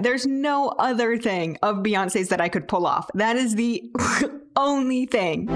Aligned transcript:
There's 0.00 0.28
no 0.28 0.68
other 0.78 1.18
thing 1.18 1.58
of 1.60 1.78
Beyonce's 1.78 2.28
that 2.28 2.40
I 2.40 2.48
could 2.48 2.68
pull 2.68 2.86
off. 2.86 3.10
That 3.14 3.34
is 3.34 3.56
the 3.56 3.90
only 4.56 5.06
thing. 5.06 5.48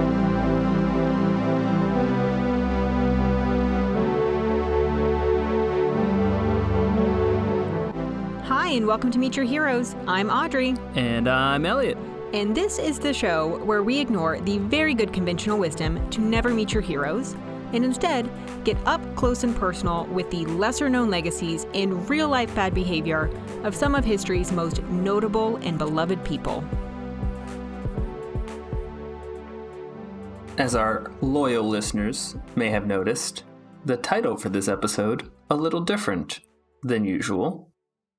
Hi, 8.43 8.67
and 8.71 8.85
welcome 8.85 9.11
to 9.11 9.17
Meet 9.17 9.37
Your 9.37 9.45
Heroes. 9.45 9.95
I'm 10.07 10.29
Audrey. 10.29 10.75
And 10.95 11.29
I'm 11.29 11.65
Elliot. 11.65 11.97
And 12.33 12.53
this 12.53 12.79
is 12.79 12.99
the 12.99 13.13
show 13.13 13.63
where 13.63 13.81
we 13.81 13.97
ignore 13.97 14.41
the 14.41 14.57
very 14.57 14.93
good 14.93 15.13
conventional 15.13 15.57
wisdom 15.57 16.09
to 16.09 16.19
never 16.19 16.49
meet 16.49 16.73
your 16.73 16.83
heroes 16.83 17.37
and 17.73 17.83
instead 17.83 18.29
get 18.63 18.77
up 18.85 19.01
close 19.15 19.43
and 19.43 19.55
personal 19.55 20.05
with 20.05 20.29
the 20.31 20.45
lesser 20.45 20.89
known 20.89 21.09
legacies 21.09 21.65
and 21.73 22.09
real 22.09 22.29
life 22.29 22.53
bad 22.55 22.73
behavior 22.73 23.29
of 23.63 23.75
some 23.75 23.95
of 23.95 24.05
history's 24.05 24.51
most 24.51 24.81
notable 24.83 25.57
and 25.57 25.77
beloved 25.77 26.23
people. 26.23 26.63
As 30.57 30.75
our 30.75 31.11
loyal 31.21 31.63
listeners 31.63 32.35
may 32.55 32.69
have 32.69 32.85
noticed, 32.85 33.43
the 33.85 33.97
title 33.97 34.37
for 34.37 34.49
this 34.49 34.67
episode 34.67 35.31
a 35.49 35.55
little 35.55 35.81
different 35.81 36.39
than 36.83 37.05
usual. 37.05 37.71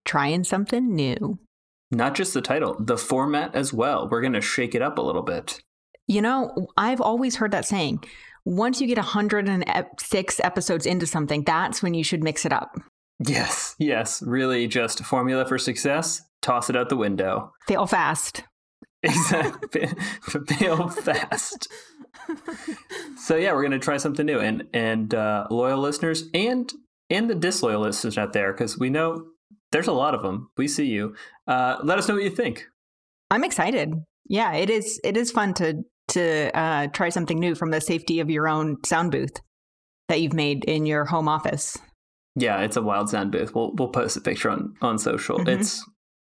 Trying 0.05 0.45
something 0.45 0.95
new. 0.95 1.39
Not 1.91 2.15
just 2.15 2.35
the 2.35 2.43
title, 2.43 2.77
the 2.79 2.99
format 2.99 3.55
as 3.55 3.73
well. 3.73 4.09
We're 4.11 4.21
going 4.21 4.33
to 4.33 4.41
shake 4.41 4.75
it 4.75 4.83
up 4.83 4.99
a 4.99 5.03
little 5.03 5.23
bit. 5.23 5.63
You 6.07 6.23
know, 6.23 6.69
I've 6.77 7.01
always 7.01 7.37
heard 7.37 7.53
that 7.53 7.65
saying. 7.65 8.05
Once 8.45 8.81
you 8.81 8.87
get 8.87 8.99
106 8.99 10.41
episodes 10.41 10.87
into 10.87 11.07
something, 11.07 11.43
that's 11.45 11.83
when 11.83 11.95
you 11.95 12.05
should 12.05 12.23
mix 12.23 12.45
it 12.45 12.53
up. 12.53 12.77
Yes, 13.27 13.75
yes. 13.79 14.23
Really 14.23 14.67
just 14.67 15.05
formula 15.05 15.47
for 15.47 15.57
success, 15.59 16.23
toss 16.43 16.69
it 16.69 16.77
out 16.77 16.89
the 16.89 16.97
window. 16.97 17.53
Fail 17.67 17.87
fast. 17.87 18.45
Exactly. 19.03 19.89
Fail 20.49 20.89
fast. 20.89 21.69
so 23.19 23.37
yeah, 23.37 23.53
we're 23.53 23.63
gonna 23.63 23.79
try 23.79 23.97
something 23.99 24.27
new, 24.27 24.41
and 24.41 24.65
and 24.73 25.15
uh, 25.15 25.47
loyal 25.51 25.79
listeners 25.79 26.25
and 26.33 26.73
and 27.11 27.29
the 27.29 27.35
disloyal 27.35 27.83
listeners 27.83 28.17
out 28.17 28.33
there, 28.33 28.53
because 28.53 28.79
we 28.79 28.91
know 28.91 29.27
there's 29.73 29.89
a 29.89 29.93
lot 29.93 30.15
of 30.15 30.23
them. 30.23 30.49
We 30.57 30.69
see 30.69 30.87
you. 30.87 31.15
Uh, 31.47 31.79
let 31.83 31.99
us 31.99 32.09
know 32.09 32.15
what 32.15 32.25
you 32.25 32.31
think. 32.31 32.67
I'm 33.31 33.45
excited. 33.45 33.95
Yeah, 34.27 34.55
it 34.55 34.71
is. 34.71 35.01
It 35.05 35.17
is 35.17 35.31
fun 35.31 35.55
to 35.55 35.85
to 36.15 36.57
uh, 36.57 36.87
try 36.89 37.11
something 37.11 37.39
new 37.39 37.55
from 37.55 37.71
the 37.71 37.81
safety 37.81 38.21
of 38.21 38.31
your 38.31 38.49
own 38.49 38.79
sound 38.85 39.13
booth 39.13 39.41
that 40.09 40.21
you've 40.21 40.33
made 40.33 40.65
in 40.65 40.87
your 40.87 41.05
home 41.05 41.29
office. 41.29 41.79
Yeah, 42.37 42.61
it's 42.61 42.77
a 42.77 42.83
wild 42.83 43.11
sound 43.11 43.31
booth. 43.31 43.55
We'll 43.55 43.73
we'll 43.75 43.89
post 43.89 44.17
a 44.17 44.21
picture 44.21 44.51
on 44.51 44.75
on 44.81 44.99
social. 44.99 45.39
Mm-hmm. 45.39 45.61
It's 45.61 45.85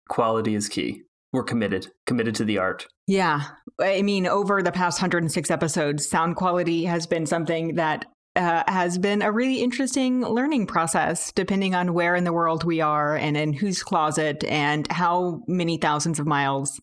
quality 0.09 0.55
is 0.55 0.69
key. 0.69 1.01
We're 1.33 1.43
committed, 1.43 1.87
committed 2.05 2.35
to 2.35 2.45
the 2.45 2.59
art. 2.59 2.87
Yeah. 3.07 3.41
I 3.81 4.03
mean, 4.03 4.25
over 4.25 4.63
the 4.63 4.71
past 4.71 5.01
106 5.01 5.51
episodes, 5.51 6.07
sound 6.07 6.37
quality 6.37 6.85
has 6.85 7.07
been 7.07 7.25
something 7.25 7.75
that 7.75 8.05
uh, 8.37 8.63
has 8.67 8.97
been 8.97 9.21
a 9.21 9.31
really 9.31 9.61
interesting 9.61 10.21
learning 10.21 10.67
process, 10.67 11.33
depending 11.33 11.75
on 11.75 11.93
where 11.93 12.15
in 12.15 12.23
the 12.23 12.33
world 12.33 12.63
we 12.63 12.79
are 12.79 13.15
and 13.17 13.35
in 13.35 13.51
whose 13.51 13.83
closet 13.83 14.45
and 14.45 14.89
how 14.91 15.41
many 15.47 15.77
thousands 15.77 16.19
of 16.19 16.25
miles 16.25 16.79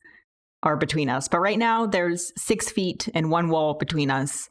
are 0.62 0.76
between 0.76 1.08
us. 1.08 1.28
But 1.28 1.40
right 1.40 1.58
now, 1.58 1.86
there's 1.86 2.32
six 2.36 2.70
feet 2.70 3.08
and 3.14 3.30
one 3.30 3.48
wall 3.48 3.74
between 3.74 4.10
us. 4.10 4.48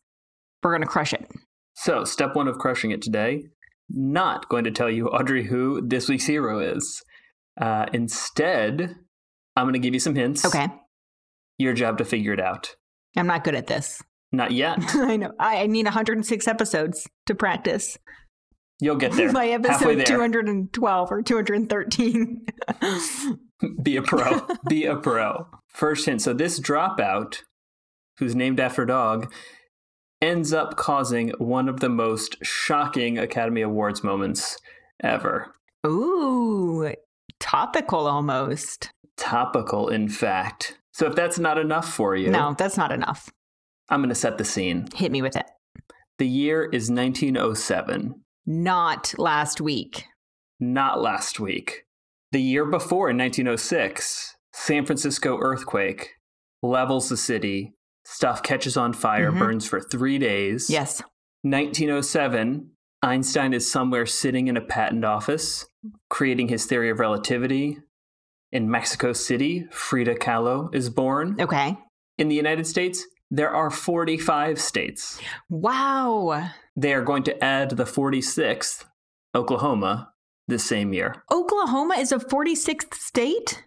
We're 0.63 0.71
going 0.71 0.81
to 0.81 0.87
crush 0.87 1.13
it. 1.13 1.27
So, 1.73 2.03
step 2.03 2.35
one 2.35 2.47
of 2.47 2.57
crushing 2.57 2.91
it 2.91 3.01
today 3.01 3.45
not 3.93 4.49
going 4.49 4.63
to 4.63 4.71
tell 4.71 4.89
you, 4.89 5.07
Audrey, 5.07 5.43
who 5.43 5.81
this 5.85 6.07
week's 6.09 6.25
hero 6.25 6.59
is. 6.59 7.03
Uh, 7.59 7.85
instead, 7.93 8.95
I'm 9.55 9.65
going 9.65 9.73
to 9.73 9.79
give 9.79 9.93
you 9.93 9.99
some 9.99 10.15
hints. 10.15 10.45
Okay. 10.45 10.67
Your 11.57 11.73
job 11.73 11.97
to 11.97 12.05
figure 12.05 12.33
it 12.33 12.39
out. 12.39 12.75
I'm 13.15 13.27
not 13.27 13.43
good 13.43 13.55
at 13.55 13.67
this. 13.67 14.01
Not 14.31 14.51
yet. 14.51 14.79
I 14.95 15.17
know. 15.17 15.33
I 15.39 15.67
need 15.67 15.85
106 15.85 16.47
episodes 16.47 17.07
to 17.27 17.35
practice. 17.35 17.97
You'll 18.79 18.95
get 18.95 19.11
there. 19.13 19.31
By 19.33 19.49
episode 19.49 20.05
212 20.05 21.11
or 21.11 21.21
213. 21.21 22.45
Be 23.83 23.97
a 23.97 24.01
pro. 24.01 24.47
Be 24.67 24.85
a 24.85 24.95
pro. 24.95 25.47
First 25.73 26.05
hint. 26.05 26.21
So 26.21 26.33
this 26.33 26.59
dropout, 26.59 27.43
who's 28.17 28.35
named 28.35 28.59
after 28.59 28.83
a 28.83 28.87
dog, 28.87 29.33
ends 30.21 30.53
up 30.53 30.75
causing 30.75 31.29
one 31.37 31.67
of 31.67 31.79
the 31.79 31.89
most 31.89 32.37
shocking 32.43 33.17
Academy 33.17 33.61
Awards 33.61 34.03
moments 34.03 34.57
ever. 35.03 35.53
Ooh, 35.85 36.93
topical 37.39 38.07
almost. 38.07 38.91
Topical, 39.17 39.89
in 39.89 40.09
fact. 40.09 40.77
So 40.93 41.07
if 41.07 41.15
that's 41.15 41.39
not 41.39 41.57
enough 41.57 41.91
for 41.91 42.15
you. 42.15 42.29
No, 42.29 42.55
that's 42.57 42.77
not 42.77 42.91
enough. 42.91 43.29
I'm 43.89 44.01
going 44.01 44.09
to 44.09 44.15
set 44.15 44.37
the 44.37 44.45
scene. 44.45 44.87
Hit 44.95 45.11
me 45.11 45.21
with 45.21 45.35
it. 45.35 45.45
The 46.17 46.27
year 46.27 46.63
is 46.63 46.91
1907. 46.91 48.15
Not 48.45 49.13
last 49.17 49.59
week. 49.59 50.05
Not 50.59 51.01
last 51.01 51.39
week. 51.39 51.85
The 52.31 52.41
year 52.41 52.65
before, 52.65 53.09
in 53.09 53.17
1906, 53.17 54.35
San 54.53 54.85
Francisco 54.85 55.37
earthquake 55.39 56.11
levels 56.61 57.09
the 57.09 57.17
city. 57.17 57.73
Stuff 58.05 58.41
catches 58.43 58.77
on 58.77 58.93
fire, 58.93 59.29
mm-hmm. 59.29 59.39
burns 59.39 59.67
for 59.67 59.79
three 59.79 60.17
days. 60.17 60.69
Yes. 60.69 61.01
1907, 61.43 62.71
Einstein 63.01 63.53
is 63.53 63.71
somewhere 63.71 64.05
sitting 64.05 64.47
in 64.47 64.57
a 64.57 64.61
patent 64.61 65.05
office, 65.05 65.65
creating 66.09 66.49
his 66.49 66.65
theory 66.65 66.89
of 66.89 66.99
relativity. 66.99 67.77
In 68.51 68.69
Mexico 68.69 69.13
City, 69.13 69.65
Frida 69.71 70.15
Kahlo 70.15 70.73
is 70.73 70.89
born. 70.89 71.37
Okay. 71.39 71.77
In 72.17 72.27
the 72.27 72.35
United 72.35 72.67
States, 72.67 73.05
there 73.31 73.49
are 73.49 73.71
45 73.71 74.59
states. 74.59 75.19
Wow. 75.49 76.49
They 76.75 76.93
are 76.93 77.01
going 77.01 77.23
to 77.23 77.43
add 77.43 77.71
the 77.71 77.85
46th, 77.85 78.83
Oklahoma, 79.33 80.11
this 80.47 80.65
same 80.65 80.93
year. 80.93 81.23
Oklahoma 81.31 81.95
is 81.95 82.11
a 82.11 82.19
46th 82.19 82.93
state? 82.93 83.63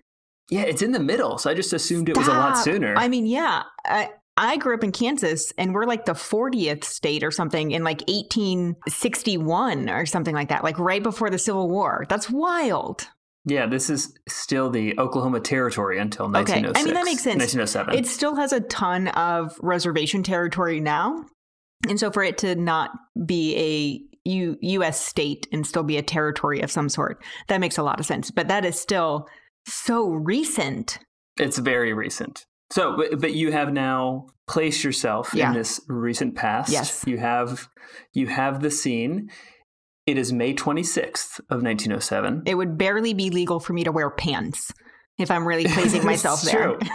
Yeah, 0.50 0.62
it's 0.62 0.82
in 0.82 0.93
the 0.93 1.00
middle. 1.00 1.38
So 1.38 1.50
I 1.50 1.55
just 1.55 1.72
assumed 1.72 2.09
Stop. 2.09 2.16
it 2.16 2.19
was 2.19 2.28
a 2.28 2.38
lot 2.38 2.59
sooner. 2.59 2.94
I 2.97 3.09
mean, 3.09 3.27
yeah. 3.27 3.62
I, 3.84 4.10
I 4.37 4.56
grew 4.56 4.75
up 4.75 4.84
in 4.84 4.93
Kansas 4.93 5.53
and 5.56 5.75
we're 5.75 5.87
like 5.87 6.06
the 6.06 6.12
40th 6.12 6.84
state 6.84 7.22
or 7.22 7.31
something 7.31 7.71
in 7.71 7.84
like 7.84 8.00
1861 8.09 9.88
or 9.88 10.06
something 10.06 10.34
like 10.34 10.49
that, 10.49 10.65
like 10.65 10.78
right 10.78 11.03
before 11.03 11.31
the 11.31 11.38
Civil 11.38 11.69
War. 11.71 12.05
That's 12.09 12.28
wild. 12.28 13.09
Yeah, 13.47 13.66
this 13.66 13.91
is 13.91 14.19
still 14.28 14.71
the 14.71 14.99
Oklahoma 14.99 15.41
Territory 15.41 15.99
until 15.99 16.27
1906. 16.27 16.71
Okay. 16.71 16.81
I 16.81 16.84
mean, 16.84 16.94
that 16.94 17.05
makes 17.05 17.22
oh 17.22 17.31
sense. 17.31 17.55
1907. 17.55 17.94
It 17.94 18.06
still 18.06 18.34
has 18.37 18.53
a 18.53 18.61
ton 18.61 19.09
of 19.09 19.56
reservation 19.61 20.22
territory 20.22 20.81
now. 20.81 21.26
And 21.88 22.00
so 22.00 22.11
for 22.11 22.22
it 22.22 22.38
to 22.38 22.55
not 22.55 22.91
be 23.26 23.56
a 24.25 24.31
U- 24.31 24.56
U.S. 24.61 24.99
state 24.99 25.47
and 25.53 25.66
still 25.66 25.82
be 25.82 25.99
a 25.99 26.03
territory 26.03 26.61
of 26.61 26.71
some 26.71 26.88
sort, 26.88 27.22
that 27.49 27.61
makes 27.61 27.76
a 27.76 27.82
lot 27.82 28.00
of 28.00 28.06
sense. 28.06 28.31
But 28.31 28.49
that 28.49 28.65
is 28.65 28.81
still 28.81 29.28
so 29.66 30.08
recent. 30.08 30.98
It's 31.38 31.58
very 31.58 31.92
recent. 31.92 32.47
So, 32.72 32.97
but, 32.97 33.20
but 33.20 33.34
you 33.34 33.52
have 33.52 33.72
now 33.72 34.26
placed 34.47 34.84
yourself 34.84 35.32
yeah. 35.34 35.48
in 35.48 35.54
this 35.54 35.80
recent 35.88 36.34
past. 36.34 36.72
Yes. 36.72 37.04
You 37.06 37.19
have 37.19 37.69
you 38.12 38.26
have 38.26 38.62
the 38.62 38.70
scene. 38.70 39.30
It 40.06 40.19
is 40.19 40.32
May 40.32 40.54
26th 40.54 41.41
of 41.50 41.62
1907. 41.62 42.42
It 42.47 42.56
would 42.56 42.76
barely 42.76 43.14
be 43.14 43.30
legal 43.30 43.58
for 43.58 43.72
me 43.72 43.84
to 43.84 43.92
wear 43.92 44.10
pants 44.10 44.72
if 45.19 45.30
I'm 45.30 45.47
really 45.47 45.64
placing 45.66 46.04
myself 46.06 46.42
there. 46.42 46.78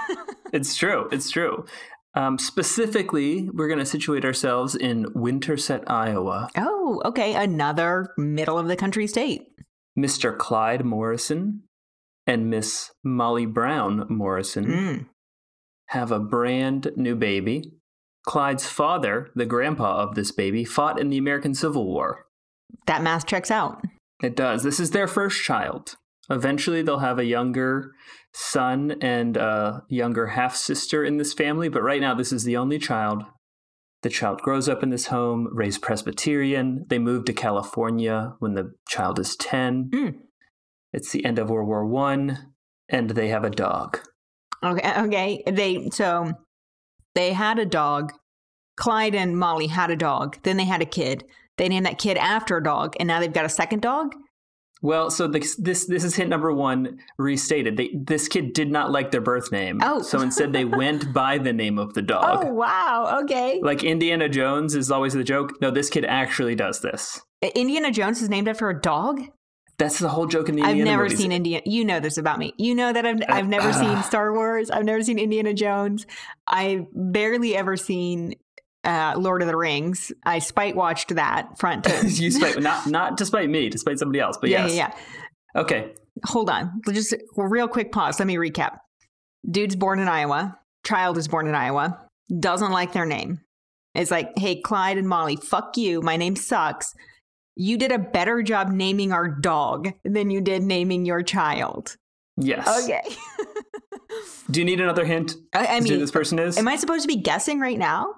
It's 0.52 0.76
true. 0.76 1.08
It's 1.12 1.30
true. 1.30 1.66
Um, 2.16 2.40
specifically, 2.40 3.48
we're 3.54 3.68
going 3.68 3.80
to 3.80 3.86
situate 3.86 4.26
ourselves 4.26 4.74
in 4.74 5.06
Winterset, 5.14 5.84
Iowa. 5.88 6.50
Oh, 6.58 7.02
okay. 7.06 7.36
Another 7.36 8.14
middle 8.18 8.58
of 8.58 8.68
the 8.68 8.76
country 8.76 9.06
state. 9.06 9.44
Mr. 9.98 10.36
Clyde 10.36 10.84
Morrison 10.84 11.64
and 12.30 12.48
Miss 12.48 12.92
Molly 13.04 13.48
Brown 13.48 14.06
Morrison 14.08 14.66
mm. 14.66 15.06
have 15.88 16.12
a 16.12 16.20
brand 16.20 16.92
new 16.96 17.16
baby. 17.16 17.74
Clyde's 18.28 18.68
father, 18.68 19.32
the 19.34 19.48
grandpa 19.48 20.04
of 20.04 20.14
this 20.14 20.32
baby, 20.32 20.64
fought 20.64 21.00
in 21.00 21.10
the 21.10 21.18
American 21.18 21.56
Civil 21.56 21.86
War. 21.86 22.28
That 22.86 23.02
math 23.02 23.26
checks 23.26 23.50
out. 23.50 23.84
It 24.22 24.36
does. 24.36 24.62
This 24.62 24.80
is 24.80 24.92
their 24.92 25.08
first 25.08 25.44
child. 25.44 25.96
Eventually, 26.30 26.84
they'll 26.84 27.00
have 27.00 27.18
a 27.18 27.26
younger 27.26 27.94
son 28.32 28.96
and 29.02 29.36
a 29.36 29.84
younger 29.90 30.28
half 30.28 30.56
sister 30.56 31.04
in 31.04 31.18
this 31.18 31.34
family, 31.34 31.68
but 31.68 31.82
right 31.82 32.02
now, 32.02 32.14
this 32.14 32.32
is 32.32 32.44
the 32.44 32.58
only 32.58 32.78
child. 32.78 33.24
The 34.04 34.10
child 34.10 34.42
grows 34.42 34.70
up 34.70 34.84
in 34.84 34.92
this 34.92 35.08
home, 35.08 35.50
raised 35.52 35.82
Presbyterian. 35.82 36.86
They 36.90 37.00
move 37.00 37.26
to 37.26 37.34
California 37.34 38.36
when 38.38 38.54
the 38.54 38.74
child 38.88 39.18
is 39.18 39.36
10. 39.36 39.90
Mm. 39.90 40.16
It's 40.94 41.12
the 41.12 41.24
end 41.26 41.40
of 41.40 41.50
World 41.50 41.68
War 41.68 41.86
One, 41.86 42.54
and 42.90 43.10
they 43.12 43.30
have 43.30 43.44
a 43.44 43.50
dog. 43.50 44.00
Okay, 44.64 44.82
uh, 44.82 45.06
okay. 45.06 45.44
They 45.46 45.90
so 45.92 46.34
they 47.16 47.34
had 47.34 47.60
a 47.60 47.66
dog. 47.66 48.14
Clyde 48.76 49.16
and 49.16 49.38
Molly 49.38 49.68
had 49.68 49.92
a 49.92 49.96
dog. 49.96 50.38
Then 50.44 50.58
they 50.58 50.66
had 50.66 50.82
a 50.82 50.86
kid. 50.86 51.26
They 51.58 51.68
named 51.68 51.86
that 51.86 52.00
kid 52.00 52.16
after 52.18 52.58
a 52.58 52.64
dog, 52.64 52.96
and 53.00 53.08
now 53.08 53.20
they've 53.20 53.34
got 53.34 53.46
a 53.46 53.50
second 53.50 53.82
dog. 53.82 54.16
Well, 54.82 55.12
so 55.12 55.28
this 55.28 55.56
this 55.58 55.86
this 55.86 56.04
is 56.04 56.16
hint 56.16 56.30
number 56.30 56.54
one 56.54 57.00
restated. 57.18 57.76
They, 57.76 57.90
this 57.94 58.30
kid 58.30 58.54
did 58.54 58.72
not 58.72 58.92
like 58.92 59.12
their 59.12 59.22
birth 59.22 59.52
name. 59.52 59.82
Oh. 59.84 60.02
so 60.02 60.22
instead 60.22 60.54
they 60.54 60.64
went 60.64 61.14
by 61.14 61.38
the 61.38 61.52
name 61.52 61.78
of 61.78 61.94
the 61.94 62.02
dog. 62.02 62.46
Oh 62.46 62.54
wow. 62.54 63.20
Okay. 63.24 63.60
Like 63.62 63.84
Indiana 63.84 64.30
Jones 64.30 64.76
is 64.76 64.90
always 64.90 65.14
the 65.14 65.24
joke. 65.24 65.62
No, 65.62 65.70
this 65.70 65.90
kid 65.90 66.06
actually 66.06 66.56
does 66.56 66.80
this. 66.80 67.20
Indiana 67.56 67.92
Jones 67.92 68.22
is 68.22 68.30
named 68.30 68.48
after 68.48 68.70
a 68.70 68.80
dog. 68.80 69.22
That's 69.80 69.98
the 69.98 70.10
whole 70.10 70.28
joke 70.28 70.50
in 70.50 70.58
the 70.58 70.64
I've 70.64 70.76
never 70.76 71.04
movies. 71.04 71.18
seen 71.18 71.32
Indiana. 71.32 71.64
You 71.66 71.86
know 71.86 72.02
this 72.02 72.18
about 72.18 72.38
me. 72.38 72.54
You 72.58 72.76
know 72.76 72.92
that 72.92 73.06
I've 73.06 73.22
I've 73.30 73.48
never 73.48 73.72
seen 73.72 74.04
Star 74.04 74.34
Wars. 74.34 74.70
I've 74.70 74.84
never 74.84 75.02
seen 75.02 75.18
Indiana 75.18 75.54
Jones. 75.54 76.06
I've 76.46 76.86
barely 76.94 77.56
ever 77.56 77.78
seen 77.78 78.34
uh, 78.84 79.16
Lord 79.18 79.42
of 79.42 79.48
the 79.48 79.56
Rings. 79.56 80.12
I 80.26 80.40
spite 80.40 80.76
watched 80.76 81.16
that 81.16 81.58
front 81.58 81.86
to. 81.86 82.08
you 82.10 82.30
spite 82.30 82.60
not 82.60 82.88
not 82.88 83.16
despite 83.16 83.50
me, 83.50 83.70
despite 83.70 84.00
somebody 84.00 84.20
else. 84.20 84.38
But 84.38 84.50
yeah, 84.50 84.66
yes. 84.68 84.76
yeah, 84.76 84.94
yeah. 85.56 85.62
Okay. 85.62 85.94
Hold 86.26 86.50
on. 86.50 86.82
Just 86.92 87.14
a 87.14 87.20
real 87.38 87.70
quick 87.70 87.94
pause. 87.94 88.20
Let 88.20 88.28
me 88.28 88.36
recap. 88.36 88.80
Dude's 89.50 89.78
born 89.78 90.00
in 90.00 90.10
Iowa. 90.10 90.60
Child 90.86 91.18
is 91.18 91.30
born 91.30 91.48
in 91.48 91.56
Iowa. 91.56 92.06
Doesn't 92.38 92.72
like 92.72 92.92
their 92.92 93.06
name. 93.06 93.40
It's 93.96 94.12
like, 94.12 94.38
hey, 94.38 94.60
Clyde 94.60 94.98
and 94.98 95.08
Molly, 95.08 95.38
fuck 95.38 95.78
you. 95.78 96.02
My 96.02 96.18
name 96.18 96.36
sucks. 96.36 96.94
You 97.60 97.78
did 97.78 97.92
a 97.92 98.00
better 98.00 98.42
job 98.42 98.70
naming 98.70 99.12
our 99.12 99.28
dog 99.28 99.92
than 100.06 100.30
you 100.30 100.40
did 100.40 100.64
naming 100.64 101.06
your 101.06 101.22
child. 101.22 101.98
Yes. 102.38 102.66
Okay. 102.86 103.02
Do 104.50 104.62
you 104.62 104.66
need 104.66 104.80
another 104.80 105.04
hint? 105.04 105.36
I, 105.54 105.76
I 105.76 105.80
to 105.80 105.84
who 105.84 105.90
mean, 105.90 106.00
this 106.00 106.10
person 106.10 106.40
is. 106.40 106.58
am 106.58 106.70
I 106.70 106.78
supposed 106.78 107.02
to 107.02 107.10
be 107.10 107.18
guessing 107.18 107.60
right 107.60 107.78
now? 107.78 108.14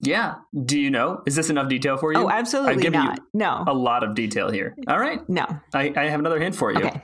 yeah. 0.00 0.36
Do 0.64 0.76
you 0.76 0.90
know? 0.90 1.22
Is 1.24 1.36
this 1.36 1.50
enough 1.50 1.68
detail 1.68 1.98
for 1.98 2.12
you? 2.12 2.18
Oh, 2.18 2.26
I've 2.26 2.40
absolutely 2.40 2.82
given 2.82 3.04
not. 3.04 3.20
No. 3.32 3.64
a 3.64 3.72
lot 3.72 4.02
of 4.02 4.16
detail 4.16 4.50
here. 4.50 4.74
All 4.88 4.98
right. 4.98 5.20
No. 5.28 5.46
I, 5.72 5.92
I 5.96 6.06
have 6.06 6.18
another 6.18 6.40
hint 6.40 6.56
for 6.56 6.72
you. 6.72 6.78
Okay. 6.78 7.00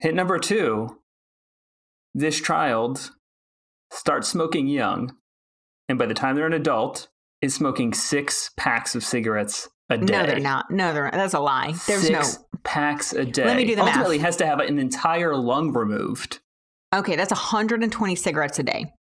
Hint 0.00 0.16
number 0.16 0.38
two 0.40 0.98
this 2.12 2.40
child 2.40 3.12
starts 3.92 4.26
smoking 4.28 4.66
young, 4.66 5.14
and 5.88 5.96
by 5.96 6.06
the 6.06 6.14
time 6.14 6.34
they're 6.34 6.46
an 6.46 6.52
adult, 6.52 7.06
is 7.40 7.54
smoking 7.54 7.94
six 7.94 8.50
packs 8.56 8.96
of 8.96 9.04
cigarettes 9.04 9.68
a 9.90 9.98
day. 9.98 10.12
No, 10.12 10.26
they're 10.26 10.40
not. 10.40 10.70
No, 10.70 10.92
they're 10.92 11.04
not. 11.04 11.12
That's 11.12 11.34
a 11.34 11.40
lie. 11.40 11.74
There's 11.86 12.06
six 12.06 12.38
packs 12.64 13.12
a 13.12 13.24
day. 13.24 13.44
Let 13.44 13.56
me 13.56 13.64
do 13.64 13.76
the 13.76 13.84
math. 13.84 13.96
Ultimately, 13.96 14.18
has 14.18 14.36
to 14.36 14.46
have 14.46 14.60
an 14.60 14.78
entire 14.78 15.36
lung 15.36 15.72
removed. 15.72 16.40
Okay, 16.94 17.16
that's 17.16 17.30
120 17.30 18.14
cigarettes 18.14 18.58
a 18.58 18.62
day. 18.62 18.92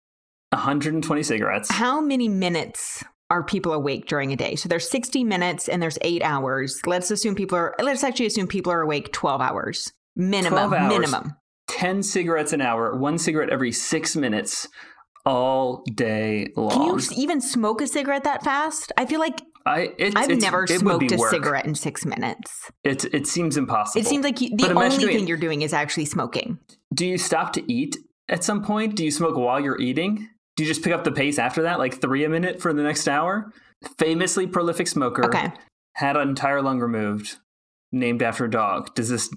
120 0.51 1.23
cigarettes. 1.23 1.71
How 1.71 1.99
many 2.01 2.29
minutes 2.29 3.03
are 3.29 3.43
people 3.43 3.73
awake 3.73 4.07
during 4.07 4.31
a 4.31 4.35
day? 4.35 4.55
So 4.55 4.69
there's 4.69 4.89
60 4.89 5.23
minutes 5.23 5.67
and 5.67 5.81
there's 5.81 5.97
eight 6.01 6.23
hours. 6.23 6.79
Let's 6.85 7.11
assume 7.11 7.35
people 7.35 7.57
are, 7.57 7.75
let's 7.81 8.03
actually 8.03 8.27
assume 8.27 8.47
people 8.47 8.71
are 8.71 8.81
awake 8.81 9.11
12 9.11 9.41
hours. 9.41 9.91
Minimum. 10.15 10.69
12 10.69 10.73
hours. 10.73 10.93
Minimum. 10.93 11.33
10 11.67 12.01
cigarettes 12.01 12.53
an 12.53 12.61
hour, 12.61 12.95
one 12.95 13.17
cigarette 13.17 13.49
every 13.49 13.71
six 13.71 14.15
minutes, 14.15 14.67
all 15.25 15.83
day 15.93 16.47
long. 16.55 16.71
Can 16.71 16.81
you 16.83 16.99
even 17.17 17.41
smoke 17.41 17.81
a 17.81 17.87
cigarette 17.87 18.23
that 18.23 18.43
fast? 18.43 18.93
I 18.97 19.05
feel 19.05 19.19
like 19.19 19.41
I, 19.67 19.93
it's, 19.97 20.15
I've 20.15 20.29
it's- 20.29 20.41
never 20.41 20.63
it 20.63 20.69
smoked 20.79 21.11
a 21.11 21.17
work. 21.17 21.29
cigarette 21.31 21.65
in 21.65 21.75
six 21.75 22.05
minutes. 22.05 22.71
It, 22.83 23.05
it 23.13 23.27
seems 23.27 23.57
impossible. 23.57 24.01
It 24.01 24.07
seems 24.07 24.23
like 24.23 24.39
you, 24.41 24.55
the 24.55 24.73
only 24.73 24.97
doing 24.97 25.15
thing 25.17 25.27
you're 25.27 25.37
doing 25.37 25.61
is 25.61 25.73
actually 25.73 26.05
smoking. 26.05 26.59
Do 26.93 27.05
you 27.05 27.17
stop 27.17 27.53
to 27.53 27.71
eat 27.71 27.97
at 28.29 28.43
some 28.43 28.63
point? 28.63 28.95
Do 28.95 29.03
you 29.03 29.11
smoke 29.11 29.35
while 29.35 29.59
you're 29.59 29.79
eating? 29.79 30.29
Do 30.55 30.63
you 30.63 30.69
just 30.69 30.83
pick 30.83 30.93
up 30.93 31.03
the 31.03 31.11
pace 31.11 31.37
after 31.37 31.61
that, 31.63 31.77
like 31.79 32.01
three 32.01 32.23
a 32.23 32.29
minute 32.29 32.61
for 32.61 32.73
the 32.73 32.81
next 32.83 33.07
hour? 33.07 33.51
Famously 33.99 34.47
prolific 34.47 34.87
smoker, 34.87 35.25
Okay. 35.25 35.51
had 35.93 36.17
an 36.17 36.29
entire 36.29 36.61
lung 36.63 36.79
removed, 36.79 37.37
named 37.91 38.23
after 38.23 38.45
a 38.45 38.49
dog. 38.49 38.95
Does 38.95 39.09
this? 39.09 39.29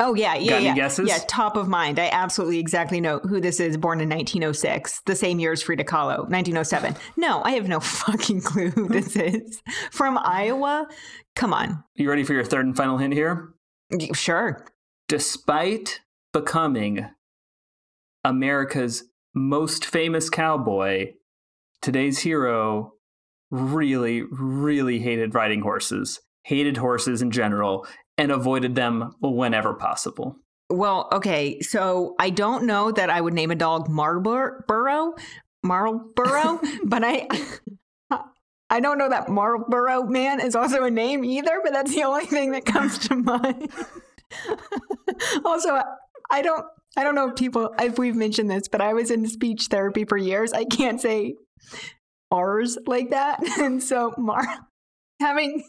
Oh 0.00 0.14
yeah, 0.14 0.34
yeah, 0.36 0.50
Got 0.50 0.56
any 0.56 0.66
yeah. 0.66 0.74
guesses? 0.74 1.08
Yeah, 1.08 1.18
top 1.26 1.56
of 1.56 1.68
mind. 1.68 1.98
I 1.98 2.08
absolutely 2.12 2.58
exactly 2.58 3.00
know 3.00 3.18
who 3.20 3.40
this 3.40 3.58
is. 3.58 3.76
Born 3.76 4.00
in 4.00 4.08
1906, 4.08 5.02
the 5.06 5.14
same 5.16 5.40
year 5.40 5.52
as 5.52 5.62
Frida 5.62 5.84
Kahlo, 5.84 6.28
1907. 6.28 6.94
No, 7.16 7.42
I 7.42 7.52
have 7.52 7.68
no 7.68 7.80
fucking 7.80 8.42
clue 8.42 8.70
who 8.70 8.88
this 8.88 9.16
is. 9.16 9.62
From 9.90 10.18
Iowa? 10.18 10.86
Come 11.34 11.52
on. 11.52 11.82
You 11.94 12.08
ready 12.08 12.24
for 12.24 12.32
your 12.32 12.44
third 12.44 12.66
and 12.66 12.76
final 12.76 12.98
hint 12.98 13.14
here? 13.14 13.54
Sure. 14.12 14.64
Despite 15.08 16.00
becoming 16.32 17.06
America's 18.24 19.04
most 19.34 19.84
famous 19.84 20.30
cowboy, 20.30 21.12
today's 21.80 22.18
hero 22.18 22.92
really, 23.50 24.22
really 24.30 24.98
hated 24.98 25.34
riding 25.34 25.62
horses, 25.62 26.20
hated 26.44 26.76
horses 26.76 27.22
in 27.22 27.30
general, 27.30 27.86
and 28.18 28.32
avoided 28.32 28.74
them 28.74 29.14
whenever 29.22 29.72
possible. 29.72 30.36
Well, 30.68 31.08
okay. 31.12 31.60
So 31.60 32.14
I 32.18 32.30
don't 32.30 32.66
know 32.66 32.92
that 32.92 33.08
I 33.08 33.20
would 33.20 33.32
name 33.32 33.50
a 33.50 33.54
dog 33.54 33.88
Marlboro, 33.88 35.14
Marlboro, 35.62 36.60
but 36.84 37.04
I. 37.04 37.28
I 38.70 38.80
don't 38.80 38.98
know 38.98 39.08
that 39.08 39.30
Marlboro 39.30 40.02
man 40.02 40.40
is 40.40 40.54
also 40.54 40.84
a 40.84 40.90
name 40.90 41.24
either, 41.24 41.60
but 41.64 41.72
that's 41.72 41.94
the 41.94 42.02
only 42.02 42.26
thing 42.26 42.52
that 42.52 42.66
comes 42.66 42.98
to 42.98 43.14
mind. 43.16 43.72
also, 45.42 45.80
I 46.30 46.42
don't 46.42 46.66
I 46.94 47.02
don't 47.02 47.14
know 47.14 47.30
if 47.30 47.36
people 47.36 47.74
if 47.78 47.98
we've 47.98 48.14
mentioned 48.14 48.50
this, 48.50 48.68
but 48.68 48.82
I 48.82 48.92
was 48.92 49.10
in 49.10 49.26
speech 49.26 49.68
therapy 49.70 50.04
for 50.04 50.18
years. 50.18 50.52
I 50.52 50.64
can't 50.64 51.00
say 51.00 51.36
R's 52.30 52.76
like 52.86 53.08
that. 53.08 53.40
And 53.58 53.82
so 53.82 54.12
Mar 54.18 54.44
having 55.20 55.64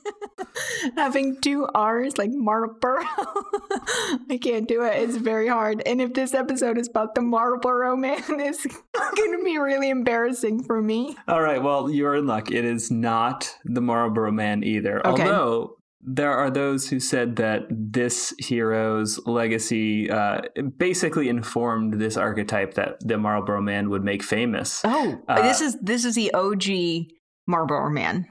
having 0.96 1.40
two 1.42 1.68
R's 1.74 2.18
like 2.18 2.32
Marlboro. 2.32 3.02
I 4.30 4.40
can't 4.42 4.68
do 4.68 4.84
it. 4.84 5.02
It's 5.02 5.18
very 5.18 5.48
hard. 5.48 5.82
And 5.86 6.02
if 6.02 6.14
this 6.14 6.34
episode 6.34 6.78
is 6.78 6.88
about 6.88 7.16
the 7.16 7.22
Marlboro 7.22 7.96
man, 7.96 8.22
it's 8.30 8.66
gonna 8.96 9.44
be 9.44 9.58
really 9.58 9.90
embarrassing 9.90 10.64
for 10.64 10.82
me. 10.82 11.16
All 11.28 11.42
right, 11.42 11.62
well, 11.62 11.90
you're 11.90 12.16
in 12.16 12.28
luck. 12.28 12.52
It 12.52 12.66
is 12.66 12.92
not 12.92 13.56
the 13.66 13.82
Marlboro 13.82 14.32
Man 14.32 14.64
either. 14.64 15.06
Okay. 15.06 15.24
Although 15.24 15.76
there 16.02 16.32
are 16.32 16.50
those 16.50 16.90
who 16.90 17.00
said 17.00 17.36
that 17.36 17.64
this 17.70 18.34
hero's 18.40 19.20
legacy 19.26 20.10
uh, 20.10 20.42
basically 20.78 21.28
informed 21.28 22.00
this 22.00 22.16
archetype 22.16 22.76
that 22.76 22.96
the 23.02 23.18
Marlboro 23.18 23.62
Man 23.62 23.90
would 23.90 24.04
make 24.04 24.24
famous. 24.24 24.82
Oh, 24.86 25.22
Uh, 25.28 25.42
this 25.42 25.60
is 25.60 25.78
this 25.82 26.06
is 26.06 26.16
the 26.16 26.34
OG 26.34 27.10
Marlboro 27.48 27.90
man. 27.90 28.28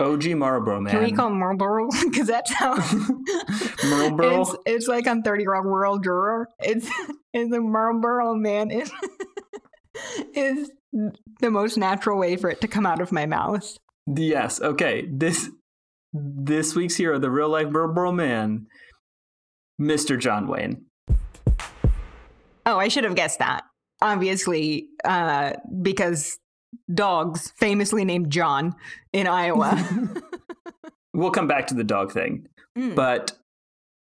OG 0.00 0.26
Marlboro 0.36 0.80
Man. 0.80 0.92
Can 0.92 1.02
we 1.02 1.12
call 1.12 1.28
him 1.28 1.38
Marlboro? 1.38 1.88
Because 2.04 2.28
that's 2.28 2.52
how 2.52 2.74
Marlboro? 3.90 4.42
it's 4.42 4.56
it's 4.66 4.88
like 4.88 5.06
on 5.06 5.22
Thirty 5.22 5.46
Rock 5.46 5.64
World 5.64 6.04
Juror. 6.04 6.48
It's 6.60 6.88
it's 7.32 7.52
a 7.52 7.60
Marlboro 7.60 8.34
man 8.34 8.70
is 8.70 8.90
is 10.34 10.70
the 11.40 11.50
most 11.50 11.76
natural 11.76 12.18
way 12.18 12.36
for 12.36 12.48
it 12.50 12.60
to 12.60 12.68
come 12.68 12.86
out 12.86 13.00
of 13.00 13.12
my 13.12 13.26
mouth. 13.26 13.76
Yes. 14.06 14.60
Okay. 14.60 15.06
This 15.10 15.50
this 16.12 16.74
week's 16.74 16.96
hero, 16.96 17.18
the 17.18 17.30
real 17.30 17.48
life 17.48 17.68
Marlboro 17.68 18.12
Man, 18.12 18.66
Mr. 19.80 20.18
John 20.18 20.46
Wayne. 20.46 20.84
Oh, 22.64 22.78
I 22.78 22.88
should 22.88 23.04
have 23.04 23.14
guessed 23.14 23.38
that. 23.40 23.64
Obviously, 24.00 24.88
uh, 25.04 25.54
because 25.82 26.38
dogs 26.92 27.52
famously 27.56 28.04
named 28.04 28.30
John 28.30 28.74
in 29.12 29.26
Iowa. 29.26 29.76
We'll 31.14 31.30
come 31.32 31.48
back 31.48 31.66
to 31.68 31.74
the 31.74 31.82
dog 31.82 32.12
thing. 32.12 32.46
Mm. 32.78 32.94
But 32.94 33.32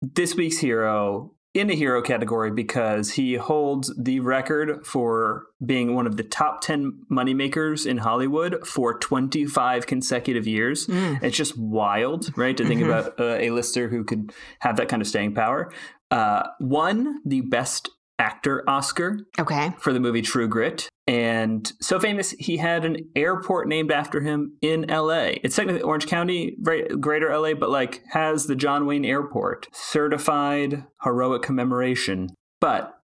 this 0.02 0.34
week's 0.34 0.58
hero 0.58 1.32
in 1.54 1.68
the 1.68 1.74
hero 1.74 2.02
category 2.02 2.50
because 2.50 3.12
he 3.12 3.34
holds 3.34 3.90
the 3.98 4.20
record 4.20 4.84
for 4.86 5.46
being 5.64 5.94
one 5.94 6.06
of 6.06 6.18
the 6.18 6.22
top 6.22 6.60
10 6.60 7.04
moneymakers 7.10 7.86
in 7.86 7.98
Hollywood 7.98 8.66
for 8.66 8.98
25 8.98 9.86
consecutive 9.86 10.46
years. 10.46 10.86
Mm. 10.86 11.22
It's 11.22 11.36
just 11.36 11.56
wild, 11.56 12.36
right? 12.36 12.56
To 12.58 12.64
think 12.66 12.82
Mhm. 12.82 12.86
about 12.86 13.18
uh, 13.18 13.36
a 13.40 13.50
lister 13.50 13.88
who 13.88 14.04
could 14.04 14.32
have 14.58 14.76
that 14.76 14.88
kind 14.88 15.00
of 15.00 15.08
staying 15.08 15.34
power. 15.34 15.72
Uh, 16.10 16.42
won 16.60 17.20
the 17.24 17.40
Best 17.40 17.88
Actor 18.18 18.64
Oscar 18.68 19.20
Okay. 19.38 19.72
for 19.78 19.92
the 19.92 20.00
movie 20.00 20.22
True 20.22 20.48
Grit. 20.48 20.88
And 21.06 21.72
so 21.80 21.98
famous, 21.98 22.32
he 22.32 22.58
had 22.58 22.84
an 22.84 22.96
airport 23.16 23.66
named 23.68 23.90
after 23.90 24.20
him 24.20 24.56
in 24.60 24.82
LA. 24.88 25.36
It's 25.42 25.56
technically 25.56 25.82
Orange 25.82 26.06
County, 26.06 26.56
right, 26.62 27.00
greater 27.00 27.30
LA, 27.34 27.54
but 27.54 27.70
like 27.70 28.02
has 28.10 28.46
the 28.46 28.54
John 28.56 28.84
Wayne 28.86 29.04
Airport 29.06 29.68
certified 29.72 30.84
heroic 31.02 31.42
commemoration. 31.42 32.28
But 32.60 32.94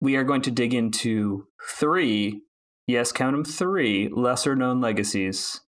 we 0.00 0.16
are 0.16 0.24
going 0.24 0.42
to 0.42 0.50
dig 0.50 0.72
into 0.74 1.46
three, 1.76 2.42
yes, 2.86 3.10
count 3.10 3.34
them 3.34 3.44
three 3.44 4.08
lesser 4.12 4.54
known 4.54 4.80
legacies 4.80 5.62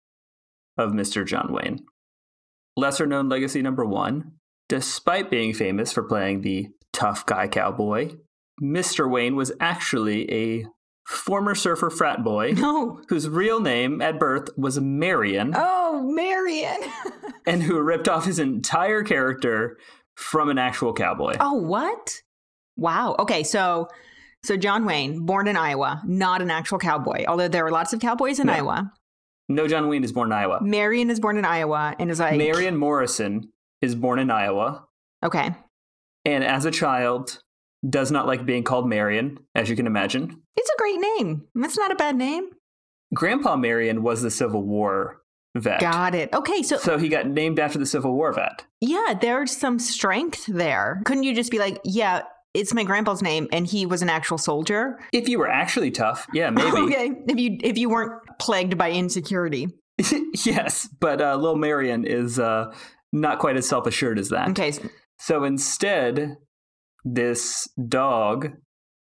of 0.77 0.91
Mr. 0.93 1.27
John 1.27 1.53
Wayne. 1.53 1.81
Lesser 2.77 3.07
known 3.07 3.29
legacy 3.29 3.63
number 3.63 3.85
one, 3.85 4.33
despite 4.69 5.31
being 5.31 5.55
famous 5.55 5.93
for 5.93 6.03
playing 6.03 6.41
the 6.41 6.69
tough 6.93 7.25
guy 7.27 7.47
cowboy, 7.49 8.17
Mr. 8.61 9.09
Wayne 9.11 9.37
was 9.37 9.53
actually 9.61 10.31
a 10.33 10.67
former 11.07 11.55
surfer 11.55 11.91
frat 11.91 12.23
boy 12.23 12.53
No. 12.57 13.01
whose 13.09 13.29
real 13.29 13.61
name 13.61 14.01
at 14.01 14.19
birth 14.19 14.49
was 14.57 14.79
Marion 14.79 15.53
Oh, 15.57 16.03
Marion. 16.15 16.79
and 17.47 17.63
who 17.63 17.81
ripped 17.81 18.09
off 18.09 18.25
his 18.25 18.39
entire 18.39 19.03
character 19.03 19.77
from 20.17 20.49
an 20.49 20.59
actual 20.59 20.93
cowboy. 20.93 21.35
Oh, 21.41 21.55
what? 21.55 22.21
Wow. 22.77 23.17
Okay, 23.19 23.43
so 23.43 23.89
so 24.45 24.57
John 24.57 24.85
Wayne, 24.85 25.25
born 25.25 25.47
in 25.47 25.57
Iowa, 25.57 26.03
not 26.05 26.43
an 26.43 26.51
actual 26.51 26.79
cowboy, 26.79 27.25
although 27.29 27.49
there 27.49 27.65
are 27.65 27.71
lots 27.71 27.93
of 27.93 28.01
cowboys 28.01 28.39
in 28.41 28.47
No. 28.49 28.53
Iowa. 28.55 28.93
No, 29.49 29.69
John 29.69 29.89
Wayne 29.89 30.03
is 30.05 30.13
born 30.13 30.29
in 30.29 30.33
Iowa. 30.33 30.61
Marion 30.63 31.11
is 31.11 31.21
born 31.21 31.37
in 31.37 31.45
Iowa 31.45 31.95
and 31.99 32.11
is 32.11 32.19
like 32.21 32.39
Marion 32.39 32.77
Morrison 32.77 33.51
is 33.81 33.95
born 33.95 34.19
in 34.19 34.31
Iowa, 34.31 34.85
Okay. 35.25 35.51
and 36.25 36.45
as 36.45 36.65
a 36.65 36.71
child, 36.71 37.41
does 37.89 38.11
not 38.11 38.27
like 38.27 38.47
being 38.47 38.63
called 38.65 38.89
Marion, 38.89 39.39
as 39.55 39.69
you 39.69 39.77
can 39.77 39.87
imagine. 39.87 40.41
It's 40.57 40.71
a 40.71 40.79
great 40.79 41.01
name. 41.19 41.47
That's 41.55 41.77
not 41.79 41.91
a 41.93 41.97
bad 41.97 42.17
name. 42.17 42.51
Grandpa 43.15 43.57
Marion 43.57 44.03
was 44.03 44.23
the 44.23 44.31
Civil 44.31 44.63
War 44.63 45.21
vet. 45.57 45.81
Got 45.81 46.15
it. 46.15 46.33
Okay, 46.33 46.63
so 46.63 46.79
So 46.79 46.97
he 46.99 47.09
got 47.09 47.27
named 47.27 47.59
after 47.59 47.79
the 47.79 47.87
Civil 47.87 48.13
War 48.15 48.33
vet. 48.33 48.65
yeah, 48.81 49.15
there's 49.21 49.55
some 49.57 49.79
strength 49.79 50.47
there. 50.47 51.03
Couldn't 51.05 51.25
you 51.25 51.35
just 51.35 51.51
be 51.51 51.59
like, 51.59 51.81
yeah, 51.85 52.23
it's 52.55 52.73
my 52.73 52.85
grandpa's 52.85 53.21
name 53.23 53.49
and 53.53 53.67
he 53.67 53.85
was 53.87 54.01
an 54.03 54.09
actual 54.09 54.39
soldier? 54.39 54.99
If 55.13 55.29
you 55.29 55.39
were 55.39 55.49
actually 55.49 55.91
tough, 55.91 56.27
yeah, 56.33 56.51
maybe. 56.51 56.71
okay. 56.77 57.11
If 57.29 57.39
you 57.39 57.59
if 57.63 57.77
you 57.79 57.91
weren't 57.91 58.13
plagued 58.39 58.79
by 58.79 58.91
insecurity. 58.93 59.69
yes, 60.45 60.89
but 61.01 61.21
uh, 61.21 61.37
Lil 61.37 61.57
Marion 61.57 62.05
is 62.07 62.39
uh, 62.39 62.73
not 63.13 63.39
quite 63.39 63.57
as 63.57 63.67
self 63.69 63.87
assured 63.87 64.19
as 64.19 64.29
that. 64.31 64.49
Okay. 64.51 64.71
so- 64.73 64.89
So 65.19 65.45
instead, 65.45 66.37
this 67.05 67.69
dog, 67.89 68.53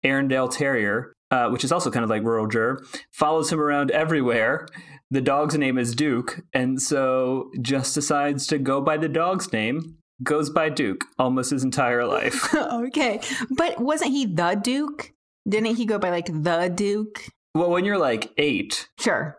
Airedale 0.04 0.48
Terrier, 0.48 1.12
uh, 1.30 1.48
which 1.48 1.64
is 1.64 1.72
also 1.72 1.90
kind 1.90 2.04
of 2.04 2.10
like 2.10 2.22
rural 2.22 2.46
Jur, 2.46 2.82
follows 3.12 3.50
him 3.52 3.60
around 3.60 3.90
everywhere. 3.90 4.66
The 5.10 5.20
dog's 5.20 5.56
name 5.56 5.78
is 5.78 5.94
Duke, 5.94 6.40
and 6.52 6.80
so 6.80 7.50
just 7.60 7.94
decides 7.94 8.46
to 8.48 8.58
go 8.58 8.80
by 8.80 8.96
the 8.96 9.08
dog's 9.08 9.52
name, 9.52 9.98
goes 10.22 10.48
by 10.50 10.68
Duke 10.70 11.04
almost 11.18 11.50
his 11.50 11.64
entire 11.64 12.06
life. 12.06 12.54
okay. 12.54 13.20
But 13.50 13.80
wasn't 13.80 14.12
he 14.12 14.26
the 14.26 14.58
Duke? 14.62 15.12
Didn't 15.48 15.76
he 15.76 15.86
go 15.86 15.98
by 15.98 16.10
like 16.10 16.26
the 16.26 16.72
Duke? 16.74 17.26
well, 17.54 17.70
when 17.70 17.84
you're 17.84 17.98
like 17.98 18.30
eight, 18.38 18.88
Sure. 18.98 19.36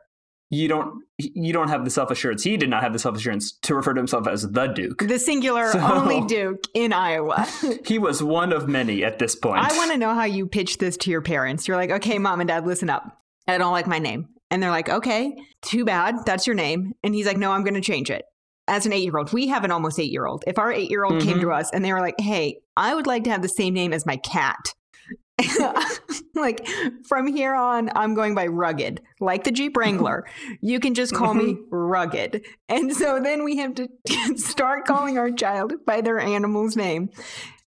You 0.54 0.68
don't 0.68 1.04
you 1.18 1.54
don't 1.54 1.68
have 1.70 1.86
the 1.86 1.92
self 1.92 2.12
assurance. 2.12 2.44
He 2.44 2.58
did 2.58 2.70
not 2.70 2.84
have 2.84 2.94
the 2.94 3.00
self 3.00 3.16
assurance 3.16 3.52
to 3.64 3.76
refer 3.76 3.94
to 3.94 4.00
himself 4.00 4.28
as 4.28 4.44
the 4.50 4.68
Duke. 4.68 5.00
The 5.08 5.20
singular 5.20 5.72
So- 5.72 5.80
only 5.80 6.22
Duke 6.28 6.66
in 6.74 6.94
Iowa. 6.94 7.48
He 7.86 8.00
was 8.00 8.22
one 8.24 8.52
of 8.54 8.68
many 8.68 9.04
at 9.04 9.20
this 9.20 9.36
point. 9.36 9.60
I 9.70 9.76
want 9.78 9.92
to 9.92 9.98
know 9.98 10.14
how 10.14 10.24
you 10.26 10.48
pitch 10.48 10.78
this 10.78 10.98
to 10.98 11.12
your 11.12 11.22
parents. 11.22 11.68
You're 11.68 11.78
like, 11.78 11.92
okay, 11.92 12.18
mom 12.20 12.40
and 12.42 12.48
dad, 12.48 12.66
listen 12.66 12.90
up. 12.90 13.20
I 13.48 13.58
don't 13.58 13.72
like 13.74 13.88
my 13.88 14.00
name. 14.00 14.30
And 14.52 14.62
they're 14.62 14.72
like, 14.72 14.90
okay, 14.90 15.36
too 15.62 15.84
bad. 15.86 16.26
That's 16.26 16.46
your 16.48 16.56
name. 16.56 16.94
And 17.04 17.14
he's 17.16 17.26
like, 17.26 17.38
no, 17.38 17.52
I'm 17.52 17.64
going 17.64 17.74
to 17.74 17.82
change 17.82 18.10
it. 18.12 18.24
As 18.68 18.86
an 18.86 18.94
eight 18.94 19.04
year 19.04 19.18
old, 19.18 19.34
we 19.34 19.48
have 19.48 19.64
an 19.66 19.72
almost 19.72 20.00
eight 20.00 20.12
year 20.12 20.26
old. 20.26 20.44
If 20.48 20.58
our 20.58 20.72
eight 20.72 20.90
year 20.90 21.04
old 21.04 21.22
came 21.22 21.38
Mhm. 21.38 21.42
to 21.42 21.52
us 21.52 21.70
and 21.74 21.84
they 21.84 21.92
were 21.92 22.00
like, 22.00 22.20
hey, 22.20 22.60
I 22.78 22.96
would 22.96 23.08
like 23.08 23.24
to 23.26 23.30
have 23.32 23.42
the 23.42 23.50
same 23.50 23.74
name 23.74 23.92
as 23.94 24.06
my 24.06 24.18
cat. 24.18 24.74
like 26.36 26.68
from 27.08 27.28
here 27.28 27.54
on, 27.56 27.90
I'm 27.96 28.14
going 28.16 28.36
by 28.36 28.48
Rugged, 28.48 29.02
like 29.20 29.44
the 29.44 29.52
Jeep 29.52 29.76
Wrangler. 29.78 30.26
You 30.62 30.80
can 30.80 30.94
just 30.94 31.14
call 31.14 31.34
me 31.34 31.58
Rugged. 31.70 32.46
And 32.70 32.96
so 32.96 33.20
then 33.22 33.44
we 33.44 33.58
have 33.58 33.76
to 33.76 33.88
start 34.36 34.86
calling 34.86 35.18
our 35.18 35.32
child 35.32 35.74
by 35.86 36.02
their 36.02 36.20
animal's 36.20 36.76
name. 36.76 37.10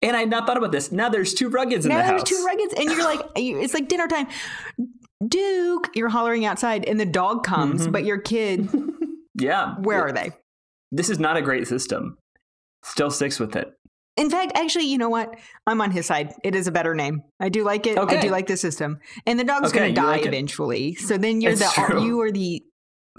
and 0.01 0.15
I 0.15 0.21
had 0.21 0.29
not 0.29 0.45
thought 0.47 0.57
about 0.57 0.71
this. 0.71 0.91
Now 0.91 1.09
there's 1.09 1.33
two 1.33 1.49
ruggeds 1.49 1.83
in 1.83 1.89
now 1.89 2.01
the 2.01 2.07
there's 2.09 2.23
two 2.23 2.45
ruggeds, 2.47 2.73
and 2.79 2.89
you're 2.91 3.03
like, 3.03 3.21
it's 3.35 3.73
like 3.73 3.87
dinner 3.87 4.07
time. 4.07 4.27
Duke, 5.25 5.89
you're 5.95 6.09
hollering 6.09 6.45
outside, 6.45 6.85
and 6.85 6.99
the 6.99 7.05
dog 7.05 7.43
comes, 7.43 7.87
Mhm. 7.87 7.91
but 7.91 8.03
your 8.05 8.17
kid, 8.19 8.69
yeah. 9.39 9.75
where 9.79 10.01
are 10.01 10.11
they? 10.11 10.31
This 10.91 11.09
is 11.09 11.19
not 11.19 11.37
a 11.37 11.41
great 11.41 11.67
system. 11.67 12.17
Still 12.83 13.09
sticks 13.09 13.39
with 13.39 13.55
it. 13.55 13.73
In 14.17 14.29
fact, 14.29 14.53
actually, 14.55 14.85
you 14.85 14.97
know 14.97 15.09
what? 15.09 15.35
I'm 15.67 15.81
on 15.81 15.91
his 15.91 16.05
side. 16.05 16.33
It 16.43 16.55
is 16.55 16.67
a 16.67 16.71
better 16.71 16.95
name. 16.95 17.21
I 17.39 17.49
do 17.49 17.63
like 17.65 17.85
it. 17.85 17.97
I 17.97 18.21
do 18.21 18.29
like 18.29 18.47
the 18.47 18.55
system, 18.57 18.99
and 19.25 19.37
the 19.39 19.43
dog's 19.43 19.69
Okay, 19.69 19.79
going 19.79 19.95
to 19.95 20.01
die 20.01 20.07
like 20.07 20.21
it. 20.21 20.27
eventually. 20.27 20.95
So 20.95 21.17
then 21.17 21.41
you're 21.41 21.51
It's 21.51 21.61
the 21.61 21.81
true. 21.87 22.03
you 22.05 22.21
are 22.21 22.31
the 22.31 22.63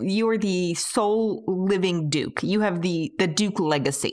you 0.01 0.29
are 0.29 0.39
the 0.39 0.75
sole 0.75 1.45
living 1.47 2.09
Duke. 2.09 2.43
You 2.43 2.61
have 2.61 2.81
the 2.83 3.13
the 3.19 3.27
Duke 3.27 3.61
legacy. 3.61 4.13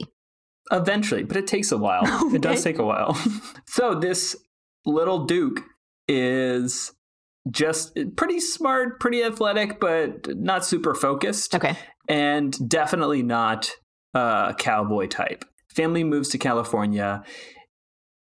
Eventually, 0.71 1.23
but 1.23 1.37
it 1.37 1.47
takes 1.47 1.71
a 1.71 1.77
while. 1.77 2.03
It 2.33 2.41
does 2.41 2.63
take 2.63 2.79
a 2.79 2.85
while. 2.85 3.17
so 3.67 3.95
this 3.95 4.35
little 4.85 5.25
Duke 5.25 5.61
is 6.07 6.91
just 7.49 7.97
eh, 7.97 8.05
pretty 8.15 8.39
smart, 8.39 8.99
pretty 8.99 9.23
athletic, 9.23 9.79
but 9.79 10.35
not 10.37 10.65
super 10.65 10.93
focused. 10.95 11.55
Okay. 11.55 11.77
and 12.09 12.57
definitely 12.69 13.23
not 13.23 13.71
a 14.13 14.53
cowboy 14.57 15.07
type. 15.07 15.45
Family 15.75 16.03
moves 16.03 16.29
to 16.29 16.37
California. 16.37 17.23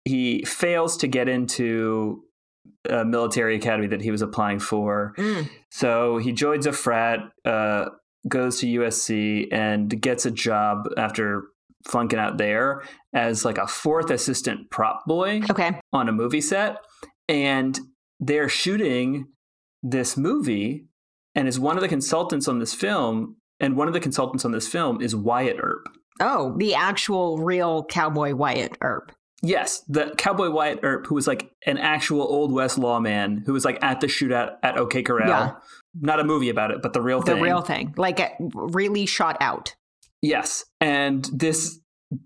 He 0.04 0.44
fails 0.44 0.96
to 0.98 1.06
get 1.06 1.28
into 1.28 2.22
a 2.88 3.04
military 3.04 3.56
academy 3.56 3.86
that 3.88 4.00
he 4.00 4.10
was 4.10 4.22
applying 4.22 4.58
for. 4.58 5.12
Mm. 5.18 5.48
So 5.70 6.18
he 6.18 6.32
joins 6.32 6.66
a 6.66 6.72
frat, 6.72 7.20
uh, 7.44 7.86
goes 8.28 8.60
to 8.60 8.66
USC, 8.66 9.48
and 9.52 10.00
gets 10.00 10.24
a 10.26 10.30
job 10.30 10.88
after 10.96 11.44
flunking 11.88 12.18
out 12.18 12.38
there 12.38 12.82
as 13.14 13.44
like 13.44 13.58
a 13.58 13.66
fourth 13.66 14.10
assistant 14.10 14.70
prop 14.70 15.04
boy 15.06 15.40
Okay. 15.50 15.72
on 15.94 16.08
a 16.10 16.12
movie 16.12 16.42
set 16.42 16.76
and 17.26 17.80
they're 18.20 18.50
shooting 18.50 19.26
this 19.82 20.14
movie 20.14 20.84
and 21.34 21.48
is 21.48 21.58
one 21.58 21.76
of 21.78 21.80
the 21.80 21.88
consultants 21.88 22.46
on 22.48 22.58
this 22.58 22.74
film 22.74 23.36
and 23.60 23.76
one 23.76 23.88
of 23.88 23.94
the 23.94 24.00
consultants 24.00 24.44
on 24.44 24.52
this 24.52 24.68
film 24.68 25.00
is 25.00 25.16
Wyatt 25.16 25.56
Earp. 25.58 25.86
Oh, 26.20 26.54
the 26.58 26.74
actual 26.74 27.38
real 27.38 27.84
cowboy 27.84 28.34
Wyatt 28.34 28.76
Earp. 28.80 29.12
Yes, 29.42 29.82
the 29.88 30.14
cowboy 30.18 30.50
Wyatt 30.50 30.80
Earp 30.82 31.06
who 31.06 31.14
was 31.14 31.26
like 31.26 31.50
an 31.66 31.78
actual 31.78 32.22
old 32.22 32.52
west 32.52 32.76
lawman 32.76 33.42
who 33.46 33.54
was 33.54 33.64
like 33.64 33.82
at 33.82 34.00
the 34.00 34.06
shootout 34.06 34.56
at 34.62 34.76
OK 34.76 35.02
Corral. 35.02 35.28
Yeah. 35.28 35.52
Not 35.98 36.20
a 36.20 36.24
movie 36.24 36.50
about 36.50 36.70
it, 36.70 36.82
but 36.82 36.92
the 36.92 37.00
real 37.00 37.22
thing. 37.22 37.36
The 37.36 37.42
real 37.42 37.62
thing, 37.62 37.94
like 37.96 38.20
uh, 38.20 38.28
really 38.38 39.06
shot 39.06 39.36
out. 39.40 39.74
Yes. 40.22 40.64
And 40.80 41.28
this 41.32 41.80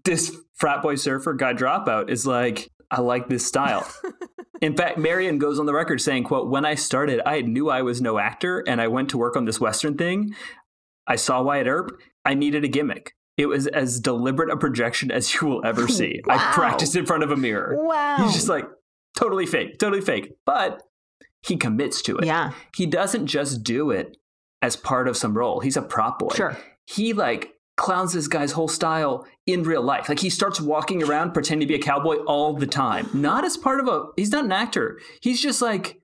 this 0.05 0.37
frat 0.55 0.83
boy 0.83 0.97
surfer 0.97 1.35
guy 1.35 1.55
dropout 1.55 2.11
is 2.11 2.27
like, 2.27 2.69
I 2.91 3.01
like 3.01 3.29
this 3.29 3.47
style. 3.47 3.87
In 4.61 4.77
fact, 4.77 4.99
Marion 4.99 5.39
goes 5.39 5.59
on 5.59 5.67
the 5.67 5.75
record 5.75 6.01
saying, 6.01 6.25
quote, 6.25 6.49
when 6.49 6.65
I 6.65 6.75
started, 6.75 7.21
I 7.27 7.43
knew 7.43 7.69
I 7.69 7.83
was 7.83 8.01
no 8.01 8.19
actor 8.19 8.65
and 8.67 8.81
I 8.81 8.89
went 8.89 9.11
to 9.11 9.19
work 9.19 9.37
on 9.37 9.45
this 9.45 9.61
Western 9.61 9.97
thing. 9.97 10.35
I 11.07 11.17
saw 11.17 11.43
Wyatt 11.43 11.67
Earp. 11.67 12.01
I 12.25 12.35
needed 12.35 12.65
a 12.65 12.69
gimmick. 12.69 13.15
It 13.37 13.47
was 13.47 13.67
as 13.67 13.99
deliberate 14.01 14.51
a 14.51 14.57
projection 14.57 15.11
as 15.11 15.35
you 15.35 15.49
will 15.49 15.67
ever 15.67 15.89
see. 15.89 16.21
I 16.29 16.53
practiced 16.53 16.95
in 16.97 17.05
front 17.07 17.23
of 17.25 17.31
a 17.31 17.37
mirror. 17.37 17.75
Wow. 17.77 18.17
He's 18.19 18.33
just 18.35 18.49
like, 18.49 18.65
totally 19.17 19.47
fake, 19.47 19.79
totally 19.79 20.01
fake. 20.01 20.33
But 20.47 20.83
he 21.47 21.57
commits 21.57 22.01
to 22.03 22.17
it. 22.19 22.25
yeah, 22.27 22.53
He 22.77 22.87
doesn't 22.87 23.27
just 23.27 23.63
do 23.65 23.91
it 23.91 24.17
as 24.63 24.77
part 24.77 25.09
of 25.09 25.17
some 25.17 25.37
role. 25.37 25.61
He's 25.61 25.77
a 25.77 25.83
prop 25.83 26.19
boy 26.21 26.31
sure. 26.35 26.57
he 26.87 27.13
like 27.13 27.51
clowns 27.77 28.13
this 28.13 28.29
guy's 28.29 28.53
whole 28.53 28.69
style 28.69 29.27
in 29.47 29.63
real 29.65 29.83
life. 29.83 30.09
Like 30.09 30.21
he 30.21 30.31
starts 30.31 30.61
walking 30.61 31.03
around 31.03 31.33
pretending 31.33 31.67
to 31.69 31.73
be 31.73 31.79
a 31.79 31.83
cowboy 31.83 32.17
all 32.25 32.55
the 32.55 32.67
time. 32.69 33.09
Not 33.13 33.45
as 33.45 33.57
part 33.57 33.81
of 33.81 33.89
a 33.89 34.05
he's 34.17 34.31
not 34.31 34.45
an 34.45 34.53
actor. 34.53 35.01
He's 35.21 35.41
just 35.43 35.61
like 35.61 36.01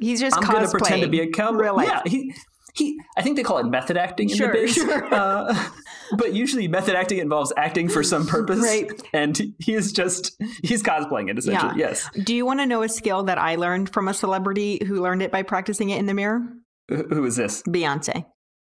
He's 0.00 0.20
just 0.20 0.36
I'm 0.36 0.44
going 0.44 0.64
to 0.64 0.70
pretend 0.70 1.02
to 1.02 1.08
be 1.08 1.20
a 1.20 1.28
cowboy. 1.30 1.58
real 1.64 1.76
life. 1.76 1.88
Yeah, 1.88 2.02
he 2.06 2.32
he 2.74 3.00
I 3.16 3.22
think 3.22 3.36
they 3.36 3.42
call 3.42 3.58
it 3.58 3.66
method 3.66 3.96
acting 3.96 4.30
in 4.30 4.36
Sure, 4.36 4.48
the 4.52 4.58
biz. 4.60 4.74
sure. 4.74 5.14
Uh, 5.14 5.68
but 6.16 6.34
usually 6.34 6.68
method 6.68 6.94
acting 6.94 7.18
involves 7.18 7.52
acting 7.56 7.88
for 7.88 8.02
some 8.02 8.26
purpose. 8.28 8.60
Right. 8.60 8.90
And 9.12 9.54
is 9.66 9.92
just 9.92 10.40
he's 10.62 10.82
cosplaying 10.82 11.30
it 11.30 11.38
essentially. 11.38 11.78
Yeah. 11.78 11.88
Yes. 11.88 12.08
Do 12.24 12.34
you 12.34 12.44
want 12.46 12.60
to 12.60 12.66
know 12.66 12.82
a 12.82 12.88
skill 12.88 13.22
that 13.24 13.38
I 13.38 13.56
learned 13.56 13.92
from 13.92 14.08
a 14.08 14.14
celebrity 14.14 14.80
who 14.86 15.00
learned 15.00 15.22
it 15.22 15.30
by 15.30 15.42
practicing 15.42 15.90
it 15.90 15.98
in 15.98 16.06
the 16.06 16.14
mirror? 16.14 16.42
Who 16.88 17.24
is 17.24 17.36
this? 17.36 17.62
Beyonce. 17.62 18.24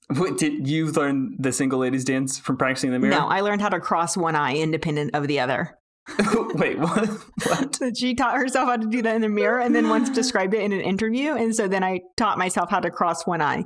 Wait, 0.10 0.38
did 0.38 0.68
you 0.68 0.92
learn 0.92 1.36
the 1.40 1.52
single 1.52 1.80
ladies 1.80 2.06
dance 2.06 2.38
from 2.38 2.58
practicing 2.58 2.90
in 2.90 2.94
the 2.94 3.00
mirror? 3.00 3.20
No, 3.20 3.28
I 3.28 3.42
learned 3.42 3.62
how 3.62 3.70
to 3.70 3.80
cross 3.80 4.16
one 4.16 4.36
eye 4.36 4.56
independent 4.56 5.16
of 5.16 5.28
the 5.28 5.40
other. 5.40 5.78
Wait, 6.54 6.78
what? 6.78 7.10
What? 7.46 7.80
She 7.98 8.14
taught 8.14 8.38
herself 8.38 8.70
how 8.70 8.78
to 8.78 8.88
do 8.88 9.02
that 9.02 9.16
in 9.16 9.22
the 9.22 9.30
mirror 9.30 9.60
and 9.60 9.74
then 9.74 9.90
once 9.90 10.10
described 10.10 10.54
it 10.54 10.62
in 10.62 10.72
an 10.72 10.82
interview. 10.82 11.34
And 11.34 11.56
so 11.56 11.68
then 11.68 11.84
I 11.84 12.02
taught 12.18 12.38
myself 12.38 12.70
how 12.70 12.80
to 12.80 12.92
cross 12.92 13.26
one 13.26 13.42
eye 13.42 13.66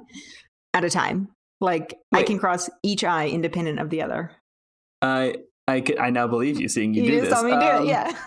at 0.73 0.85
a 0.85 0.89
time. 0.89 1.29
Like 1.61 1.95
I 2.13 2.23
can 2.23 2.39
cross 2.39 2.69
each 2.83 3.03
eye 3.03 3.27
independent 3.27 3.79
of 3.79 3.89
the 3.89 4.01
other. 4.01 4.31
I 5.01 5.35
I 5.67 5.83
I 5.99 6.09
now 6.09 6.27
believe 6.27 6.59
you 6.59 6.67
seeing 6.69 6.93
you, 6.93 7.03
You, 7.03 7.11
do 7.11 7.21
this. 7.21 7.29
saw 7.29 7.43
me 7.43 7.51
do 7.51 7.57
Um, 7.57 7.83
it. 7.83 7.87
Yeah. 7.87 8.11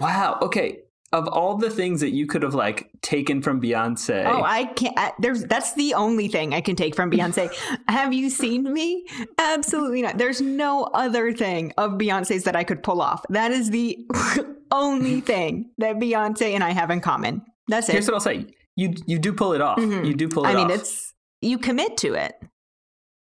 Wow. 0.00 0.38
Okay. 0.42 0.80
Of 1.10 1.26
all 1.26 1.56
the 1.56 1.70
things 1.70 2.00
that 2.02 2.10
you 2.10 2.26
could 2.26 2.42
have 2.42 2.54
like 2.54 2.90
taken 3.00 3.40
from 3.40 3.60
Beyonce, 3.62 4.26
Oh, 4.26 4.42
I 4.44 4.66
can't. 4.66 4.94
I, 4.98 5.12
there's 5.18 5.42
that's 5.44 5.72
the 5.74 5.94
only 5.94 6.28
thing 6.28 6.52
I 6.52 6.60
can 6.60 6.76
take 6.76 6.94
from 6.94 7.10
Beyonce. 7.10 7.50
Have 7.88 8.12
you 8.12 8.28
seen 8.28 8.70
me? 8.72 9.06
Absolutely 9.38 10.02
not. 10.02 10.18
There's 10.18 10.42
no 10.42 10.84
other 10.92 11.32
thing 11.32 11.72
of 11.78 11.92
Beyonce's 11.92 12.44
that 12.44 12.54
I 12.54 12.62
could 12.62 12.82
pull 12.82 13.00
off. 13.00 13.24
That 13.30 13.52
is 13.52 13.70
the 13.70 13.98
only 14.70 15.22
thing 15.22 15.70
that 15.78 15.96
Beyonce 15.96 16.52
and 16.54 16.62
I 16.62 16.70
have 16.72 16.90
in 16.90 17.00
common. 17.00 17.40
That's 17.68 17.88
it. 17.88 17.92
here's 17.92 18.06
what 18.06 18.14
I'll 18.14 18.20
say: 18.20 18.44
you 18.76 18.92
you 19.06 19.18
do 19.18 19.32
pull 19.32 19.54
it 19.54 19.62
off. 19.62 19.78
Mhm. 19.78 20.06
You 20.06 20.12
do 20.14 20.28
pull 20.28 20.44
it 20.44 20.48
off. 20.48 20.54
I 20.54 20.56
mean, 20.58 20.66
off. 20.70 20.78
it's 20.78 21.07
you 21.40 21.58
commit 21.58 21.96
to 21.98 22.14
it. 22.14 22.34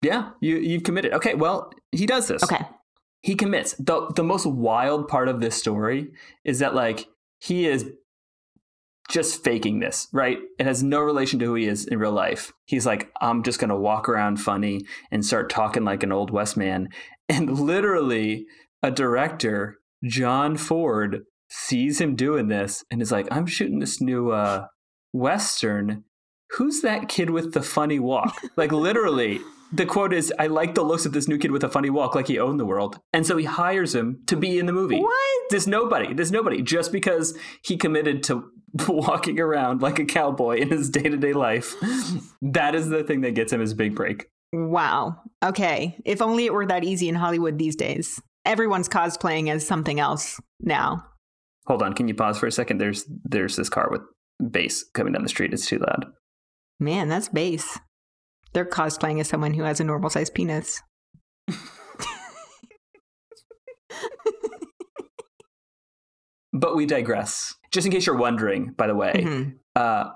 yeah. 0.01 0.31
You 0.41 0.57
you've 0.57 0.83
committed. 0.83 1.13
Okay. 1.13 1.36
Well, 1.36 1.71
he 1.91 2.05
does 2.05 2.27
this. 2.27 2.43
Okay. 2.43 2.63
he 3.21 3.36
commits. 3.36 3.74
the 3.74 4.12
The 4.15 4.24
most 4.24 4.45
wild 4.45 5.07
part 5.07 5.27
of 5.27 5.39
this 5.41 5.55
story 5.55 6.12
is 6.43 6.59
that 6.59 6.75
like 6.75 7.07
he 7.39 7.65
is 7.67 7.91
just 9.09 9.41
faking 9.43 9.79
this, 9.79 10.07
right? 10.12 10.38
It 10.59 10.65
has 10.65 10.83
no 10.83 11.00
relation 11.00 11.39
to 11.39 11.45
who 11.45 11.55
he 11.55 11.65
is 11.65 11.86
in 11.86 11.97
real 11.97 12.12
life. 12.12 12.51
He's 12.65 12.86
like, 12.86 13.09
I'm 13.21 13.41
just 13.41 13.57
going 13.57 13.69
to 13.69 13.75
walk 13.75 14.09
around 14.09 14.38
funny 14.38 14.81
and 15.12 15.25
start 15.25 15.50
talking 15.50 15.86
like 15.86 16.03
an 16.03 16.12
old 16.12 16.29
West 16.31 16.57
man. 16.57 16.89
And 17.29 17.59
literally, 17.59 18.45
a 18.81 18.89
director, 18.89 19.79
John 20.05 20.55
Ford, 20.55 21.24
sees 21.50 22.00
him 22.00 22.15
doing 22.15 22.47
this 22.47 22.86
and 22.89 23.01
is 23.01 23.12
like, 23.12 23.27
I'm 23.29 23.45
shooting 23.45 23.79
this 23.79 24.00
new 24.00 24.31
uh, 24.31 24.67
Western. 25.12 26.05
Who's 26.58 26.82
that 26.82 27.08
kid 27.08 27.30
with 27.30 27.54
the 27.54 27.62
funny 27.62 28.00
walk? 28.00 28.36
like, 28.56 28.72
literally, 28.72 29.42
the 29.72 29.86
quote 29.86 30.12
is, 30.12 30.34
I 30.40 30.48
like 30.48 30.74
the 30.74 30.84
looks 30.84 31.06
of 31.06 31.14
this 31.14 31.28
new 31.28 31.38
kid 31.38 31.52
with 31.52 31.64
a 31.64 31.70
funny 31.70 31.90
walk, 31.90 32.16
like 32.16 32.28
he 32.28 32.40
owned 32.40 32.60
the 32.60 32.66
world. 32.66 33.00
And 33.14 33.28
so 33.28 33.38
he 33.38 33.46
hires 33.46 33.94
him 33.94 34.24
to 34.28 34.36
be 34.36 34.58
in 34.58 34.66
the 34.66 34.74
movie. 34.74 35.00
What? 35.00 35.42
There's 35.52 35.68
nobody. 35.68 36.14
There's 36.14 36.32
nobody. 36.32 36.62
Just 36.64 36.92
because 36.92 37.38
he 37.64 37.78
committed 37.78 38.24
to 38.24 38.50
walking 38.88 39.40
around 39.40 39.82
like 39.82 40.00
a 40.00 40.06
cowboy 40.06 40.58
in 40.58 40.70
his 40.70 40.90
day 40.90 41.04
to 41.04 41.18
day 41.18 41.34
life. 41.34 41.76
that 42.42 42.76
is 42.76 42.90
the 42.90 43.04
thing 43.04 43.22
that 43.22 43.36
gets 43.36 43.54
him 43.54 43.60
his 43.60 43.74
big 43.74 43.94
break. 43.94 44.26
Wow. 44.54 45.22
Okay. 45.44 45.98
If 46.06 46.22
only 46.22 46.46
it 46.46 46.54
were 46.54 46.66
that 46.66 46.84
easy 46.84 47.10
in 47.10 47.16
Hollywood 47.16 47.60
these 47.60 47.76
days. 47.76 48.22
Everyone's 48.46 48.90
cosplaying 48.90 49.50
as 49.50 49.68
something 49.68 50.00
else 50.00 50.40
now. 50.62 51.06
Hold 51.68 51.84
on. 51.84 51.94
Can 51.94 52.08
you 52.08 52.16
pause 52.16 52.40
for 52.40 52.48
a 52.48 52.52
second? 52.52 52.80
There's 52.80 53.06
there's 53.26 53.58
this 53.58 53.70
car 53.70 53.90
with 53.92 54.02
bass 54.52 54.86
coming 54.94 55.14
down 55.14 55.24
the 55.24 55.30
street. 55.30 55.54
It's 55.54 55.68
too 55.68 55.80
loud. 55.80 56.06
Man, 56.79 57.10
that's 57.10 57.29
base. 57.29 57.79
They're 58.53 58.65
cosplaying 58.65 59.19
as 59.19 59.27
someone 59.27 59.53
who 59.53 59.63
has 59.63 59.79
a 59.79 59.84
normal 59.84 60.10
sized 60.10 60.34
penis. 60.34 60.81
but 66.53 66.75
we 66.75 66.86
digress. 66.86 67.55
Just 67.72 67.86
in 67.86 67.91
case 67.91 68.05
you're 68.05 68.17
wondering, 68.17 68.74
by 68.77 68.88
the 68.88 68.96
way, 68.96 69.13
mm-hmm. 69.15 69.50
uh, 69.75 70.12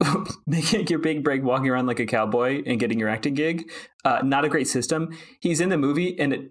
making 0.46 0.86
your 0.88 0.98
big 0.98 1.22
break 1.22 1.42
walking 1.42 1.68
around 1.68 1.86
like 1.86 2.00
a 2.00 2.06
cowboy 2.06 2.62
and 2.66 2.80
getting 2.80 2.98
your 2.98 3.08
acting 3.08 3.34
gig, 3.34 3.70
uh, 4.04 4.20
not 4.22 4.44
a 4.44 4.48
great 4.48 4.68
system. 4.68 5.10
He's 5.40 5.60
in 5.60 5.68
the 5.68 5.78
movie 5.78 6.18
and 6.18 6.32
it, 6.32 6.50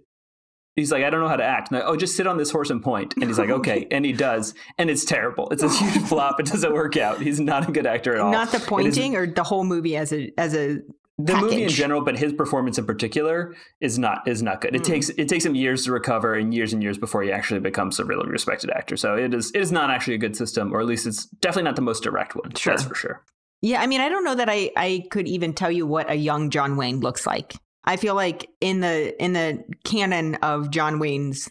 he's 0.75 0.91
like, 0.91 1.03
I 1.03 1.09
don't 1.09 1.21
know 1.21 1.27
how 1.27 1.35
to 1.35 1.43
act. 1.43 1.71
Like, 1.71 1.83
oh, 1.85 1.95
just 1.95 2.15
sit 2.15 2.27
on 2.27 2.37
this 2.37 2.51
horse 2.51 2.69
and 2.69 2.81
point. 2.81 3.13
And 3.15 3.25
he's 3.25 3.37
like, 3.37 3.49
okay. 3.59 3.87
and 3.91 4.05
he 4.05 4.13
does. 4.13 4.53
And 4.77 4.89
it's 4.89 5.05
terrible. 5.05 5.49
It's 5.49 5.63
a 5.63 5.69
huge 5.69 6.03
flop. 6.07 6.39
It 6.39 6.47
doesn't 6.47 6.73
work 6.73 6.97
out. 6.97 7.21
He's 7.21 7.39
not 7.39 7.67
a 7.67 7.71
good 7.71 7.85
actor 7.85 8.13
at 8.13 8.21
all. 8.21 8.31
Not 8.31 8.51
the 8.51 8.59
pointing 8.59 9.15
or 9.15 9.27
the 9.27 9.43
whole 9.43 9.63
movie 9.63 9.95
as 9.95 10.11
a, 10.13 10.31
as 10.37 10.55
a, 10.55 10.79
the 11.19 11.33
package. 11.33 11.41
movie 11.41 11.63
in 11.63 11.69
general, 11.69 12.01
but 12.01 12.17
his 12.17 12.33
performance 12.33 12.77
in 12.79 12.85
particular 12.85 13.55
is 13.81 13.99
not 13.99 14.27
is 14.27 14.41
not 14.41 14.61
good. 14.61 14.75
It 14.75 14.81
mm. 14.81 14.85
takes 14.85 15.09
it 15.09 15.29
takes 15.29 15.45
him 15.45 15.53
years 15.53 15.85
to 15.85 15.91
recover 15.91 16.33
and 16.33 16.51
years 16.53 16.73
and 16.73 16.81
years 16.81 16.97
before 16.97 17.21
he 17.21 17.31
actually 17.31 17.59
becomes 17.59 17.99
a 17.99 18.05
really 18.05 18.27
respected 18.27 18.71
actor. 18.71 18.97
So 18.97 19.15
it 19.15 19.31
is 19.31 19.51
it 19.53 19.61
is 19.61 19.71
not 19.71 19.91
actually 19.91 20.15
a 20.15 20.17
good 20.17 20.35
system, 20.35 20.73
or 20.73 20.79
at 20.79 20.87
least 20.87 21.05
it's 21.05 21.25
definitely 21.25 21.63
not 21.63 21.75
the 21.75 21.83
most 21.83 22.01
direct 22.01 22.35
one. 22.35 22.51
Sure. 22.55 22.73
That's 22.73 22.87
for 22.87 22.95
sure. 22.95 23.23
Yeah, 23.61 23.81
I 23.81 23.87
mean, 23.87 24.01
I 24.01 24.09
don't 24.09 24.23
know 24.23 24.35
that 24.35 24.49
I 24.49 24.71
I 24.75 25.05
could 25.11 25.27
even 25.27 25.53
tell 25.53 25.71
you 25.71 25.85
what 25.85 26.09
a 26.09 26.15
young 26.15 26.49
John 26.49 26.77
Wayne 26.77 26.99
looks 26.99 27.27
like. 27.27 27.53
I 27.85 27.97
feel 27.97 28.15
like 28.15 28.49
in 28.61 28.79
the 28.79 29.21
in 29.21 29.33
the 29.33 29.63
canon 29.83 30.35
of 30.35 30.71
John 30.71 30.99
Wayne's 30.99 31.49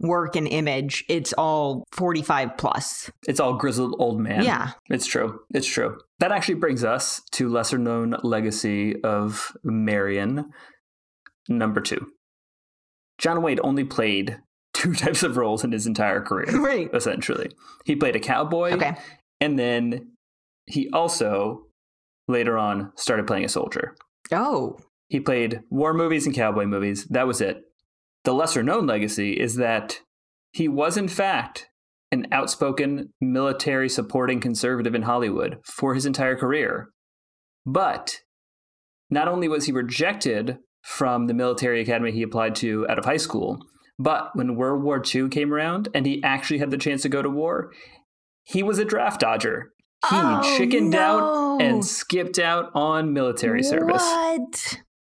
work 0.00 0.36
and 0.36 0.48
image, 0.48 1.04
it's 1.08 1.32
all 1.34 1.84
45 1.92 2.56
plus. 2.56 3.10
It's 3.26 3.40
all 3.40 3.54
grizzled 3.54 3.94
old 3.98 4.20
man. 4.20 4.44
Yeah. 4.44 4.72
It's 4.88 5.06
true. 5.06 5.40
It's 5.52 5.66
true. 5.66 5.98
That 6.18 6.32
actually 6.32 6.56
brings 6.56 6.84
us 6.84 7.22
to 7.32 7.48
lesser 7.48 7.78
known 7.78 8.16
legacy 8.22 9.00
of 9.02 9.56
Marion, 9.62 10.50
number 11.48 11.80
two. 11.80 12.08
John 13.18 13.42
Wayne 13.42 13.60
only 13.62 13.84
played 13.84 14.38
two 14.74 14.94
types 14.94 15.22
of 15.22 15.36
roles 15.36 15.64
in 15.64 15.72
his 15.72 15.86
entire 15.86 16.20
career. 16.20 16.46
Right. 16.60 16.90
Essentially. 16.92 17.50
He 17.84 17.94
played 17.94 18.16
a 18.16 18.20
cowboy. 18.20 18.72
Okay. 18.72 18.96
And 19.40 19.58
then 19.58 20.12
he 20.66 20.88
also 20.90 21.66
later 22.26 22.56
on 22.56 22.92
started 22.96 23.26
playing 23.26 23.44
a 23.44 23.48
soldier. 23.48 23.94
Oh. 24.32 24.78
He 25.08 25.20
played 25.20 25.60
war 25.70 25.94
movies 25.94 26.26
and 26.26 26.34
cowboy 26.34 26.66
movies. 26.66 27.04
That 27.06 27.26
was 27.26 27.40
it. 27.40 27.62
The 28.24 28.32
lesser 28.34 28.62
known 28.62 28.86
legacy 28.86 29.38
is 29.38 29.56
that 29.56 30.00
he 30.52 30.68
was, 30.68 30.96
in 30.96 31.08
fact, 31.08 31.68
an 32.10 32.26
outspoken 32.32 33.12
military 33.20 33.88
supporting 33.88 34.40
conservative 34.40 34.94
in 34.94 35.02
Hollywood 35.02 35.58
for 35.64 35.94
his 35.94 36.06
entire 36.06 36.36
career. 36.36 36.88
But 37.66 38.20
not 39.10 39.28
only 39.28 39.48
was 39.48 39.66
he 39.66 39.72
rejected 39.72 40.58
from 40.82 41.26
the 41.26 41.34
military 41.34 41.80
academy 41.80 42.12
he 42.12 42.22
applied 42.22 42.54
to 42.56 42.86
out 42.88 42.98
of 42.98 43.04
high 43.04 43.16
school, 43.16 43.58
but 43.98 44.30
when 44.34 44.56
World 44.56 44.82
War 44.82 45.02
II 45.02 45.28
came 45.28 45.52
around 45.52 45.88
and 45.94 46.06
he 46.06 46.22
actually 46.22 46.58
had 46.58 46.70
the 46.70 46.78
chance 46.78 47.02
to 47.02 47.08
go 47.08 47.22
to 47.22 47.30
war, 47.30 47.72
he 48.44 48.62
was 48.62 48.78
a 48.78 48.84
draft 48.84 49.20
dodger. 49.20 49.72
He 50.10 50.16
oh, 50.16 50.56
chickened 50.58 50.90
no. 50.90 50.98
out 50.98 51.62
and 51.62 51.84
skipped 51.84 52.38
out 52.38 52.70
on 52.74 53.12
military 53.12 53.62
service. 53.62 54.02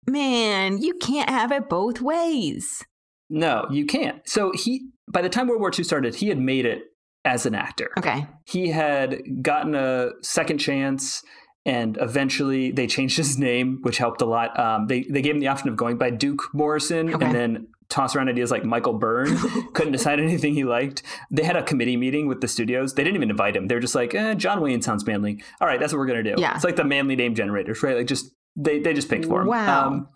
Man, 0.06 0.78
you 0.78 0.94
can't 0.94 1.30
have 1.30 1.52
it 1.52 1.68
both 1.68 2.00
ways. 2.00 2.84
No, 3.30 3.66
you 3.70 3.86
can't. 3.86 4.26
So 4.28 4.52
he, 4.54 4.88
by 5.08 5.22
the 5.22 5.28
time 5.28 5.48
World 5.48 5.60
War 5.60 5.72
II 5.76 5.84
started, 5.84 6.16
he 6.16 6.28
had 6.28 6.38
made 6.38 6.66
it 6.66 6.82
as 7.24 7.46
an 7.46 7.54
actor. 7.54 7.90
Okay. 7.98 8.26
He 8.44 8.68
had 8.68 9.42
gotten 9.42 9.74
a 9.74 10.10
second 10.22 10.58
chance 10.58 11.22
and 11.66 11.96
eventually 12.00 12.70
they 12.70 12.86
changed 12.86 13.16
his 13.24 13.38
name, 13.38 13.78
which 13.82 13.98
helped 13.98 14.22
a 14.22 14.26
lot. 14.26 14.58
Um, 14.58 14.86
they 14.86 15.02
they 15.04 15.22
gave 15.22 15.34
him 15.34 15.40
the 15.40 15.48
option 15.48 15.68
of 15.68 15.76
going 15.76 15.96
by 15.96 16.10
Duke 16.10 16.42
Morrison 16.52 17.14
okay. 17.14 17.24
and 17.24 17.34
then 17.34 17.68
toss 17.88 18.16
around 18.16 18.28
ideas 18.28 18.50
like 18.50 18.64
Michael 18.64 18.94
Byrne. 18.94 19.36
Couldn't 19.72 19.92
decide 19.92 20.18
anything 20.18 20.54
he 20.54 20.64
liked. 20.64 21.02
They 21.30 21.44
had 21.44 21.56
a 21.56 21.62
committee 21.62 21.96
meeting 21.96 22.28
with 22.28 22.40
the 22.40 22.48
studios. 22.48 22.94
They 22.94 23.04
didn't 23.04 23.16
even 23.16 23.30
invite 23.30 23.56
him. 23.56 23.68
They're 23.68 23.80
just 23.80 23.94
like, 23.94 24.14
eh, 24.14 24.34
John 24.34 24.60
Wayne 24.60 24.82
sounds 24.82 25.06
manly. 25.06 25.42
All 25.60 25.68
right, 25.68 25.78
that's 25.78 25.92
what 25.92 25.98
we're 25.98 26.06
gonna 26.06 26.22
do. 26.22 26.34
Yeah. 26.38 26.54
It's 26.54 26.64
like 26.64 26.76
the 26.76 26.84
manly 26.84 27.16
name 27.16 27.34
generators, 27.34 27.82
right? 27.82 27.96
Like 27.96 28.06
just 28.06 28.32
they 28.56 28.78
they 28.80 28.92
just 28.92 29.08
picked 29.08 29.24
for 29.26 29.42
him. 29.42 29.48
Wow. 29.48 29.88
Um, 29.88 30.08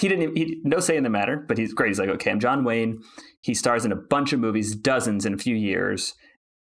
he 0.00 0.08
didn't 0.08 0.36
he, 0.36 0.60
no 0.64 0.80
say 0.80 0.96
in 0.96 1.02
the 1.02 1.10
matter, 1.10 1.36
but 1.36 1.58
he's 1.58 1.74
great. 1.74 1.88
He's 1.88 1.98
like, 1.98 2.08
okay, 2.08 2.30
I'm 2.30 2.40
John 2.40 2.64
Wayne. 2.64 3.02
He 3.42 3.54
stars 3.54 3.84
in 3.84 3.92
a 3.92 3.96
bunch 3.96 4.32
of 4.32 4.40
movies, 4.40 4.74
dozens 4.74 5.26
in 5.26 5.34
a 5.34 5.38
few 5.38 5.54
years. 5.54 6.14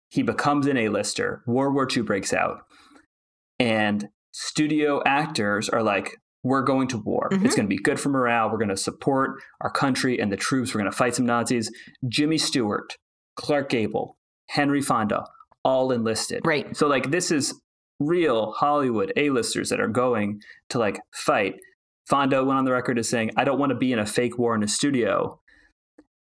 He 0.09 0.21
becomes 0.21 0.67
an 0.67 0.75
A-lister. 0.75 1.41
World 1.47 1.73
War 1.73 1.87
II 1.89 2.03
breaks 2.03 2.33
out. 2.33 2.63
And 3.59 4.09
studio 4.33 5.01
actors 5.05 5.69
are 5.69 5.83
like, 5.83 6.17
we're 6.43 6.63
going 6.63 6.87
to 6.89 6.97
war. 6.97 7.29
Mm-hmm. 7.31 7.45
It's 7.45 7.55
going 7.55 7.67
to 7.67 7.73
be 7.73 7.81
good 7.81 7.99
for 7.99 8.09
morale. 8.09 8.49
We're 8.49 8.57
going 8.57 8.69
to 8.69 8.77
support 8.77 9.41
our 9.61 9.69
country 9.69 10.19
and 10.19 10.31
the 10.31 10.37
troops. 10.37 10.73
We're 10.73 10.81
going 10.81 10.91
to 10.91 10.97
fight 10.97 11.15
some 11.15 11.25
Nazis. 11.25 11.71
Jimmy 12.07 12.37
Stewart, 12.37 12.97
Clark 13.35 13.69
Gable, 13.69 14.17
Henry 14.49 14.81
Fonda, 14.81 15.25
all 15.63 15.91
enlisted. 15.91 16.41
Right. 16.45 16.75
So 16.75 16.87
like 16.87 17.11
this 17.11 17.31
is 17.31 17.61
real 18.07 18.51
Hollywood 18.51 19.13
A-listers 19.15 19.69
that 19.69 19.79
are 19.79 19.87
going 19.87 20.41
to 20.69 20.79
like 20.79 20.99
fight. 21.13 21.55
Fonda 22.07 22.43
went 22.43 22.57
on 22.57 22.65
the 22.65 22.71
record 22.71 22.99
as 22.99 23.07
saying, 23.07 23.31
I 23.37 23.43
don't 23.43 23.59
want 23.59 23.69
to 23.71 23.77
be 23.77 23.93
in 23.93 23.99
a 23.99 24.05
fake 24.05 24.37
war 24.37 24.55
in 24.55 24.63
a 24.63 24.67
studio. 24.67 25.39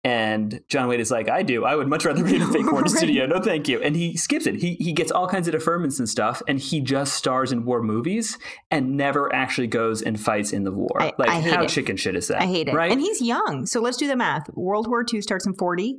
And 0.03 0.61
John 0.69 0.87
Wayne 0.87 1.01
is 1.01 1.11
like, 1.11 1.29
I 1.29 1.43
do. 1.43 1.65
I 1.65 1.75
would 1.75 1.89
much 1.89 2.05
rather 2.05 2.23
be 2.23 2.35
in 2.35 2.41
a 2.41 2.47
fake 2.47 2.71
war 2.71 2.79
in 2.79 2.85
a 2.85 2.89
studio. 2.97 3.25
No, 3.25 3.41
thank 3.41 3.67
you. 3.67 3.81
And 3.81 3.95
he 3.97 4.15
skips 4.15 4.47
it. 4.47 4.55
He 4.55 4.75
he 4.75 4.93
gets 4.93 5.11
all 5.11 5.27
kinds 5.27 5.49
of 5.49 5.53
deferments 5.53 5.99
and 5.99 6.07
stuff, 6.07 6.41
and 6.47 6.57
he 6.57 6.79
just 6.79 7.15
stars 7.15 7.51
in 7.51 7.65
war 7.65 7.81
movies 7.81 8.37
and 8.71 8.95
never 8.95 9.33
actually 9.35 9.67
goes 9.67 10.01
and 10.01 10.17
fights 10.17 10.53
in 10.53 10.63
the 10.63 10.71
war. 10.71 11.01
I, 11.01 11.11
like, 11.17 11.29
I 11.29 11.41
how 11.41 11.63
it. 11.63 11.69
chicken 11.69 11.97
shit 11.97 12.15
is 12.15 12.29
that? 12.29 12.41
I 12.41 12.45
hate 12.45 12.69
it. 12.69 12.73
Right? 12.73 12.91
And 12.91 13.01
he's 13.01 13.21
young. 13.21 13.65
So 13.65 13.81
let's 13.81 13.97
do 13.97 14.07
the 14.07 14.15
math. 14.15 14.49
World 14.53 14.87
War 14.87 15.03
II 15.11 15.21
starts 15.21 15.45
in 15.45 15.53
40, 15.53 15.97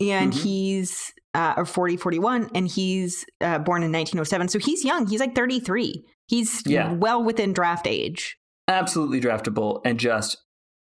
and 0.00 0.32
mm-hmm. 0.32 0.42
he's 0.42 1.12
uh, 1.34 1.54
or 1.56 1.64
40, 1.64 1.96
41, 1.96 2.50
and 2.54 2.68
he's 2.68 3.24
uh, 3.40 3.58
born 3.58 3.82
in 3.82 3.92
1907. 3.92 4.48
So 4.48 4.58
he's 4.58 4.84
young. 4.84 5.06
He's 5.06 5.20
like 5.20 5.34
33. 5.34 6.04
He's 6.26 6.62
yeah. 6.66 6.92
well 6.92 7.22
within 7.22 7.52
draft 7.52 7.86
age 7.86 8.36
absolutely 8.68 9.20
draftable 9.20 9.80
and 9.84 9.98
just 9.98 10.38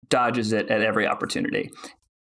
dodges 0.08 0.52
it 0.52 0.68
at 0.70 0.82
every 0.82 1.06
opportunity. 1.06 1.70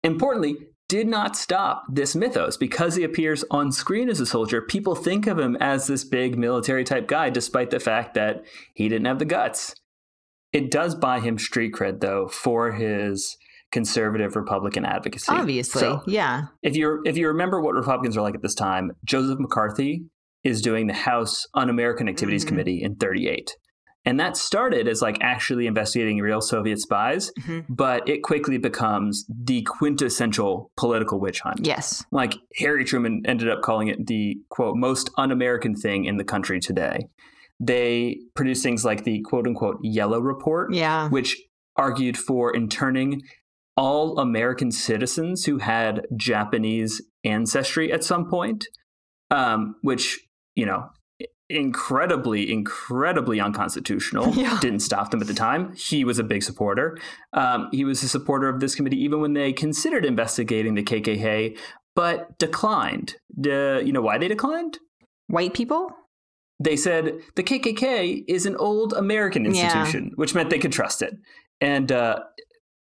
Importantly, 0.04 0.56
did 0.88 1.08
not 1.08 1.38
stop 1.38 1.84
this 1.90 2.16
mythos 2.16 2.58
because 2.58 2.96
he 2.96 3.04
appears 3.04 3.46
on 3.50 3.72
screen 3.72 4.10
as 4.10 4.20
a 4.20 4.26
soldier. 4.26 4.62
People 4.62 4.96
think 4.96 5.26
of 5.26 5.40
him 5.40 5.56
as 5.62 5.88
this 5.88 6.04
big 6.04 6.38
military 6.38 6.84
type 6.84 7.08
guy, 7.08 7.30
despite 7.30 7.70
the 7.70 7.80
fact 7.80 8.14
that 8.16 8.44
he 8.74 8.90
didn't 8.90 9.06
have 9.06 9.20
the 9.20 9.26
guts. 9.26 9.74
It 10.52 10.70
does 10.70 10.96
buy 10.96 11.22
him 11.22 11.38
street 11.40 11.74
cred, 11.74 12.02
though, 12.02 12.28
for 12.28 12.74
his 12.74 13.38
conservative 13.72 14.36
Republican 14.36 14.86
advocacy. 14.86 15.32
Obviously, 15.32 15.80
so 15.80 16.02
yeah. 16.06 16.44
If 16.62 16.76
you 16.76 17.02
if 17.06 17.18
you 17.18 17.28
remember 17.28 17.62
what 17.62 17.74
Republicans 17.74 18.18
are 18.18 18.22
like 18.22 18.36
at 18.36 18.42
this 18.42 18.56
time, 18.56 18.92
Joseph 19.06 19.40
McCarthy 19.40 20.04
is 20.44 20.62
doing 20.62 20.88
the 20.88 20.94
House 20.94 21.46
Un-American 21.54 22.10
Activities 22.10 22.44
mm-hmm. 22.44 22.50
Committee 22.50 22.82
in 22.84 22.96
38. 22.96 23.56
And 24.04 24.20
that 24.20 24.36
started 24.36 24.88
as 24.88 25.02
like 25.02 25.20
actually 25.22 25.68
investigating 25.68 26.18
real 26.18 26.42
Soviet 26.42 26.80
spies, 26.80 27.32
mm-hmm. 27.40 27.72
but 27.72 28.08
it 28.10 28.24
quickly 28.24 28.58
becomes 28.58 29.26
the 29.30 29.62
quintessential 29.62 30.72
political 30.76 31.20
witch 31.20 31.42
hunt. 31.42 31.68
Yes. 31.68 32.04
Like 32.12 32.34
Harry 32.58 32.84
Truman 32.84 33.22
ended 33.28 33.48
up 33.48 33.62
calling 33.62 33.90
it 33.90 34.08
the 34.08 34.38
quote 34.50 34.76
most 34.76 35.12
un-American 35.18 35.76
thing 35.76 36.06
in 36.06 36.18
the 36.18 36.24
country 36.24 36.60
today. 36.60 37.06
They 37.60 38.18
produced 38.36 38.64
things 38.64 38.84
like 38.84 39.04
the 39.04 39.22
quote 39.22 39.46
unquote 39.46 39.78
yellow 39.84 40.20
report, 40.20 40.74
yeah. 40.74 41.08
which 41.10 41.38
argued 41.78 42.18
for 42.18 42.56
interning 42.56 43.22
all 43.78 44.20
American 44.20 44.72
citizens 44.72 45.46
who 45.46 45.58
had 45.60 46.06
Japanese 46.16 47.02
ancestry 47.24 47.92
at 47.92 48.04
some 48.04 48.30
point, 48.30 48.66
um, 49.30 49.76
which, 49.82 50.20
you 50.56 50.66
know, 50.66 50.90
incredibly, 51.50 52.52
incredibly 52.52 53.40
unconstitutional. 53.40 54.34
Yeah. 54.42 54.58
Didn't 54.62 54.80
stop 54.80 55.12
them 55.12 55.22
at 55.22 55.28
the 55.28 55.34
time. 55.34 55.74
He 55.76 56.04
was 56.04 56.18
a 56.18 56.24
big 56.24 56.42
supporter. 56.44 56.98
Um, 57.34 57.68
he 57.72 57.84
was 57.86 58.02
a 58.04 58.08
supporter 58.10 58.48
of 58.50 58.60
this 58.60 58.74
committee 58.76 59.02
even 59.04 59.20
when 59.22 59.34
they 59.34 59.52
considered 59.54 60.06
investigating 60.06 60.76
the 60.76 60.84
KKK, 60.84 61.58
but 61.96 62.38
declined. 62.40 63.16
Uh, 63.46 63.80
you 63.80 63.92
know 63.92 64.02
why 64.02 64.18
they 64.18 64.28
declined? 64.30 64.80
White 65.28 65.54
people? 65.54 65.90
They 66.64 66.76
said 66.78 67.20
the 67.36 67.44
KKK 67.44 68.24
is 68.28 68.46
an 68.46 68.56
old 68.56 68.94
American 68.94 69.44
Yeah. 69.46 69.64
institution, 69.66 70.12
which 70.16 70.34
meant 70.34 70.50
they 70.50 70.60
could 70.60 70.72
trust 70.72 71.02
it. 71.02 71.14
And 71.60 71.92
uh, 71.92 72.20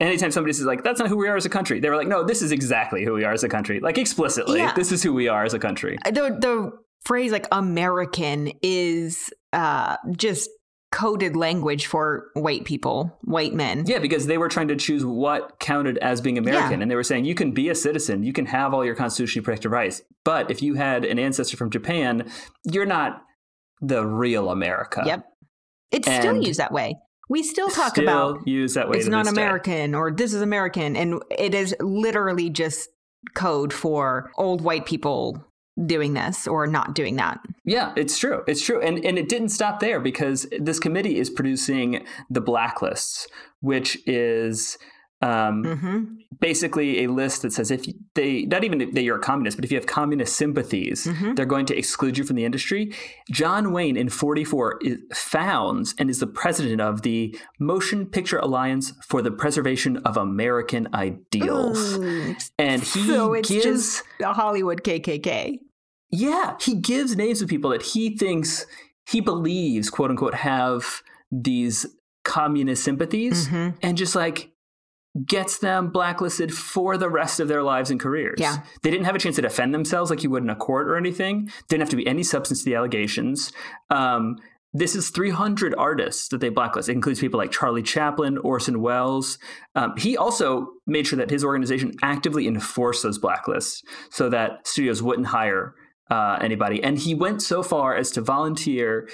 anytime 0.10 0.32
somebody 0.32 0.54
says 0.54 0.66
like, 0.66 0.84
"That's 0.84 1.00
not 1.00 1.10
who 1.10 1.18
we 1.18 1.28
are 1.28 1.36
as 1.36 1.46
a 1.46 1.50
country," 1.50 1.80
they 1.80 1.90
were 1.90 1.96
like, 1.96 2.08
"No, 2.08 2.24
this 2.24 2.42
is 2.42 2.52
exactly 2.52 3.04
who 3.04 3.14
we 3.14 3.24
are 3.24 3.34
as 3.34 3.44
a 3.44 3.50
country." 3.50 3.80
Like 3.80 3.98
explicitly, 3.98 4.60
Yeah. 4.60 4.74
this 4.74 4.92
is 4.92 5.04
who 5.04 5.14
we 5.14 5.28
are 5.28 5.44
as 5.44 5.54
a 5.54 5.60
country. 5.60 5.98
The 6.06 6.38
the 6.40 6.72
phrase 7.06 7.32
like 7.32 7.48
American 7.52 8.52
is 8.62 9.32
uh 9.52 9.98
just 10.16 10.50
coded 10.92 11.36
language 11.36 11.88
for 11.88 12.28
white 12.36 12.66
people, 12.66 13.18
white 13.24 13.54
men. 13.54 13.84
Yeah, 13.88 13.98
because 13.98 14.28
they 14.28 14.38
were 14.38 14.48
trying 14.48 14.68
to 14.68 14.76
choose 14.76 15.04
what 15.04 15.60
counted 15.60 15.98
as 15.98 16.22
being 16.22 16.38
American. 16.38 16.80
Yeah. 16.80 16.84
And 16.84 16.92
they 16.92 16.96
were 16.96 17.04
saying 17.04 17.26
you 17.26 17.34
can 17.34 17.52
be 17.52 17.70
a 17.70 17.76
citizen, 17.76 18.22
you 18.24 18.32
can 18.32 18.46
have 18.46 18.76
all 18.76 18.86
your 18.86 18.94
constitutionally 18.96 19.44
protected 19.44 19.72
rights. 19.72 20.04
But 20.24 20.52
if 20.52 20.62
you 20.62 20.76
had 20.76 21.04
an 21.04 21.18
ancestor 21.18 21.58
from 21.58 21.72
Japan, 21.72 22.30
you're 22.64 22.86
not 22.86 23.24
the 23.82 24.06
real 24.06 24.50
America. 24.50 25.02
Yep. 25.06 25.26
It's 25.92 26.08
still 26.08 26.42
used 26.42 26.60
that 26.60 26.72
way. 26.72 26.96
We 27.34 27.42
still 27.42 27.68
talk 27.70 27.94
Still 27.94 28.04
about 28.04 28.48
use 28.48 28.76
that 28.76 28.88
way 28.88 29.00
it's 29.00 29.08
not 29.08 29.26
day. 29.26 29.32
American 29.32 29.96
or 29.96 30.12
this 30.12 30.36
is 30.36 30.44
American. 30.44 30.96
And 30.96 31.20
it 31.32 31.56
is 31.56 31.76
literally 31.80 32.52
just 32.52 32.90
code 33.34 33.74
for 33.74 34.30
old 34.38 34.62
white 34.62 34.86
people 34.86 35.44
doing 35.84 36.14
this 36.14 36.46
or 36.46 36.68
not 36.68 36.94
doing 36.94 37.16
that. 37.16 37.40
Yeah, 37.66 37.92
it's 37.98 38.20
true. 38.20 38.44
It's 38.46 38.64
true. 38.64 38.80
And 38.80 39.04
and 39.04 39.18
it 39.18 39.30
didn't 39.30 39.50
stop 39.50 39.80
there 39.80 40.00
because 40.00 40.46
this 40.60 40.78
committee 40.78 41.18
is 41.18 41.32
producing 41.32 42.06
the 42.30 42.40
blacklists, 42.40 43.26
which 43.62 43.98
is 44.06 44.78
um, 45.24 45.64
hmm 45.64 46.04
basically 46.40 47.04
a 47.06 47.08
list 47.12 47.44
that 47.44 47.54
says 47.54 47.70
if 47.72 47.86
they 48.16 48.42
not 48.46 48.64
even 48.66 48.80
that 48.94 49.02
you're 49.04 49.18
a 49.18 49.22
communist, 49.22 49.56
but 49.56 49.64
if 49.64 49.72
you 49.72 49.78
have 49.78 49.86
communist 49.86 50.36
sympathies, 50.36 51.06
Mhm. 51.06 51.36
they're 51.36 51.46
going 51.46 51.66
to 51.68 51.78
exclude 51.78 52.18
you 52.18 52.24
from 52.26 52.36
the 52.36 52.44
industry. 52.44 52.92
John 53.32 53.72
Wayne 53.72 53.96
in 53.96 54.10
44 54.10 54.80
is, 54.82 54.98
founds 55.14 55.94
and 56.00 56.10
is 56.10 56.20
the 56.20 56.28
president 56.28 56.82
of 56.82 57.04
the 57.04 57.38
Motion 57.60 58.08
Picture 58.08 58.40
Alliance 58.40 58.94
for 59.08 59.22
the 59.22 59.32
Preservation 59.32 59.98
of 59.98 60.18
American 60.18 60.88
Ideals. 60.94 61.94
And 62.58 62.82
he 62.82 63.08
so 63.08 63.34
it's 63.34 63.48
gives 63.50 63.64
just 63.64 64.04
a 64.22 64.34
Hollywood 64.34 64.84
KKK. 64.84 65.60
yeah, 66.10 66.56
he 66.60 66.76
gives 66.76 67.16
names 67.16 67.42
of 67.42 67.48
people 67.48 67.70
that 67.70 67.84
he 67.84 68.18
thinks 68.18 68.66
he 69.08 69.22
believes, 69.22 69.90
quote 69.90 70.10
unquote, 70.10 70.34
have 70.34 71.04
these 71.32 71.86
communist 72.26 72.84
sympathies 72.84 73.48
Mhm. 73.50 73.76
and 73.82 73.98
just 73.98 74.16
like 74.16 74.50
gets 75.26 75.60
them 75.60 75.90
blacklisted 75.90 76.54
for 76.54 76.98
the 76.98 77.10
rest 77.10 77.40
of 77.40 77.48
their 77.48 77.62
lives 77.62 77.92
and 77.92 78.00
careers. 78.00 78.40
Yeah. 78.40 78.58
They 78.82 78.90
didn't 78.90 79.06
have 79.06 79.16
a 79.16 79.20
chance 79.20 79.36
to 79.36 79.44
defend 79.44 79.74
themselves 79.74 80.10
like 80.10 80.24
you 80.24 80.30
would 80.32 80.44
in 80.44 80.50
a 80.50 80.56
court 80.56 80.88
or 80.88 80.98
anything. 80.98 81.52
Didn't 81.70 81.82
have 81.82 81.90
to 81.90 81.96
be 81.96 82.08
any 82.08 82.24
substance 82.24 82.60
to 82.60 82.66
the 82.66 82.76
allegations. 82.76 83.52
Um, 83.92 84.38
this 84.76 84.96
is 84.96 85.12
300 85.12 85.76
artists 85.78 86.30
that 86.30 86.42
they 86.42 86.50
blacklist. 86.50 86.90
It 86.90 86.94
includes 86.94 87.20
people 87.20 87.38
like 87.38 87.52
Charlie 87.52 87.84
Chaplin, 87.84 88.40
Orson 88.40 88.82
Welles. 88.82 89.38
Um, 89.76 89.96
he 89.98 90.18
also 90.18 90.70
made 90.88 91.06
sure 91.06 91.18
that 91.18 91.30
his 91.30 91.44
organization 91.44 91.94
actively 92.02 92.48
enforced 92.48 93.04
those 93.04 93.20
blacklists 93.20 93.84
so 94.10 94.30
that 94.30 94.68
studios 94.68 95.04
wouldn't 95.04 95.28
hire 95.28 95.76
uh, 96.10 96.40
anybody. 96.42 96.84
And 96.84 96.98
he 96.98 97.14
went 97.14 97.44
so 97.44 97.62
far 97.62 97.96
as 97.96 98.10
to 98.12 98.22
volunteer 98.22 99.08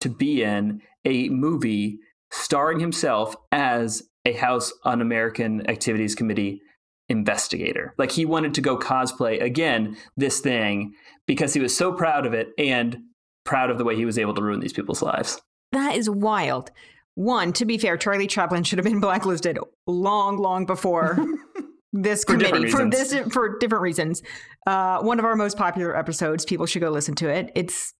to 0.00 0.08
be 0.08 0.44
in 0.44 0.80
a 1.04 1.28
movie 1.28 1.98
starring 2.30 2.78
himself 2.78 3.34
as 3.50 4.04
a 4.24 4.32
House 4.32 4.72
Un 4.84 5.00
American 5.00 5.68
Activities 5.68 6.14
Committee 6.14 6.60
investigator. 7.08 7.94
Like 7.98 8.12
he 8.12 8.24
wanted 8.24 8.54
to 8.54 8.60
go 8.60 8.78
cosplay 8.78 9.42
again 9.42 9.96
this 10.16 10.40
thing 10.40 10.92
because 11.26 11.52
he 11.54 11.60
was 11.60 11.76
so 11.76 11.92
proud 11.92 12.26
of 12.26 12.34
it 12.34 12.50
and 12.56 12.98
proud 13.44 13.70
of 13.70 13.78
the 13.78 13.84
way 13.84 13.96
he 13.96 14.04
was 14.04 14.18
able 14.18 14.34
to 14.34 14.42
ruin 14.42 14.60
these 14.60 14.72
people's 14.72 15.02
lives. 15.02 15.40
That 15.72 15.96
is 15.96 16.08
wild. 16.08 16.70
One, 17.14 17.52
to 17.54 17.64
be 17.64 17.78
fair, 17.78 17.96
Charlie 17.96 18.26
Chaplin 18.26 18.62
should 18.62 18.78
have 18.78 18.84
been 18.84 19.00
blacklisted 19.00 19.58
long, 19.86 20.38
long 20.38 20.66
before 20.66 21.18
this 21.92 22.24
For 22.24 22.34
committee 22.34 22.70
for 22.70 22.84
reasons. 22.86 23.10
this 23.10 23.32
for 23.32 23.58
different 23.58 23.82
reasons. 23.82 24.22
Uh, 24.66 25.00
one 25.00 25.18
of 25.18 25.24
our 25.24 25.36
most 25.36 25.56
popular 25.56 25.96
episodes. 25.96 26.44
People 26.44 26.66
should 26.66 26.80
go 26.82 26.90
listen 26.90 27.14
to 27.16 27.28
it. 27.28 27.50
It's 27.56 27.92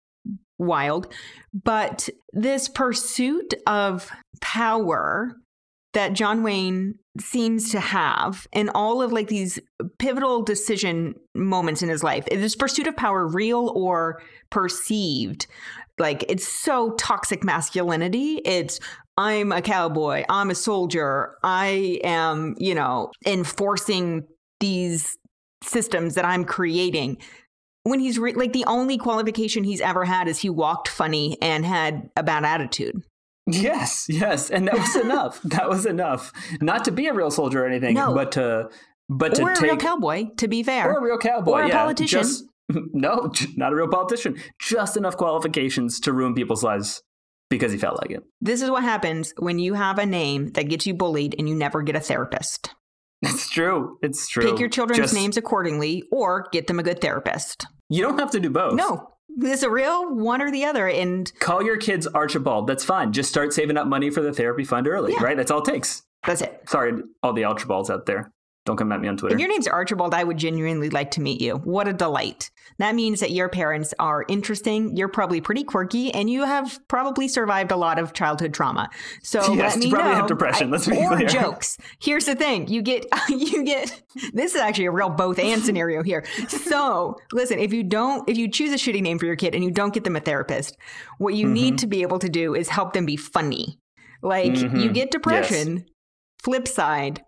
wild, 0.57 1.11
but 1.53 2.07
this 2.33 2.69
pursuit 2.69 3.53
of 3.67 4.09
power 4.39 5.35
that 5.93 6.13
John 6.13 6.43
Wayne 6.43 6.95
seems 7.19 7.71
to 7.71 7.79
have 7.79 8.47
in 8.53 8.69
all 8.69 9.01
of 9.01 9.11
like 9.11 9.27
these 9.27 9.59
pivotal 9.99 10.41
decision 10.41 11.15
moments 11.35 11.81
in 11.81 11.89
his 11.89 12.03
life. 12.03 12.25
Is 12.31 12.41
this 12.41 12.55
pursuit 12.55 12.87
of 12.87 12.95
power 12.95 13.27
real 13.27 13.71
or 13.75 14.21
perceived? 14.49 15.47
Like 15.99 16.23
it's 16.29 16.47
so 16.47 16.91
toxic 16.91 17.43
masculinity. 17.43 18.41
It's 18.45 18.79
I'm 19.17 19.51
a 19.51 19.61
cowboy, 19.61 20.23
I'm 20.29 20.49
a 20.49 20.55
soldier, 20.55 21.35
I 21.43 21.99
am, 22.03 22.55
you 22.57 22.73
know, 22.73 23.11
enforcing 23.25 24.25
these 24.61 25.17
systems 25.63 26.15
that 26.15 26.25
I'm 26.25 26.45
creating. 26.45 27.17
When 27.83 27.99
he's 27.99 28.17
re- 28.17 28.33
like 28.33 28.53
the 28.53 28.65
only 28.65 28.97
qualification 28.97 29.63
he's 29.63 29.81
ever 29.81 30.05
had 30.05 30.27
is 30.27 30.39
he 30.39 30.49
walked 30.49 30.87
funny 30.87 31.37
and 31.41 31.65
had 31.65 32.09
a 32.15 32.23
bad 32.23 32.45
attitude. 32.45 33.03
Yes, 33.47 34.05
yes, 34.07 34.49
and 34.49 34.67
that 34.67 34.75
was 34.77 34.95
enough. 34.95 35.41
that 35.45 35.67
was 35.69 35.85
enough. 35.85 36.31
Not 36.61 36.85
to 36.85 36.91
be 36.91 37.07
a 37.07 37.13
real 37.13 37.31
soldier 37.31 37.63
or 37.63 37.67
anything, 37.67 37.95
No. 37.95 38.13
but 38.13 38.31
to 38.33 38.69
but 39.09 39.35
to 39.35 39.43
or 39.43 39.51
a 39.51 39.55
take 39.55 39.63
real 39.63 39.77
cowboy, 39.77 40.27
to 40.37 40.47
be 40.47 40.63
fair. 40.63 40.91
or 40.93 40.99
a 40.99 41.01
real 41.01 41.17
cowboy, 41.17 41.51
Or 41.51 41.61
a 41.63 41.67
yeah, 41.67 41.77
politician. 41.77 42.19
just- 42.21 42.45
no, 42.93 43.31
not 43.57 43.73
a 43.73 43.75
real 43.75 43.87
politician. 43.89 44.37
Just 44.59 44.95
enough 44.95 45.17
qualifications 45.17 45.99
to 46.01 46.13
ruin 46.13 46.33
people's 46.33 46.63
lives 46.63 47.01
because 47.49 47.71
he 47.73 47.77
felt 47.77 47.97
like 48.01 48.11
it. 48.11 48.23
This 48.39 48.61
is 48.61 48.69
what 48.69 48.83
happens 48.83 49.33
when 49.37 49.59
you 49.59 49.73
have 49.73 49.97
a 49.99 50.05
name 50.05 50.51
that 50.53 50.69
gets 50.69 50.87
you 50.87 50.93
bullied 50.93 51.35
and 51.37 51.49
you 51.49 51.55
never 51.55 51.81
get 51.81 51.97
a 51.97 51.99
therapist. 51.99 52.69
It's 53.23 53.49
true. 53.49 53.97
It's 54.01 54.29
true. 54.29 54.49
Pick 54.49 54.59
your 54.59 54.69
children's 54.69 54.99
Just- 55.01 55.13
names 55.13 55.35
accordingly 55.35 56.03
or 56.11 56.47
get 56.53 56.67
them 56.67 56.79
a 56.79 56.83
good 56.83 57.01
therapist. 57.01 57.65
You 57.89 58.03
don't 58.03 58.17
have 58.19 58.31
to 58.31 58.39
do 58.39 58.49
both. 58.49 58.75
No, 58.75 59.09
it's 59.39 59.63
a 59.63 59.69
real 59.69 60.13
one 60.13 60.41
or 60.41 60.51
the 60.51 60.65
other. 60.65 60.87
And 60.87 61.31
Call 61.39 61.63
your 61.63 61.77
kids 61.77 62.07
Archibald. 62.07 62.67
That's 62.67 62.83
fine. 62.83 63.11
Just 63.13 63.29
start 63.29 63.53
saving 63.53 63.77
up 63.77 63.87
money 63.87 64.09
for 64.09 64.21
the 64.21 64.33
therapy 64.33 64.63
fund 64.63 64.87
early, 64.87 65.13
Yeah. 65.13 65.23
right? 65.23 65.37
That's 65.37 65.51
all 65.51 65.59
it 65.59 65.65
takes. 65.65 66.03
that's 66.25 66.41
it. 66.41 66.61
Sorry, 66.67 66.93
all 67.23 67.33
the 67.33 67.43
Archibalds 67.45 67.89
out 67.89 68.05
there. 68.05 68.31
Don't 68.63 68.77
come 68.77 68.91
at 68.91 69.01
me 69.01 69.07
on 69.07 69.17
Twitter. 69.17 69.33
If 69.33 69.39
your 69.41 69.49
name's 69.49 69.67
Archibald, 69.67 70.13
I 70.13 70.23
would 70.23 70.37
genuinely 70.37 70.91
like 70.91 71.09
to 71.11 71.21
meet 71.21 71.41
you. 71.41 71.55
What 71.55 71.87
a 71.87 71.93
delight. 71.93 72.51
That 72.77 72.93
means 72.93 73.19
that 73.19 73.31
your 73.31 73.49
parents 73.49 73.91
are 73.97 74.23
interesting, 74.27 74.95
you're 74.95 75.07
probably 75.07 75.41
pretty 75.41 75.63
quirky, 75.63 76.13
and 76.13 76.29
you 76.29 76.43
have 76.45 76.79
probably 76.87 77.27
survived 77.27 77.71
a 77.71 77.75
lot 77.75 77.97
of 77.97 78.13
childhood 78.13 78.53
trauma. 78.53 78.87
So 79.23 79.39
Yes, 79.55 79.71
let 79.71 79.79
me 79.79 79.85
you 79.87 79.91
probably 79.93 80.11
know. 80.11 80.17
have 80.17 80.27
depression, 80.27 80.69
let's 80.69 80.87
be 80.87 80.95
or 80.97 81.15
clear. 81.15 81.27
jokes. 81.27 81.77
Here's 81.99 82.25
the 82.25 82.35
thing: 82.35 82.67
you 82.67 82.83
get 82.83 83.05
you 83.29 83.63
get. 83.65 83.99
This 84.33 84.53
is 84.53 84.61
actually 84.61 84.85
a 84.85 84.91
real 84.91 85.09
both 85.09 85.39
and 85.39 85.63
scenario 85.63 86.03
here. 86.03 86.23
So 86.47 87.17
listen, 87.31 87.57
if 87.57 87.73
you 87.73 87.83
don't, 87.83 88.29
if 88.29 88.37
you 88.37 88.47
choose 88.49 88.71
a 88.71 88.75
shitty 88.75 89.01
name 89.01 89.17
for 89.17 89.25
your 89.25 89.35
kid 89.35 89.55
and 89.55 89.63
you 89.63 89.71
don't 89.71 89.93
get 89.93 90.03
them 90.03 90.15
a 90.15 90.19
therapist, 90.19 90.77
what 91.17 91.33
you 91.33 91.45
Mm-hmm. 91.45 91.53
need 91.53 91.77
to 91.79 91.87
be 91.87 92.03
able 92.03 92.19
to 92.19 92.29
do 92.29 92.53
is 92.53 92.69
help 92.69 92.93
them 92.93 93.05
be 93.07 93.17
funny. 93.17 93.79
Like 94.21 94.55
you 94.59 94.69
Mhm. 94.69 94.93
get 94.93 95.09
depression. 95.11 95.85
Flip 96.43 96.67
side, 96.67 97.21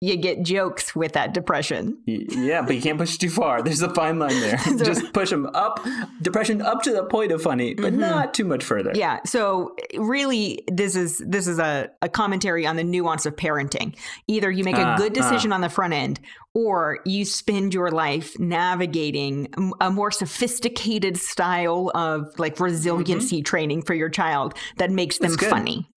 you 0.00 0.16
get 0.16 0.42
jokes 0.42 0.94
with 0.94 1.12
that 1.14 1.34
depression. 1.34 1.98
Yeah, 2.06 2.62
but 2.62 2.76
you 2.76 2.80
can't 2.82 2.98
push 2.98 3.16
too 3.16 3.30
far. 3.30 3.62
There's 3.62 3.82
a 3.82 3.92
fine 3.94 4.18
line 4.18 4.38
there. 4.40 4.58
So- 4.78 4.84
Just 4.84 5.12
push 5.12 5.30
them 5.30 5.46
up, 5.54 5.84
depression 6.22 6.62
up 6.62 6.82
to 6.82 6.92
the 6.92 7.04
point 7.04 7.32
of 7.32 7.42
funny, 7.42 7.74
but 7.74 7.92
not 7.94 8.32
too 8.34 8.44
much 8.44 8.62
further. 8.64 8.90
Mm-hmm. 8.90 9.00
Yeah. 9.00 9.20
So 9.26 9.74
really 9.96 10.62
this 10.70 10.94
is 10.96 11.18
this 11.26 11.46
is 11.48 11.58
a, 11.58 11.90
a 12.02 12.08
commentary 12.08 12.66
on 12.66 12.76
the 12.76 12.84
nuance 12.84 13.26
of 13.26 13.34
parenting. 13.36 13.96
Either 14.28 14.50
you 14.50 14.62
make 14.64 14.76
a 14.76 14.82
Ah, 14.82 14.96
good 14.96 15.12
decision 15.14 15.52
on 15.52 15.60
the 15.62 15.68
front 15.68 15.94
end 15.94 16.20
or 16.54 17.00
you 17.04 17.24
spend 17.24 17.74
your 17.74 17.90
life 17.90 18.38
navigating 18.38 19.48
a 19.80 19.90
more 19.90 20.10
sophisticated 20.10 21.16
style 21.16 21.90
of 21.94 22.38
like 22.38 22.60
resiliency 22.60 23.42
training 23.42 23.82
for 23.82 23.94
your 23.94 24.08
child 24.08 24.54
that 24.76 24.90
makes 24.90 25.18
them 25.18 25.36
funny. 25.36 25.88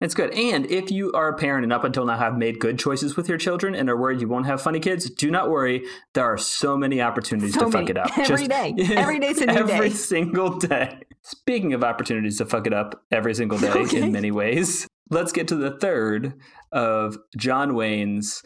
It's 0.00 0.14
good. 0.14 0.32
And 0.32 0.64
if 0.66 0.90
you 0.90 1.12
are 1.12 1.28
a 1.28 1.36
parent 1.36 1.62
and 1.64 1.72
up 1.72 1.84
until 1.84 2.06
now 2.06 2.16
have 2.16 2.36
made 2.38 2.58
good 2.58 2.78
choices 2.78 3.16
with 3.16 3.28
your 3.28 3.36
children 3.36 3.74
and 3.74 3.90
are 3.90 3.96
worried 3.96 4.20
you 4.22 4.28
won't 4.28 4.46
have 4.46 4.62
funny 4.62 4.80
kids, 4.80 5.10
do 5.10 5.30
not 5.30 5.50
worry. 5.50 5.84
There 6.14 6.24
are 6.24 6.38
so 6.38 6.76
many 6.76 7.02
opportunities 7.02 7.52
So 7.54 7.60
to 7.60 7.68
many. 7.68 7.86
fuck 7.86 7.90
it 7.90 7.96
up. 7.98 8.18
Every 8.30 8.48
day. 8.48 8.74
Every 8.96 9.18
day's 9.18 9.40
a 9.42 9.46
new 9.46 9.52
every 9.52 9.66
day. 9.66 9.74
Every 9.74 9.90
single 9.90 10.56
day. 10.58 11.00
Speaking 11.22 11.74
of 11.74 11.84
opportunities 11.84 12.38
to 12.38 12.46
fuck 12.46 12.66
it 12.66 12.72
up 12.72 13.04
every 13.10 13.34
single 13.34 13.58
day 13.58 13.68
Okay. 13.74 14.00
in 14.00 14.12
many 14.12 14.30
ways, 14.30 14.86
let's 15.10 15.32
get 15.32 15.48
to 15.48 15.56
the 15.56 15.72
third 15.78 16.32
of 16.72 17.18
John 17.36 17.74
Wayne's 17.74 18.42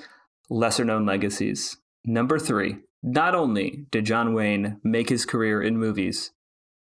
lesser 0.50 0.84
known 0.84 1.06
legacies. 1.06 1.76
Number 2.04 2.36
three, 2.40 2.78
not 3.04 3.36
only 3.36 3.86
did 3.92 4.06
John 4.06 4.34
Wayne 4.34 4.80
make 4.82 5.08
his 5.08 5.24
career 5.24 5.62
in 5.62 5.78
movies 5.78 6.32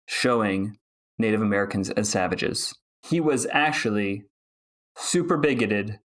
showing 0.08 0.78
Native 1.20 1.42
Americans 1.42 1.90
as 1.92 2.08
savages, 2.10 2.74
he 3.02 3.20
was 3.20 3.46
actually 3.52 4.24
super 4.96 5.38
bigoted 5.38 6.00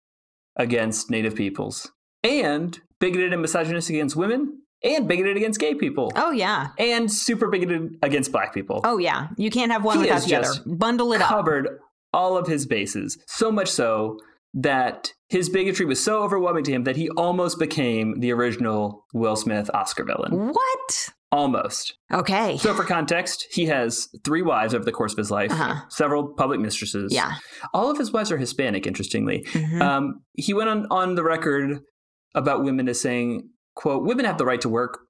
against 0.57 1.11
Native 1.11 1.35
peoples 1.35 1.91
and 2.23 2.79
bigoted 3.01 3.33
and 3.33 3.43
misogynistic 3.43 3.95
against 3.97 4.17
women 4.17 4.61
and 4.83 5.09
bigoted 5.09 5.37
against 5.37 5.59
gay 5.61 5.75
people 5.75 6.13
Oh 6.17 6.31
yeah. 6.31 6.69
and 6.79 7.11
super 7.11 7.49
bigoted 7.49 7.97
against 8.03 8.31
black 8.33 8.53
people. 8.55 8.81
Oh 8.85 8.99
yeah. 8.99 9.29
You 9.37 9.51
can't 9.51 9.73
have 9.73 9.85
one 9.85 9.97
He 9.99 10.03
without 10.05 10.23
the 10.23 10.37
other. 10.37 10.61
Bundle 10.67 11.13
it 11.13 11.21
up. 11.23 11.29
covered 11.29 11.81
all 12.13 12.37
of 12.37 12.47
his 12.47 12.65
bases, 12.67 13.19
so 13.27 13.51
much 13.51 13.69
so 13.69 14.19
that 14.57 15.13
his 15.29 15.49
bigotry 15.49 15.85
was 15.85 16.01
so 16.01 16.23
overwhelming 16.23 16.63
to 16.63 16.71
him 16.71 16.85
that 16.85 16.95
he 16.95 17.09
almost 17.11 17.59
became 17.59 18.21
the 18.21 18.31
original 18.33 19.05
Will 19.13 19.35
Smith 19.35 19.69
Oscar 19.75 20.05
villain. 20.05 20.51
What? 20.53 21.09
Almost. 21.35 21.95
Okay. 22.13 22.57
So, 22.59 22.73
for 22.75 22.85
context, 22.85 23.47
he 23.51 23.67
has 23.67 24.09
three 24.25 24.43
wives 24.43 24.73
over 24.73 24.85
the 24.85 24.93
course 24.93 25.13
of 25.13 25.19
his 25.19 25.31
life, 25.33 25.51
Uh-huh. 25.51 25.81
several 25.89 26.29
public 26.29 26.61
mistresses. 26.61 27.13
yeah. 27.13 27.35
All 27.75 27.91
of 27.91 27.99
his 27.99 28.13
wives 28.13 28.31
are 28.31 28.37
Hispanic, 28.37 28.87
interestingly. 28.87 29.43
Mhm. 29.49 29.83
Um, 29.83 30.23
he 30.35 30.55
went 30.55 30.69
on, 30.71 30.87
on 30.91 31.17
the 31.17 31.25
record 31.25 31.81
about 32.37 32.63
women 32.63 32.89
as 32.89 33.01
saying, 33.01 33.49
quote, 33.75 34.05
women 34.05 34.25
have 34.27 34.39
the 34.39 34.45
right 34.47 34.61
to 34.61 34.69
work 34.69 35.01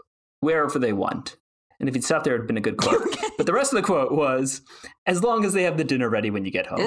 wherever 0.40 0.78
they 0.78 0.92
want. 0.94 1.36
And 1.78 1.88
if 1.90 1.94
he'd 1.94 2.04
stopped 2.04 2.24
there, 2.24 2.34
it 2.34 2.38
would 2.38 2.42
have 2.44 2.48
been 2.48 2.56
a 2.56 2.60
good 2.62 2.78
quote. 2.78 3.02
but 3.36 3.44
the 3.46 3.52
rest 3.52 3.72
of 3.72 3.76
the 3.76 3.82
quote 3.82 4.10
was, 4.12 4.62
as 5.06 5.22
long 5.22 5.44
as 5.44 5.52
they 5.52 5.64
have 5.64 5.76
the 5.76 5.84
dinner 5.84 6.08
ready 6.08 6.30
when 6.30 6.44
you 6.46 6.50
get 6.50 6.66
home. 6.66 6.80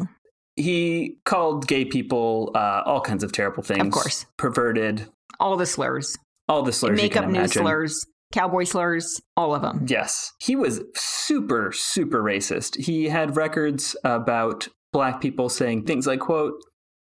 Ugh. 0.00 0.08
He 0.56 1.16
called 1.24 1.66
gay 1.66 1.84
people 1.84 2.50
uh, 2.54 2.82
all 2.84 3.00
kinds 3.00 3.24
of 3.24 3.32
terrible 3.32 3.62
things. 3.62 3.86
Of 3.86 3.92
course. 3.92 4.26
Perverted, 4.36 5.06
All 5.40 5.56
the 5.56 5.66
slurs. 5.66 6.16
all 6.48 6.62
the 6.62 6.72
slurs 6.72 7.00
can 7.00 7.26
news 7.28 7.36
imagine. 7.36 7.62
slurs. 7.62 8.06
Cowboy 8.34 8.64
slurs. 8.64 9.20
All 9.36 9.54
of 9.54 9.62
them. 9.62 9.86
Yes. 9.88 10.32
He 10.40 10.56
was 10.56 10.82
super, 10.96 11.70
super 11.72 12.20
racist. 12.20 12.76
He 12.84 13.08
had 13.08 13.36
records 13.36 13.94
about 14.02 14.66
black 14.92 15.20
people 15.20 15.48
saying 15.48 15.84
things 15.84 16.06
like, 16.06 16.18
quote, 16.18 16.54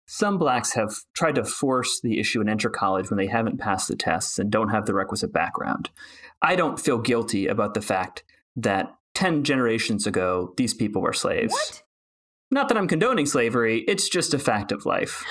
some 0.06 0.38
blacks 0.38 0.74
have 0.74 0.94
tried 1.16 1.34
to 1.34 1.44
force 1.44 2.00
the 2.00 2.20
issue 2.20 2.40
and 2.40 2.48
enter 2.48 2.70
college 2.70 3.10
when 3.10 3.18
they 3.18 3.26
haven't 3.26 3.58
passed 3.58 3.88
the 3.88 3.96
tests 3.96 4.38
and 4.38 4.52
don't 4.52 4.68
have 4.68 4.86
the 4.86 4.94
requisite 4.94 5.32
background. 5.32 5.90
I 6.42 6.54
don't 6.54 6.78
feel 6.78 6.98
guilty 6.98 7.48
about 7.48 7.74
the 7.74 7.82
fact 7.82 8.22
that 8.54 8.94
10 9.16 9.42
generations 9.42 10.06
ago, 10.06 10.54
these 10.56 10.74
people 10.74 11.02
were 11.02 11.12
slaves. 11.12 11.52
What? 11.52 11.82
Not 12.52 12.68
that 12.68 12.78
I'm 12.78 12.86
condoning 12.86 13.26
slavery, 13.26 13.80
it's 13.88 14.08
just 14.08 14.32
a 14.32 14.38
fact 14.38 14.70
of 14.70 14.86
life. 14.86 15.24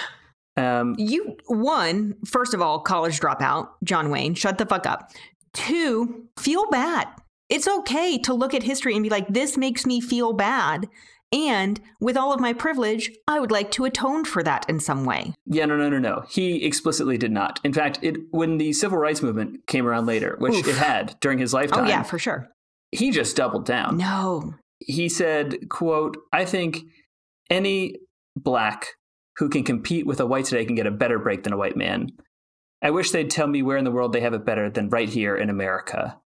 Um, 0.57 0.95
You 0.97 1.37
one, 1.47 2.15
first 2.25 2.53
of 2.53 2.61
all, 2.61 2.79
college 2.79 3.19
dropout, 3.19 3.69
John 3.83 4.09
Wayne, 4.09 4.35
shut 4.35 4.57
the 4.57 4.65
fuck 4.65 4.85
up. 4.85 5.11
Two, 5.55 6.27
feel 6.37 6.69
bad. 6.69 7.07
It's 7.49 7.67
okay 7.67 8.17
to 8.19 8.33
look 8.33 8.53
at 8.53 8.63
history 8.63 8.93
and 8.93 9.03
be 9.03 9.09
like, 9.09 9.27
this 9.27 9.57
makes 9.57 9.85
me 9.85 10.01
feel 10.01 10.33
bad. 10.33 10.87
And 11.31 11.81
with 11.99 12.17
all 12.17 12.31
of 12.33 12.39
my 12.39 12.53
privilege, 12.53 13.11
I 13.27 13.39
would 13.39 13.51
like 13.51 13.71
to 13.71 13.85
atone 13.85 14.25
for 14.25 14.43
that 14.43 14.69
in 14.69 14.79
some 14.79 15.05
way. 15.05 15.33
Yeah, 15.45 15.65
no, 15.65 15.75
no, 15.75 15.89
no, 15.89 15.99
no. 15.99 16.23
He 16.29 16.63
explicitly 16.65 17.17
did 17.17 17.31
not. 17.31 17.59
In 17.63 17.73
fact, 17.73 17.99
it 18.01 18.17
when 18.31 18.57
the 18.57 18.73
civil 18.73 18.97
rights 18.97 19.21
movement 19.21 19.65
came 19.67 19.87
around 19.87 20.05
later, 20.05 20.35
which 20.39 20.53
Oof. 20.53 20.67
it 20.67 20.75
had 20.75 21.15
during 21.19 21.39
his 21.39 21.53
oh, 21.53 21.57
lifetime. 21.57 21.79
Oh, 21.79 21.81
lifetime, 21.83 21.99
yeah, 21.99 22.03
for 22.03 22.19
sure. 22.19 22.47
he 22.91 23.11
just 23.11 23.35
doubled 23.35 23.65
down. 23.65 23.97
No. 23.97 24.53
He 24.79 25.09
said, 25.09 25.69
"quote 25.69 26.15
I 26.31 26.45
think 26.45 26.83
any 27.49 27.95
black 28.35 28.87
who 29.37 29.49
can 29.49 29.63
compete 29.63 30.05
with 30.05 30.19
a 30.19 30.25
white 30.25 30.45
today 30.45 30.65
can 30.65 30.75
get 30.75 30.87
a 30.87 30.91
better 30.91 31.19
break 31.19 31.43
than 31.43 31.53
a 31.53 31.57
white 31.57 31.75
man. 31.75 32.09
I 32.85 32.91
wish 32.91 33.11
they'd 33.11 33.29
tell 33.29 33.47
me 33.47 33.61
where 33.61 33.77
in 33.77 33.83
the 33.83 33.91
world 33.91 34.13
they 34.13 34.21
have 34.21 34.33
it 34.33 34.45
better 34.45 34.69
than 34.69 34.89
right 34.89 35.09
here 35.09 35.35
in 35.35 35.49
America." 35.49 36.19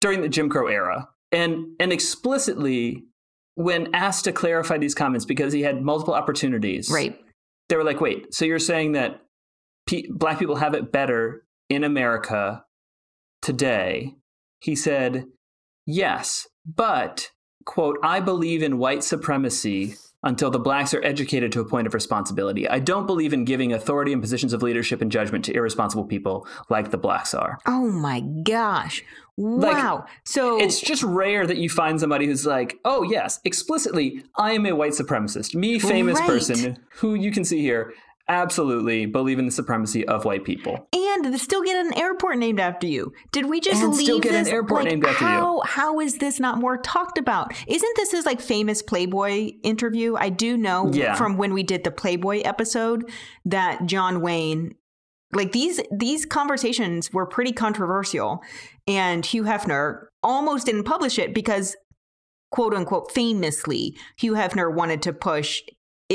During 0.00 0.20
the 0.20 0.28
Jim 0.28 0.48
Crow 0.48 0.66
era, 0.66 1.08
and 1.30 1.66
and 1.80 1.92
explicitly 1.92 3.04
when 3.54 3.94
asked 3.94 4.24
to 4.24 4.32
clarify 4.32 4.78
these 4.78 4.94
comments 4.94 5.24
because 5.24 5.52
he 5.52 5.62
had 5.62 5.82
multiple 5.82 6.14
opportunities 6.14 6.90
Right. 6.90 7.18
they 7.68 7.76
were 7.76 7.84
like, 7.84 8.00
wait, 8.00 8.32
so 8.34 8.44
you're 8.46 8.58
saying 8.58 8.92
that 8.92 9.20
pe- 9.86 10.08
black 10.10 10.38
people 10.38 10.56
have 10.56 10.74
it 10.74 10.90
better 10.90 11.44
in 11.68 11.84
America 11.84 12.64
today? 13.42 14.14
He 14.60 14.74
said, 14.74 15.26
yes, 15.86 16.48
but, 16.64 17.30
quote, 17.66 17.98
I 18.02 18.20
believe 18.20 18.62
in 18.62 18.78
white 18.78 19.04
supremacy 19.04 19.96
until 20.24 20.50
the 20.50 20.58
blacks 20.58 20.94
are 20.94 21.04
educated 21.04 21.50
to 21.52 21.60
a 21.60 21.64
point 21.64 21.86
of 21.86 21.94
responsibility. 21.94 22.68
I 22.68 22.78
don't 22.78 23.06
believe 23.06 23.32
in 23.32 23.44
giving 23.44 23.72
authority 23.72 24.12
and 24.12 24.22
positions 24.22 24.52
of 24.52 24.62
leadership 24.62 25.00
and 25.02 25.10
judgment 25.10 25.44
to 25.46 25.52
irresponsible 25.54 26.04
people 26.04 26.46
like 26.70 26.90
the 26.90 26.98
blacks 26.98 27.34
are. 27.34 27.58
Oh 27.66 27.90
my 27.90 28.20
gosh. 28.20 29.02
Like, 29.36 29.74
Wow. 29.76 30.04
so 30.24 30.58
It's 30.60 30.80
just 30.80 31.02
rare 31.02 31.46
that 31.46 31.56
you 31.56 31.68
find 31.70 31.98
somebody 31.98 32.26
who's 32.26 32.46
like, 32.46 32.78
oh, 32.84 33.02
yes, 33.02 33.40
explicitly, 33.44 34.22
I 34.36 34.52
am 34.52 34.66
a 34.66 34.72
white 34.72 34.92
supremacist. 34.92 35.54
Me, 35.54 35.78
famous 35.78 36.18
Right. 36.20 36.28
person, 36.28 36.78
who 36.96 37.14
you 37.14 37.32
can 37.32 37.44
see 37.44 37.60
here, 37.60 37.94
absolutely 38.28 39.06
believe 39.06 39.38
in 39.38 39.46
the 39.46 39.50
supremacy 39.52 40.06
of 40.06 40.24
white 40.24 40.44
people. 40.44 40.88
and 40.94 41.38
still 41.40 41.62
get 41.62 41.84
an 41.84 41.96
airport 41.98 42.38
named 42.38 42.60
after 42.60 42.86
you. 42.86 43.12
Did 43.32 43.46
we 43.46 43.60
just 43.60 43.82
And 43.82 43.92
leave 43.92 44.04
still 44.04 44.20
get 44.20 44.34
an 44.34 44.48
airport 44.48 44.84
like, 44.84 44.90
named 44.90 45.04
after 45.06 45.24
you. 45.24 45.30
how, 45.30 45.60
How 45.64 46.00
is 46.00 46.18
this 46.18 46.40
not 46.40 46.58
more 46.58 46.76
talked 46.78 47.18
about? 47.18 47.52
Isn't 47.66 47.96
this 47.96 48.10
his 48.12 48.24
like 48.26 48.40
famous 48.40 48.82
Playboy 48.82 49.50
interview? 49.62 50.14
I 50.16 50.28
do 50.30 50.56
know 50.56 50.90
Yeah. 50.92 51.14
from 51.14 51.36
when 51.36 51.52
we 51.52 51.62
did 51.62 51.84
the 51.84 51.90
Playboy 51.90 52.40
episode 52.44 53.10
that 53.44 53.86
John 53.86 54.20
Wayne, 54.20 54.74
like 55.34 55.52
these 55.52 55.80
these 55.90 56.24
conversations 56.26 57.12
were 57.12 57.26
pretty 57.26 57.52
controversial, 57.52 58.42
and 58.86 59.24
Hugh 59.24 59.44
Hefner 59.44 60.06
almost 60.22 60.66
didn't 60.66 60.84
publish 60.84 61.18
it 61.18 61.34
because 61.34 61.76
quote 62.50 62.74
unquote 62.74 63.10
famously 63.12 63.96
Hugh 64.18 64.34
Hefner 64.34 64.72
wanted 64.74 65.00
to 65.02 65.12
push 65.12 65.62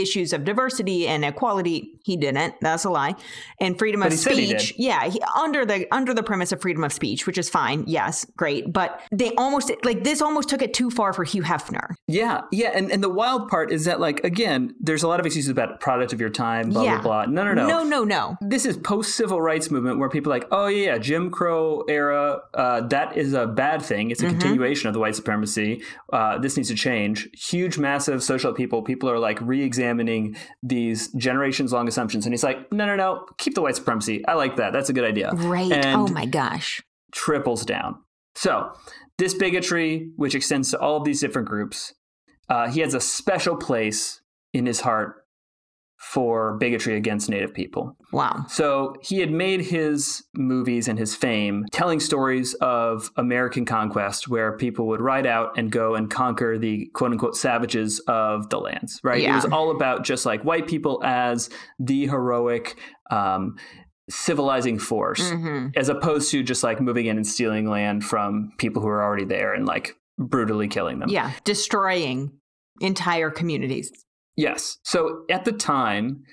issues 0.01 0.33
of 0.33 0.43
diversity 0.43 1.07
and 1.07 1.25
equality 1.25 1.93
he 2.03 2.15
didn't 2.15 2.53
that's 2.61 2.85
a 2.85 2.89
lie 2.89 3.13
and 3.59 3.77
freedom 3.79 3.99
But 4.01 4.07
of 4.07 4.13
he 4.13 4.17
said 4.17 4.33
he 4.33 4.47
speech 4.47 4.73
yeah 4.77 5.09
he, 5.09 5.19
under 5.37 5.65
the 5.65 5.85
under 5.93 6.13
the 6.13 6.23
premise 6.23 6.51
of 6.51 6.61
freedom 6.61 6.83
of 6.83 6.93
speech 6.93 7.25
which 7.27 7.37
is 7.37 7.49
fine 7.49 7.83
yes 7.87 8.25
great 8.37 8.71
but 8.71 9.01
they 9.11 9.33
almost 9.35 9.71
like 9.83 10.03
this 10.03 10.21
almost 10.21 10.49
took 10.49 10.61
it 10.61 10.73
too 10.73 10.89
far 10.89 11.13
for 11.13 11.23
Hugh 11.23 11.43
Hefner 11.43 11.95
Yeah, 12.07 12.41
yeah, 12.51 12.71
and, 12.73 12.91
and 12.91 13.03
the 13.03 13.09
wild 13.09 13.49
part 13.49 13.71
is 13.71 13.85
that 13.85 13.99
like 13.99 14.23
again, 14.23 14.73
there's 14.79 15.03
a 15.03 15.07
lot 15.07 15.19
of 15.19 15.25
excuses 15.25 15.49
about 15.49 15.79
product 15.79 16.13
of 16.13 16.19
your 16.21 16.29
time, 16.29 16.69
blah 16.69 16.83
Yeah. 16.83 17.01
blah 17.01 17.25
blah. 17.25 17.33
No, 17.33 17.43
no, 17.43 17.53
no, 17.53 17.67
no 17.67 17.83
no 17.83 18.03
no 18.03 18.37
This 18.41 18.65
is 18.65 18.77
post 18.77 19.15
civil 19.15 19.41
rights 19.41 19.69
movement 19.71 19.99
where 19.99 20.09
people 20.09 20.31
are 20.31 20.37
like, 20.39 20.47
oh 20.51 20.67
yeah, 20.67 20.85
yeah, 20.87 20.97
Jim 20.97 21.29
Crow 21.31 21.81
era, 21.89 22.41
uh, 22.53 22.81
that 22.87 23.17
is 23.17 23.33
a 23.33 23.45
bad 23.47 23.81
thing. 23.81 24.11
It's 24.11 24.21
a 24.21 24.25
Mm-hmm. 24.27 24.39
continuation 24.39 24.87
of 24.89 24.93
the 24.93 24.99
white 24.99 25.15
supremacy. 25.15 25.81
Uh, 26.13 26.37
this 26.37 26.55
needs 26.57 26.69
to 26.69 26.75
change. 26.75 27.29
Huge, 27.33 27.77
massive 27.77 28.21
social 28.23 28.53
people. 28.53 28.81
People 28.81 29.09
are 29.09 29.19
like 29.19 29.39
re-examining 29.41 29.86
these 30.63 31.11
generations 31.13 31.71
long 31.73 31.87
assumptions, 31.87 32.25
and 32.25 32.33
he's 32.33 32.43
like, 32.43 32.71
no, 32.71 32.85
no, 32.85 32.95
no, 32.95 33.25
keep 33.37 33.55
the 33.55 33.61
white 33.61 33.75
supremacy. 33.75 34.25
I 34.27 34.33
like 34.33 34.55
that. 34.57 34.73
That's 34.73 34.89
a 34.89 34.93
good 34.93 35.05
idea. 35.05 35.31
right 35.31 35.71
And- 35.71 35.95
oh 35.95 36.07
my 36.07 36.25
gosh 36.25 36.81
triples 37.11 37.65
down. 37.65 37.95
So, 38.35 38.71
this 39.17 39.33
bigotry, 39.33 40.11
which 40.15 40.35
extends 40.35 40.71
to 40.71 40.79
all 40.79 40.97
of 40.97 41.03
these 41.03 41.19
different 41.21 41.47
groups, 41.47 41.93
uh, 42.49 42.69
he 42.69 42.81
has 42.81 42.93
a 42.93 43.01
special 43.01 43.55
place 43.55 44.21
in 44.53 44.65
his 44.65 44.81
heart 44.81 45.25
for 45.99 46.57
bigotry 46.57 46.95
against 46.95 47.29
Native 47.29 47.53
people. 47.53 47.95
wow 48.13 48.45
So, 48.49 48.95
he 49.01 49.19
had 49.19 49.31
made 49.31 49.61
his 49.61 50.23
movies 50.35 50.87
and 50.87 50.97
his 50.99 51.15
fame 51.15 51.65
telling 51.71 51.99
stories 51.99 52.53
of 52.61 53.09
American 53.17 53.65
conquest 53.65 54.27
where 54.27 54.55
people 54.57 54.87
would 54.87 55.01
ride 55.01 55.25
out 55.25 55.57
and 55.57 55.71
go 55.71 55.95
and 55.95 56.09
conquer 56.09 56.57
the 56.59 56.85
quote 56.93 57.11
unquote 57.11 57.35
savages 57.35 57.99
of 58.07 58.49
the 58.49 58.59
lands, 58.59 58.99
right? 59.03 59.23
It 59.23 59.31
was 59.31 59.45
all 59.45 59.71
about 59.71 60.03
just 60.05 60.25
like 60.25 60.43
white 60.43 60.67
people 60.67 61.01
as 61.03 61.49
the 61.79 62.05
heroic, 62.07 62.77
um, 63.09 63.55
civilizing 64.09 64.79
force 64.79 65.31
Mhm. 65.31 65.75
as 65.75 65.89
opposed 65.89 66.31
to 66.31 66.41
just 66.43 66.63
like 66.63 66.79
moving 66.79 67.07
in 67.07 67.17
and 67.17 67.27
stealing 67.27 67.67
land 67.69 68.05
from 68.05 68.53
people 68.57 68.81
who 68.81 68.87
are 68.87 69.03
already 69.03 69.25
there 69.25 69.53
and 69.53 69.65
like 69.65 69.95
brutally 70.17 70.67
killing 70.67 70.99
them. 70.99 71.09
yeah 71.09 71.31
destroying 71.43 72.31
entire 72.79 73.29
communities 73.29 73.91
Yes. 74.37 74.77
So 74.83 75.23
at 75.29 75.43
the 75.45 75.51
time, 75.51 76.23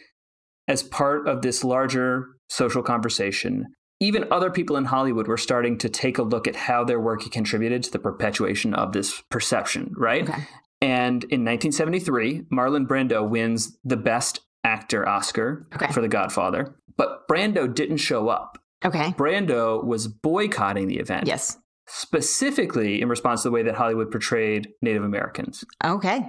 as 0.68 0.82
part 0.82 1.26
of 1.26 1.42
this 1.42 1.64
larger 1.64 2.28
social 2.48 2.82
conversation, 2.82 3.66
even 4.00 4.26
other 4.30 4.50
people 4.50 4.76
in 4.76 4.84
Hollywood 4.84 5.26
were 5.26 5.36
starting 5.38 5.78
to 5.78 5.88
take 5.88 6.18
a 6.18 6.22
look 6.22 6.46
at 6.46 6.54
how 6.56 6.84
their 6.84 7.00
work 7.00 7.22
contributed 7.32 7.82
to 7.84 7.90
the 7.90 7.98
perpetuation 7.98 8.74
of 8.74 8.92
this 8.92 9.22
perception, 9.30 9.92
right? 9.96 10.28
okay 10.28 10.46
And 10.82 11.24
in 11.24 11.44
1973, 11.44 12.42
Marlon 12.52 12.86
Brando 12.86 13.26
wins 13.26 13.78
the 13.84 13.96
Best 13.96 14.40
Actor 14.64 15.08
Oscar 15.08 15.66
Okay. 15.74 15.90
for 15.92 16.00
The 16.02 16.08
Godfather. 16.08 16.74
But 16.96 17.26
Brando 17.28 17.72
didn't 17.72 17.98
show 17.98 18.28
up. 18.28 18.58
okay 18.84 19.12
Brando 19.12 19.82
was 19.84 20.08
boycotting 20.08 20.88
the 20.88 20.98
event. 20.98 21.26
yes 21.26 21.56
specifically 21.86 23.00
in 23.02 23.08
response 23.08 23.42
to 23.42 23.48
the 23.48 23.52
way 23.52 23.62
that 23.62 23.74
Hollywood 23.74 24.10
portrayed 24.10 24.68
Native 24.82 25.04
Americans. 25.04 25.64
okay 25.84 26.28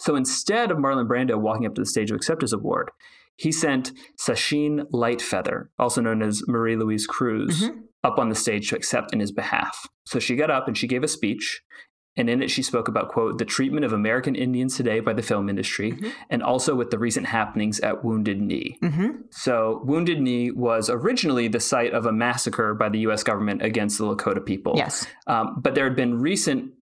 So 0.00 0.16
instead 0.16 0.70
of 0.70 0.78
Marlon 0.78 1.06
Brando 1.06 1.38
walking 1.38 1.66
up 1.66 1.74
to 1.74 1.82
the 1.82 1.86
stage 1.86 2.08
to 2.08 2.14
accept 2.14 2.40
his 2.42 2.52
award, 2.52 2.90
he 3.36 3.52
sent 3.52 3.92
Sacheen 4.18 4.90
Littlefeather, 4.92 5.68
also 5.78 6.00
known 6.00 6.22
as 6.22 6.42
Marie 6.48 6.76
Louise 6.76 7.06
Cruz, 7.06 7.62
Mhm. 7.68 7.82
up 8.02 8.18
on 8.18 8.28
the 8.30 8.34
stage 8.34 8.68
to 8.70 8.76
accept 8.76 9.12
in 9.12 9.20
his 9.20 9.30
behalf. 9.32 9.86
So 10.06 10.18
she 10.18 10.36
got 10.36 10.50
up 10.50 10.66
and 10.68 10.76
she 10.76 10.86
gave 10.86 11.02
a 11.02 11.08
speech. 11.08 11.62
And 12.16 12.28
in 12.28 12.42
it, 12.42 12.50
she 12.50 12.62
spoke 12.62 12.88
about, 12.88 13.08
quote, 13.08 13.38
the 13.38 13.44
treatment 13.44 13.84
of 13.84 13.92
American 13.92 14.34
Indians 14.34 14.76
today 14.76 15.00
by 15.00 15.12
the 15.12 15.22
film 15.22 15.48
industry, 15.48 15.92
Mhm. 15.92 16.12
and 16.28 16.42
also 16.42 16.74
with 16.74 16.90
the 16.90 16.98
recent 16.98 17.26
happenings 17.26 17.78
at 17.80 18.04
Wounded 18.04 18.40
Knee. 18.42 18.78
Mm-hmm. 18.82 19.08
So, 19.30 19.80
Wounded 19.84 20.20
Knee 20.20 20.50
was 20.50 20.90
originally 20.90 21.46
the 21.46 21.60
site 21.60 21.92
of 21.92 22.06
a 22.06 22.12
massacre 22.12 22.74
by 22.74 22.88
the 22.88 22.98
US 23.00 23.22
government 23.22 23.62
against 23.62 23.96
the 23.98 24.04
Lakota 24.04 24.44
people. 24.44 24.74
Yes. 24.76 25.06
Um, 25.28 25.60
but 25.62 25.74
there 25.74 25.84
had 25.84 25.94
been 25.96 26.18
recent 26.20 26.72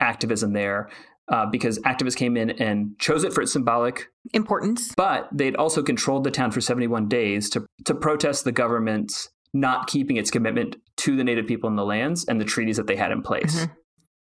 activism 0.00 0.52
there 0.52 0.88
uh, 1.30 1.46
because 1.46 1.78
activists 1.80 2.16
came 2.16 2.36
in 2.36 2.50
and 2.50 2.98
chose 2.98 3.24
it 3.24 3.32
for 3.32 3.42
its 3.42 3.52
symbolic, 3.52 4.08
Importance. 4.34 4.94
but 4.96 5.28
they'd 5.32 5.56
also 5.56 5.82
controlled 5.82 6.24
the 6.24 6.30
town 6.30 6.50
for 6.50 6.60
71 6.60 7.08
days 7.08 7.50
to, 7.50 7.66
to 7.84 7.94
protest 7.94 8.44
the 8.44 8.52
government's 8.52 9.28
not 9.54 9.86
keeping 9.86 10.16
its 10.16 10.30
commitment 10.30 10.76
to 10.96 11.16
the 11.16 11.24
native 11.24 11.46
people 11.46 11.68
in 11.70 11.76
the 11.76 11.84
lands 11.84 12.24
and 12.26 12.40
the 12.40 12.44
treaties 12.44 12.76
that 12.76 12.86
they 12.86 12.96
had 12.96 13.10
in 13.12 13.22
place. 13.22 13.64
Mhm. 13.64 13.70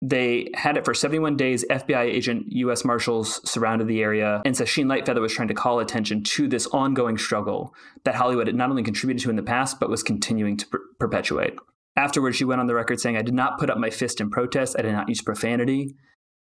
They 0.01 0.51
had 0.53 0.77
it 0.77 0.85
for 0.85 0.93
71 0.93 1.35
days. 1.35 1.65
FBI 1.69 2.01
agent, 2.03 2.45
U.S. 2.49 2.85
Marshals 2.85 3.41
surrounded 3.49 3.87
the 3.87 4.01
area, 4.03 4.41
and 4.45 4.53
Sacheen 4.53 4.85
Littlefeather 4.85 5.21
was 5.21 5.33
trying 5.33 5.47
to 5.47 5.53
call 5.55 5.79
attention 5.79 6.21
to 6.23 6.47
this 6.47 6.67
ongoing 6.67 7.17
struggle 7.17 7.73
that 8.03 8.13
Hollywood 8.15 8.45
had 8.47 8.55
not 8.55 8.69
only 8.69 8.83
contributed 8.83 9.23
to 9.23 9.29
in 9.31 9.35
the 9.35 9.41
past, 9.41 9.79
but 9.79 9.89
was 9.89 10.03
continuing 10.03 10.57
to 10.57 10.67
per- 10.67 10.81
perpetuate. 10.99 11.53
Afterwards, 11.95 12.35
she 12.35 12.43
went 12.43 12.59
on 12.61 12.67
the 12.67 12.75
record 12.75 12.99
saying, 12.99 13.15
I 13.17 13.21
did 13.23 13.33
not 13.33 13.57
put 13.57 13.69
up 13.69 13.77
my 13.79 13.89
fist 13.89 14.19
in 14.21 14.29
protest. 14.29 14.75
I 14.77 14.81
did 14.83 14.91
not 14.91 15.07
use 15.09 15.21
profanity. 15.21 15.95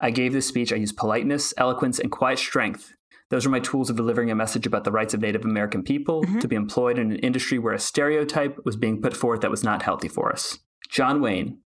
I 0.01 0.11
gave 0.11 0.33
this 0.33 0.47
speech. 0.47 0.73
I 0.73 0.77
used 0.77 0.97
politeness, 0.97 1.53
eloquence, 1.57 1.99
and 1.99 2.11
quiet 2.11 2.39
strength. 2.39 2.95
Those 3.29 3.45
were 3.47 3.53
my 3.53 3.61
tools 3.61 3.91
of 3.91 3.97
delivering 3.97 4.31
a 4.31 4.35
message 4.35 4.67
about 4.67 4.85
the 4.85 4.91
rights 4.91 5.15
of 5.15 5.21
Native 5.21 5.45
American 5.45 5.83
people 5.83 6.25
Mhm. 6.25 6.41
to 6.41 6.49
be 6.49 6.57
employed 6.57 6.99
in 6.99 7.13
an 7.13 7.19
industry 7.19 7.59
where 7.59 7.75
a 7.75 7.79
stereotype 7.79 8.59
was 8.65 8.77
being 8.77 9.01
put 9.01 9.17
forth 9.17 9.41
that 9.43 9.51
was 9.51 9.63
not 9.63 9.83
healthy 9.83 10.09
for 10.09 10.33
us. 10.33 10.59
John 10.89 11.21
Wayne, 11.21 11.59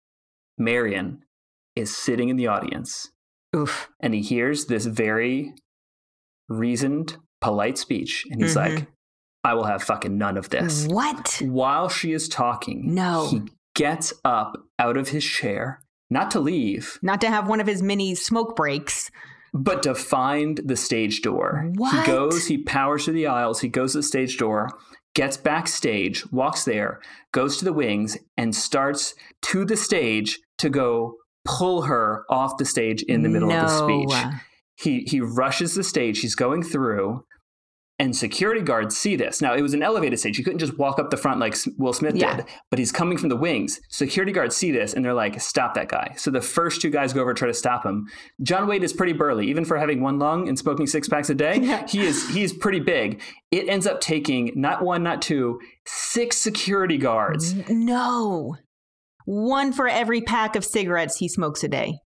Marion, 0.58 1.24
is 1.76 1.96
sitting 1.96 2.28
in 2.30 2.36
the 2.36 2.48
audience 2.48 3.12
Oof. 3.54 3.90
and 4.00 4.12
he 4.14 4.22
hears 4.22 4.66
this 4.66 4.86
very 4.86 5.54
reasoned, 6.48 7.16
polite 7.40 7.78
speech. 7.78 8.26
And 8.30 8.40
he's 8.42 8.52
Mhm. 8.54 8.56
like, 8.56 8.88
I 9.44 9.54
will 9.54 9.64
have 9.64 9.82
fucking 9.82 10.16
none 10.16 10.36
of 10.36 10.50
this. 10.50 10.86
What? 10.86 11.40
While 11.44 11.88
she 11.88 12.12
is 12.12 12.28
talking, 12.28 12.94
No. 12.94 13.26
he 13.28 13.42
gets 13.74 14.12
up 14.24 14.56
out 14.78 14.96
of 14.96 15.08
his 15.08 15.24
chair, 15.24 15.81
not 16.12 16.30
to 16.32 16.40
leave, 16.40 16.98
Not 17.02 17.20
to 17.22 17.28
have 17.28 17.48
one 17.48 17.60
of 17.60 17.66
his 17.66 17.82
mini 17.82 18.14
smoke 18.14 18.54
breaks. 18.56 19.10
but 19.54 19.82
to 19.82 19.94
find 19.94 20.60
the 20.64 20.76
stage 20.76 21.20
door. 21.22 21.70
What? 21.74 21.94
He 22.06 22.06
goes, 22.12 22.46
he 22.46 22.58
powers 22.58 23.04
through 23.04 23.14
the 23.14 23.26
aisles, 23.26 23.60
he 23.60 23.68
goes 23.68 23.92
to 23.92 23.98
the 23.98 24.02
stage 24.02 24.38
door, 24.38 24.68
gets 25.14 25.36
backstage, 25.36 26.24
walks 26.32 26.64
there, 26.64 27.00
goes 27.32 27.58
to 27.58 27.64
the 27.66 27.72
wings, 27.72 28.16
and 28.36 28.54
starts 28.54 29.14
to 29.42 29.64
the 29.64 29.76
stage 29.76 30.38
to 30.58 30.70
go 30.70 31.16
pull 31.44 31.82
her 31.82 32.24
off 32.30 32.56
the 32.56 32.64
stage 32.64 33.02
in 33.02 33.22
the 33.22 33.28
middle 33.28 33.52
of 33.52 33.60
the 33.68 33.68
speech. 34.08 34.32
He 34.76 35.00
he 35.06 35.20
rushes 35.20 35.74
the 35.74 35.84
stage, 35.84 36.20
he's 36.20 36.34
going 36.34 36.62
through, 36.62 37.24
and 38.02 38.16
security 38.16 38.60
guards 38.60 38.96
see 38.96 39.14
this. 39.16 39.40
Now, 39.40 39.54
it 39.54 39.62
was 39.62 39.74
an 39.74 39.82
elevated 39.82 40.18
stage. 40.18 40.36
You 40.36 40.44
couldn't 40.44 40.58
just 40.58 40.76
walk 40.76 40.98
up 40.98 41.10
the 41.10 41.16
front 41.16 41.38
like 41.40 41.56
Will 41.78 41.92
Smith 41.92 42.16
Yeah. 42.16 42.36
did, 42.38 42.46
but 42.68 42.78
he's 42.78 42.90
coming 42.90 43.16
from 43.16 43.28
the 43.28 43.36
wings. 43.36 43.80
Security 43.88 44.32
guards 44.32 44.56
see 44.56 44.70
this 44.72 44.92
and 44.92 45.04
they're 45.04 45.14
like, 45.14 45.40
stop 45.40 45.74
that 45.74 45.88
guy. 45.88 46.14
So 46.16 46.30
the 46.30 46.40
first 46.40 46.82
two 46.82 46.90
guys 46.90 47.12
go 47.12 47.20
over 47.20 47.30
and 47.30 47.38
try 47.38 47.48
to 47.48 47.54
stop 47.54 47.86
him. 47.86 48.06
John 48.42 48.66
Wayne 48.66 48.82
is 48.82 48.92
pretty 48.92 49.12
burly, 49.12 49.46
even 49.48 49.64
for 49.64 49.78
having 49.78 50.02
one 50.02 50.18
lung 50.18 50.48
and 50.48 50.58
smoking 50.58 50.86
six 50.86 51.08
packs 51.08 51.30
a 51.30 51.34
day. 51.34 51.60
Yeah. 51.62 51.86
He 51.86 52.00
is 52.00 52.28
he's 52.30 52.52
pretty 52.52 52.80
big. 52.80 53.22
It 53.50 53.68
ends 53.68 53.86
up 53.86 54.00
taking 54.00 54.50
not 54.56 54.82
one, 54.82 55.02
not 55.02 55.22
two, 55.22 55.60
six 55.86 56.36
security 56.38 56.98
guards. 56.98 57.54
No. 57.70 58.56
One 59.24 59.72
for 59.72 59.86
every 59.86 60.20
pack 60.20 60.56
of 60.56 60.64
cigarettes 60.64 61.18
he 61.18 61.28
smokes 61.28 61.62
a 61.62 61.68
day. 61.68 61.98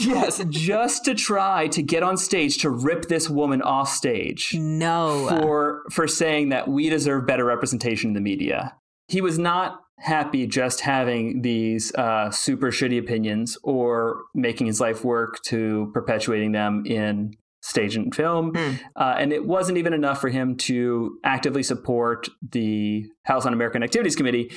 Yes, 0.00 0.44
just 0.50 1.04
to 1.06 1.14
try 1.14 1.68
to 1.68 1.82
get 1.82 2.02
on 2.02 2.16
stage 2.16 2.58
to 2.58 2.70
rip 2.70 3.06
this 3.08 3.30
woman 3.30 3.62
off 3.62 3.88
stage. 3.88 4.50
No. 4.54 5.26
for 5.28 5.82
for 5.90 6.06
saying 6.06 6.50
that 6.50 6.68
we 6.68 6.88
deserve 6.88 7.26
better 7.26 7.44
representation 7.44 8.10
in 8.10 8.14
the 8.14 8.20
media. 8.20 8.76
He 9.08 9.20
was 9.20 9.38
not 9.38 9.80
happy 9.98 10.46
just 10.46 10.80
having 10.80 11.42
these 11.42 11.94
uh, 11.94 12.30
super 12.30 12.70
shitty 12.70 12.98
opinions 12.98 13.56
or 13.62 14.22
making 14.34 14.66
his 14.66 14.80
life 14.80 15.04
work 15.04 15.40
to 15.44 15.90
perpetuating 15.94 16.52
them 16.52 16.84
in 16.84 17.34
stage 17.62 17.96
and 17.96 18.14
film. 18.14 18.54
Hmm. 18.54 18.74
Uh, 18.94 19.14
and 19.18 19.32
it 19.32 19.46
wasn't 19.46 19.78
even 19.78 19.92
enough 19.92 20.20
for 20.20 20.28
him 20.28 20.56
to 20.56 21.18
actively 21.24 21.62
support 21.62 22.28
the 22.50 23.06
House 23.24 23.46
on 23.46 23.52
American 23.52 23.82
Activities 23.82 24.16
Committee. 24.16 24.52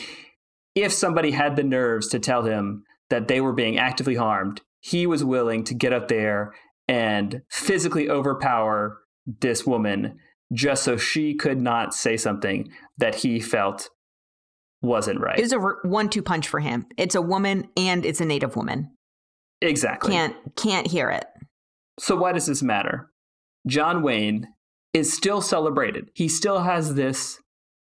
If 0.75 0.93
somebody 0.93 1.31
had 1.31 1.55
the 1.55 1.63
nerves 1.63 2.07
to 2.09 2.19
tell 2.19 2.43
him 2.43 2.83
that 3.09 3.27
they 3.27 3.41
were 3.41 3.53
being 3.53 3.79
actively 3.79 4.15
harmed, 4.15 4.61
he 4.79 5.05
was 5.05 5.23
willing 5.23 5.63
to 5.65 5.73
get 5.73 5.93
up 5.93 6.07
there 6.07 6.53
and 6.87 7.41
physically 7.49 8.09
overpower 8.09 8.99
this 9.25 9.65
woman 9.65 10.17
just 10.53 10.83
so 10.83 10.97
she 10.97 11.35
could 11.35 11.61
not 11.61 11.93
say 11.93 12.17
something 12.17 12.69
that 12.97 13.15
he 13.15 13.39
felt 13.39 13.89
wasn't 14.81 15.19
right. 15.19 15.37
It's 15.37 15.53
a 15.53 15.59
one-two 15.59 16.21
punch 16.23 16.47
for 16.47 16.59
him. 16.59 16.85
It's 16.97 17.13
a 17.15 17.21
woman 17.21 17.67
and 17.77 18.05
it's 18.05 18.21
a 18.21 18.25
native 18.25 18.55
woman. 18.55 18.91
exactly. 19.61 20.11
Can't 20.11 20.35
can't 20.55 20.87
hear 20.87 21.09
it. 21.09 21.25
So 21.99 22.15
why 22.15 22.31
does 22.31 22.45
this 22.47 22.63
matter? 22.63 23.11
John 23.67 24.01
Wayne 24.01 24.47
is 24.93 25.13
still 25.13 25.41
celebrated. 25.41 26.09
He 26.15 26.29
still 26.29 26.61
has 26.61 26.95
this 26.95 27.39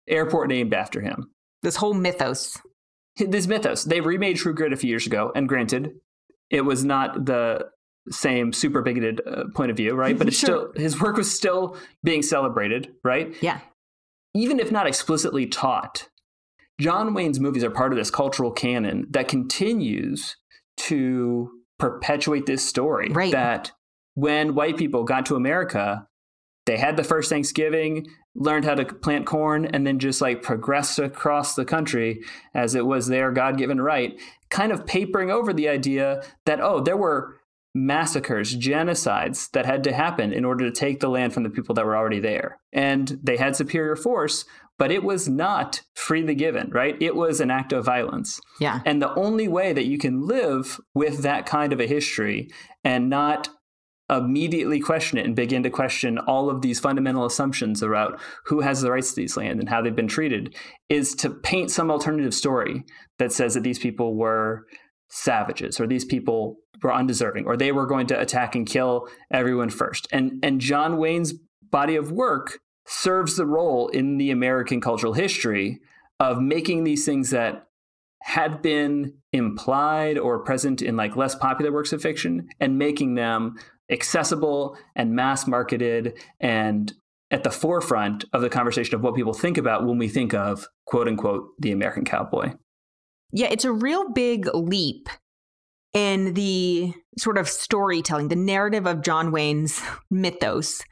airport 0.09 0.49
named 0.49 0.73
after 0.73 1.01
him. 1.01 1.31
This 1.63 1.77
whole 1.77 1.93
mythos. 1.93 2.57
This 3.19 3.47
mythos. 3.49 3.85
They 3.85 4.01
remade 4.01 4.37
True 4.37 4.55
Grit 4.55 4.73
a 4.73 4.77
few 4.77 4.89
years 4.91 5.07
ago, 5.07 5.33
and 5.35 5.49
granted, 5.49 5.91
it 6.51 6.63
was 6.63 6.85
not 6.85 7.25
the 7.27 7.67
same 8.11 8.53
super 8.53 8.83
bigoted 8.83 9.21
uh, 9.27 9.45
point 9.55 9.71
of 9.71 9.77
view, 9.77 9.95
right? 9.95 10.17
But 10.17 10.29
it's 10.29 10.39
Sure. 10.39 10.71
still 10.73 10.83
his 10.83 11.01
work 11.01 11.17
was 11.17 11.35
still 11.35 11.77
being 12.05 12.23
celebrated, 12.23 12.93
right? 13.05 13.35
Yeah. 13.43 13.61
even 14.35 14.61
if 14.61 14.71
not 14.71 14.87
explicitly 14.87 15.47
taught, 15.47 16.09
John 16.79 17.15
Wayne's 17.15 17.41
movies 17.41 17.65
are 17.65 17.71
part 17.71 17.91
of 17.93 17.97
this 17.99 18.11
cultural 18.11 18.51
canon 18.53 19.07
that 19.11 19.29
continues 19.29 20.37
to 20.77 21.51
perpetuate 21.79 22.45
this 22.47 22.63
story. 22.67 23.09
Right. 23.11 23.33
That 23.33 23.73
when 24.15 24.55
white 24.55 24.77
people 24.77 25.05
got 25.05 25.25
to 25.27 25.37
America, 25.37 26.07
they 26.67 26.77
had 26.77 26.97
the 26.97 27.05
first 27.05 27.31
Thanksgiving, 27.31 28.07
learned 28.35 28.67
how 28.67 28.75
to 28.75 28.85
plant 28.85 29.25
corn, 29.27 29.65
and 29.67 29.87
then 29.87 29.99
just 29.99 30.21
like 30.21 30.43
progressed 30.43 30.99
across 30.99 31.55
the 31.55 31.65
country 31.65 32.21
as 32.55 32.75
it 32.75 32.85
was 32.87 33.07
their 33.07 33.31
God 33.33 33.57
given 33.57 33.81
right, 33.81 34.21
kind 34.51 34.73
of 34.73 34.87
papering 34.87 35.31
over 35.31 35.53
the 35.53 35.69
idea 35.69 36.23
that, 36.45 36.61
oh, 36.61 36.81
there 36.81 36.97
were 36.97 37.41
massacres, 37.75 38.57
genocides 38.57 39.51
that 39.51 39.67
had 39.67 39.85
to 39.85 39.93
happen 39.93 40.33
in 40.33 40.45
order 40.45 40.65
to 40.65 40.73
take 40.73 41.01
the 41.01 41.11
land 41.11 41.35
from 41.35 41.43
the 41.43 41.51
people 41.51 41.75
that 41.75 41.85
were 41.85 41.97
already 41.97 42.21
there. 42.21 42.59
And 42.73 43.19
they 43.23 43.37
had 43.37 43.55
superior 43.55 43.97
force, 43.97 44.47
but 44.79 44.91
it 44.91 45.03
was 45.03 45.29
not 45.29 45.83
freely 45.95 46.35
given, 46.35 46.71
right? 46.71 46.97
It 47.01 47.15
was 47.15 47.41
an 47.41 47.51
act 47.51 47.73
of 47.73 47.85
violence. 47.85 48.41
Yeah. 48.61 48.81
And 48.87 49.03
the 49.03 49.15
only 49.15 49.47
way 49.47 49.75
that 49.75 49.85
you 49.85 49.99
can 49.99 50.27
live 50.27 50.81
with 50.95 51.19
that 51.23 51.45
kind 51.45 51.73
of 51.73 51.81
a 51.81 51.87
history 51.87 52.49
and 52.83 53.11
not 53.11 53.51
immediately 54.09 54.79
question 54.79 55.19
it 55.19 55.27
and 55.27 55.35
begin 55.35 55.63
to 55.65 55.71
question 55.71 56.19
all 56.19 56.49
of 56.49 56.63
these 56.63 56.79
fundamental 56.79 57.25
assumptions 57.25 57.83
about 57.83 58.21
who 58.45 58.61
has 58.61 58.81
the 58.81 58.91
rights 58.91 59.11
to 59.11 59.17
these 59.17 59.37
land 59.37 59.59
and 59.59 59.69
how 59.69 59.83
they've 59.83 59.97
been 59.97 60.07
treated 60.07 60.55
is 60.89 61.15
to 61.15 61.31
paint 61.31 61.71
some 61.71 61.91
alternative 61.91 62.33
story 62.33 62.85
that 63.19 63.33
says 63.33 63.55
that 63.55 63.65
these 63.65 63.81
people 63.81 64.15
were 64.15 64.65
savages 65.09 65.81
or 65.81 65.87
these 65.87 66.05
people 66.05 66.57
were 66.83 66.95
undeserving 66.95 67.47
or 67.47 67.57
they 67.57 67.73
were 67.73 67.87
going 67.87 68.07
to 68.07 68.21
attack 68.21 68.55
and 68.55 68.67
kill 68.67 69.09
everyone 69.33 69.71
first. 69.71 70.07
And 70.13 70.39
and 70.45 70.61
John 70.61 70.99
Wayne's 70.99 71.35
body 71.71 71.97
of 71.97 72.13
work 72.13 72.61
serves 72.87 73.37
the 73.37 73.47
role 73.47 73.89
in 73.89 74.19
the 74.19 74.31
American 74.31 74.81
cultural 74.81 75.15
history 75.15 75.81
of 76.21 76.41
making 76.41 76.85
these 76.85 77.05
things 77.05 77.31
that 77.31 77.67
had 78.23 78.63
been 78.63 79.15
implied 79.33 80.19
or 80.19 80.41
present 80.41 80.83
in 80.83 80.97
like 80.97 81.17
less 81.17 81.35
popular 81.35 81.73
works 81.73 81.93
of 81.93 82.03
fiction 82.03 82.49
and 82.59 82.79
making 82.79 83.15
them 83.15 83.57
accessible 83.91 84.77
and 84.95 85.15
mass 85.15 85.47
marketed 85.47 86.19
and 86.41 86.93
at 87.31 87.43
the 87.43 87.51
forefront 87.51 88.25
of 88.33 88.43
the 88.43 88.49
conversation 88.49 88.95
of 88.95 89.03
what 89.03 89.15
people 89.15 89.33
think 89.33 89.59
about 89.59 89.85
when 89.85 89.99
we 89.99 90.09
think 90.09 90.33
of 90.35 90.69
quote 90.87 91.09
unquote 91.09 91.49
the 91.59 91.73
American 91.73 92.05
cowboy. 92.05 92.53
Yeah, 93.33 93.49
it's 93.51 93.65
a 93.65 93.73
real 93.73 94.11
big 94.11 94.49
leap 94.55 95.09
in 95.93 96.35
the 96.35 96.93
sort 97.19 97.39
of 97.39 97.49
storytelling, 97.49 98.29
the 98.29 98.37
narrative 98.37 98.87
of 98.87 99.03
John 99.03 99.33
Wayne's 99.33 99.81
mythos 100.11 100.83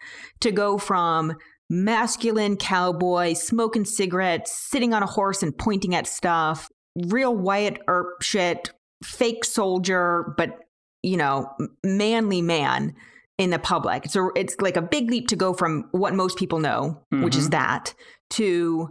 to 0.41 0.51
go 0.51 0.79
from 0.79 1.35
masculine 1.71 2.57
cowboy 2.57 3.35
smoking 3.35 3.85
cigarettes, 3.85 4.53
sitting 4.53 4.93
on 4.93 5.03
a 5.03 5.07
horse 5.07 5.43
and 5.43 5.57
pointing 5.57 5.95
at 5.95 6.07
stuff, 6.07 6.69
real 7.07 7.35
Wyatt 7.35 7.79
Earp 7.87 8.23
shit, 8.23 8.71
fake 9.03 9.45
soldier, 9.45 10.35
but 10.37 10.59
you 11.05 11.17
know, 11.17 11.51
manly 11.85 12.43
man 12.43 12.95
in 13.39 13.51
the 13.51 13.59
public. 13.59 14.07
So 14.07 14.31
it's 14.37 14.57
like 14.61 14.77
a 14.77 14.83
big 14.83 15.11
leap 15.11 15.29
to 15.29 15.37
go 15.37 15.53
from 15.53 15.89
what 15.93 16.15
most 16.15 16.39
people 16.39 16.59
know, 16.59 17.03
mm-hmm. 17.13 17.25
which 17.25 17.37
is 17.37 17.45
mm-hmm. 17.45 17.63
that, 17.63 17.95
to 18.31 18.89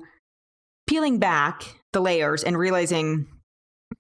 peeling 0.87 1.19
back 1.19 1.63
the 1.93 2.01
layers 2.01 2.43
and 2.43 2.57
realizing, 2.57 3.27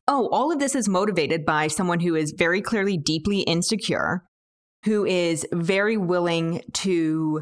oh, 0.07 0.27
all 0.31 0.51
of 0.51 0.59
this 0.59 0.75
is 0.75 0.89
motivated 0.89 1.45
by 1.45 1.67
someone 1.67 1.99
who 1.99 2.15
is 2.15 2.33
very 2.37 2.61
clearly 2.61 2.97
deeply 2.97 3.39
insecure, 3.41 4.25
who 4.85 5.05
is 5.05 5.45
very 5.53 5.95
willing 5.95 6.61
to 6.73 7.41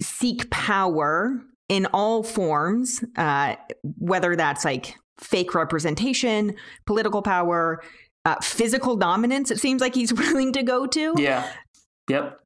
seek 0.00 0.50
power 0.50 1.40
in 1.68 1.86
all 1.92 2.22
forms, 2.22 3.02
uh, 3.16 3.56
whether 3.98 4.36
that's 4.36 4.64
like 4.64 4.94
fake 5.18 5.54
representation, 5.54 6.54
political 6.86 7.22
power, 7.22 7.82
uh, 8.24 8.36
physical 8.42 8.96
dominance, 8.96 9.50
it 9.50 9.60
seems 9.60 9.80
like 9.80 9.94
he's 9.94 10.12
willing 10.14 10.52
to 10.52 10.62
go 10.62 10.86
to. 10.86 11.14
Yeah. 11.18 11.50
Yep. 12.08 12.40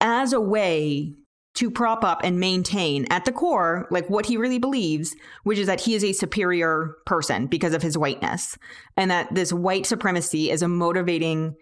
As 0.00 0.32
a 0.32 0.40
way 0.40 1.14
to 1.54 1.70
prop 1.70 2.02
up 2.02 2.22
and 2.24 2.40
maintain 2.40 3.06
at 3.10 3.24
the 3.24 3.32
core, 3.32 3.86
like 3.90 4.08
what 4.08 4.26
he 4.26 4.36
really 4.36 4.58
believes, 4.58 5.14
which 5.44 5.58
is 5.58 5.66
that 5.66 5.80
he 5.82 5.94
is 5.94 6.02
a 6.02 6.12
superior 6.12 6.96
person 7.04 7.46
because 7.46 7.74
of 7.74 7.82
his 7.82 7.98
whiteness, 7.98 8.56
and 8.96 9.10
that 9.10 9.34
this 9.34 9.52
white 9.52 9.86
supremacy 9.86 10.50
is 10.50 10.62
a 10.62 10.68
motivating 10.68 11.54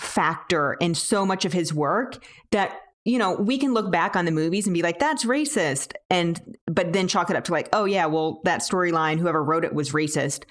factor 0.00 0.74
in 0.74 0.94
so 0.94 1.26
much 1.26 1.44
of 1.44 1.52
his 1.52 1.74
work 1.74 2.24
that 2.52 2.78
you 3.04 3.18
know 3.18 3.34
we 3.34 3.58
can 3.58 3.74
look 3.74 3.90
back 3.92 4.16
on 4.16 4.24
the 4.24 4.30
movies 4.30 4.66
and 4.66 4.72
be 4.72 4.82
like 4.82 4.98
that's 4.98 5.24
racist 5.24 5.92
and 6.08 6.40
but 6.66 6.92
then 6.92 7.08
chalk 7.08 7.28
it 7.28 7.36
up 7.36 7.44
to 7.44 7.52
like 7.52 7.68
oh 7.72 7.84
yeah 7.84 8.06
well 8.06 8.40
that 8.44 8.60
storyline 8.60 9.18
whoever 9.18 9.42
wrote 9.42 9.64
it 9.64 9.74
was 9.74 9.90
racist 9.90 10.44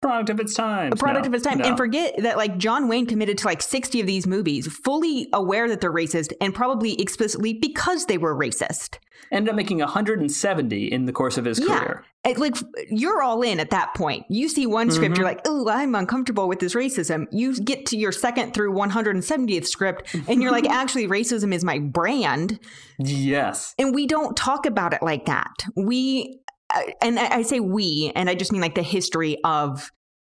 product 0.00 0.30
of 0.30 0.40
its 0.40 0.54
time. 0.54 0.92
A 0.92 0.96
product 0.96 1.24
no, 1.24 1.28
of 1.28 1.34
its 1.34 1.44
time. 1.44 1.58
No. 1.58 1.64
And 1.64 1.76
forget 1.76 2.14
that 2.18 2.36
like 2.36 2.58
John 2.58 2.88
Wayne 2.88 3.06
committed 3.06 3.38
to 3.38 3.46
like 3.46 3.62
60 3.62 4.00
of 4.00 4.06
these 4.06 4.26
movies, 4.26 4.66
fully 4.66 5.28
aware 5.32 5.68
that 5.68 5.80
they're 5.80 5.92
racist 5.92 6.32
and 6.40 6.54
probably 6.54 7.00
explicitly 7.00 7.52
because 7.52 8.06
they 8.06 8.18
were 8.18 8.34
racist. 8.34 8.98
Ended 9.30 9.50
up 9.50 9.56
making 9.56 9.78
170 9.80 10.86
in 10.92 11.04
the 11.04 11.12
course 11.12 11.36
of 11.36 11.44
his 11.44 11.58
yeah. 11.58 11.78
career. 11.78 12.04
like 12.36 12.54
you're 12.88 13.22
all 13.22 13.42
in 13.42 13.60
at 13.60 13.70
that 13.70 13.92
point. 13.94 14.24
You 14.30 14.48
see 14.48 14.66
one 14.66 14.90
script, 14.90 15.14
mm-hmm. 15.14 15.20
you're 15.20 15.28
like, 15.28 15.40
oh, 15.44 15.68
I'm 15.68 15.94
uncomfortable 15.94 16.48
with 16.48 16.60
this 16.60 16.74
racism. 16.74 17.26
You 17.30 17.58
get 17.60 17.84
to 17.86 17.98
your 17.98 18.12
second 18.12 18.54
through 18.54 18.72
170th 18.72 19.66
script, 19.66 20.14
and 20.28 20.40
you're 20.40 20.52
like, 20.52 20.66
actually, 20.70 21.08
racism 21.08 21.52
is 21.52 21.62
my 21.62 21.78
brand. 21.78 22.58
Yes. 22.98 23.74
And 23.78 23.94
we 23.94 24.06
don't 24.06 24.36
talk 24.36 24.64
about 24.64 24.94
it 24.94 25.02
like 25.02 25.26
that. 25.26 25.64
We 25.74 26.40
Uh, 26.74 26.82
and 27.00 27.18
I 27.18 27.42
say 27.42 27.60
we, 27.60 28.12
and 28.14 28.28
I 28.28 28.34
just 28.34 28.52
mean 28.52 28.60
like 28.60 28.74
the 28.74 28.82
history 28.82 29.38
of 29.44 29.90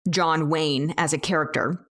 John 0.10 0.50
Wayne 0.50 0.94
as 0.98 1.14
a 1.14 1.18
character 1.18 1.86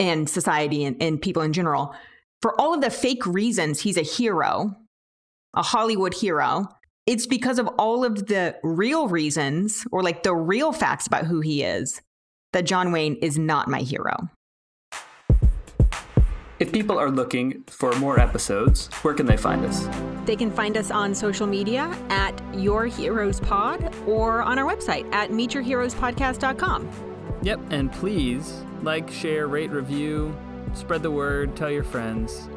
and 0.00 0.28
society 0.28 0.84
and, 0.84 1.00
and 1.00 1.22
people 1.22 1.42
in 1.42 1.52
general. 1.52 1.94
For 2.40 2.60
all 2.60 2.74
of 2.74 2.80
the 2.80 2.90
fake 2.90 3.24
reasons 3.24 3.80
he's 3.80 3.96
a 3.96 4.02
hero, 4.02 4.74
a 5.54 5.62
Hollywood 5.62 6.14
hero, 6.14 6.68
it's 7.06 7.26
because 7.26 7.58
of 7.58 7.68
all 7.78 8.04
of 8.04 8.26
the 8.26 8.56
real 8.62 9.08
reasons 9.08 9.84
or 9.92 10.02
like 10.02 10.22
the 10.22 10.34
real 10.34 10.72
facts 10.72 11.06
about 11.06 11.26
who 11.26 11.40
he 11.40 11.62
is 11.62 12.00
that 12.52 12.64
John 12.64 12.92
Wayne 12.92 13.16
is 13.16 13.38
not 13.38 13.68
my 13.68 13.80
hero. 13.80 14.28
If 16.58 16.70
people 16.70 16.98
are 16.98 17.10
looking 17.10 17.64
for 17.66 17.92
more 17.96 18.20
episodes, 18.20 18.86
where 19.02 19.14
can 19.14 19.26
they 19.26 19.36
find 19.36 19.64
us? 19.64 20.11
They 20.24 20.36
can 20.36 20.50
find 20.50 20.76
us 20.76 20.90
on 20.90 21.14
social 21.14 21.46
media 21.46 21.96
at 22.08 22.40
Your 22.54 22.86
Heroes 22.86 23.40
Pod 23.40 23.94
or 24.06 24.42
on 24.42 24.58
our 24.58 24.64
website 24.64 25.12
at 25.12 25.30
meetyourheroespodcast.com. 25.30 26.88
Yep, 27.42 27.60
and 27.70 27.92
please 27.92 28.64
like, 28.82 29.10
share, 29.10 29.46
rate, 29.48 29.70
review, 29.70 30.36
spread 30.74 31.02
the 31.02 31.10
word, 31.10 31.56
tell 31.56 31.70
your 31.70 31.84
friends. 31.84 32.48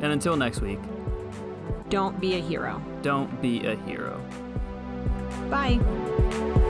And 0.00 0.12
until 0.12 0.36
next 0.36 0.60
week, 0.60 0.80
don't 1.88 2.18
be 2.20 2.34
a 2.34 2.40
hero. 2.40 2.82
Don't 3.02 3.40
be 3.42 3.66
a 3.66 3.76
hero. 3.76 4.24
Bye. 5.50 6.60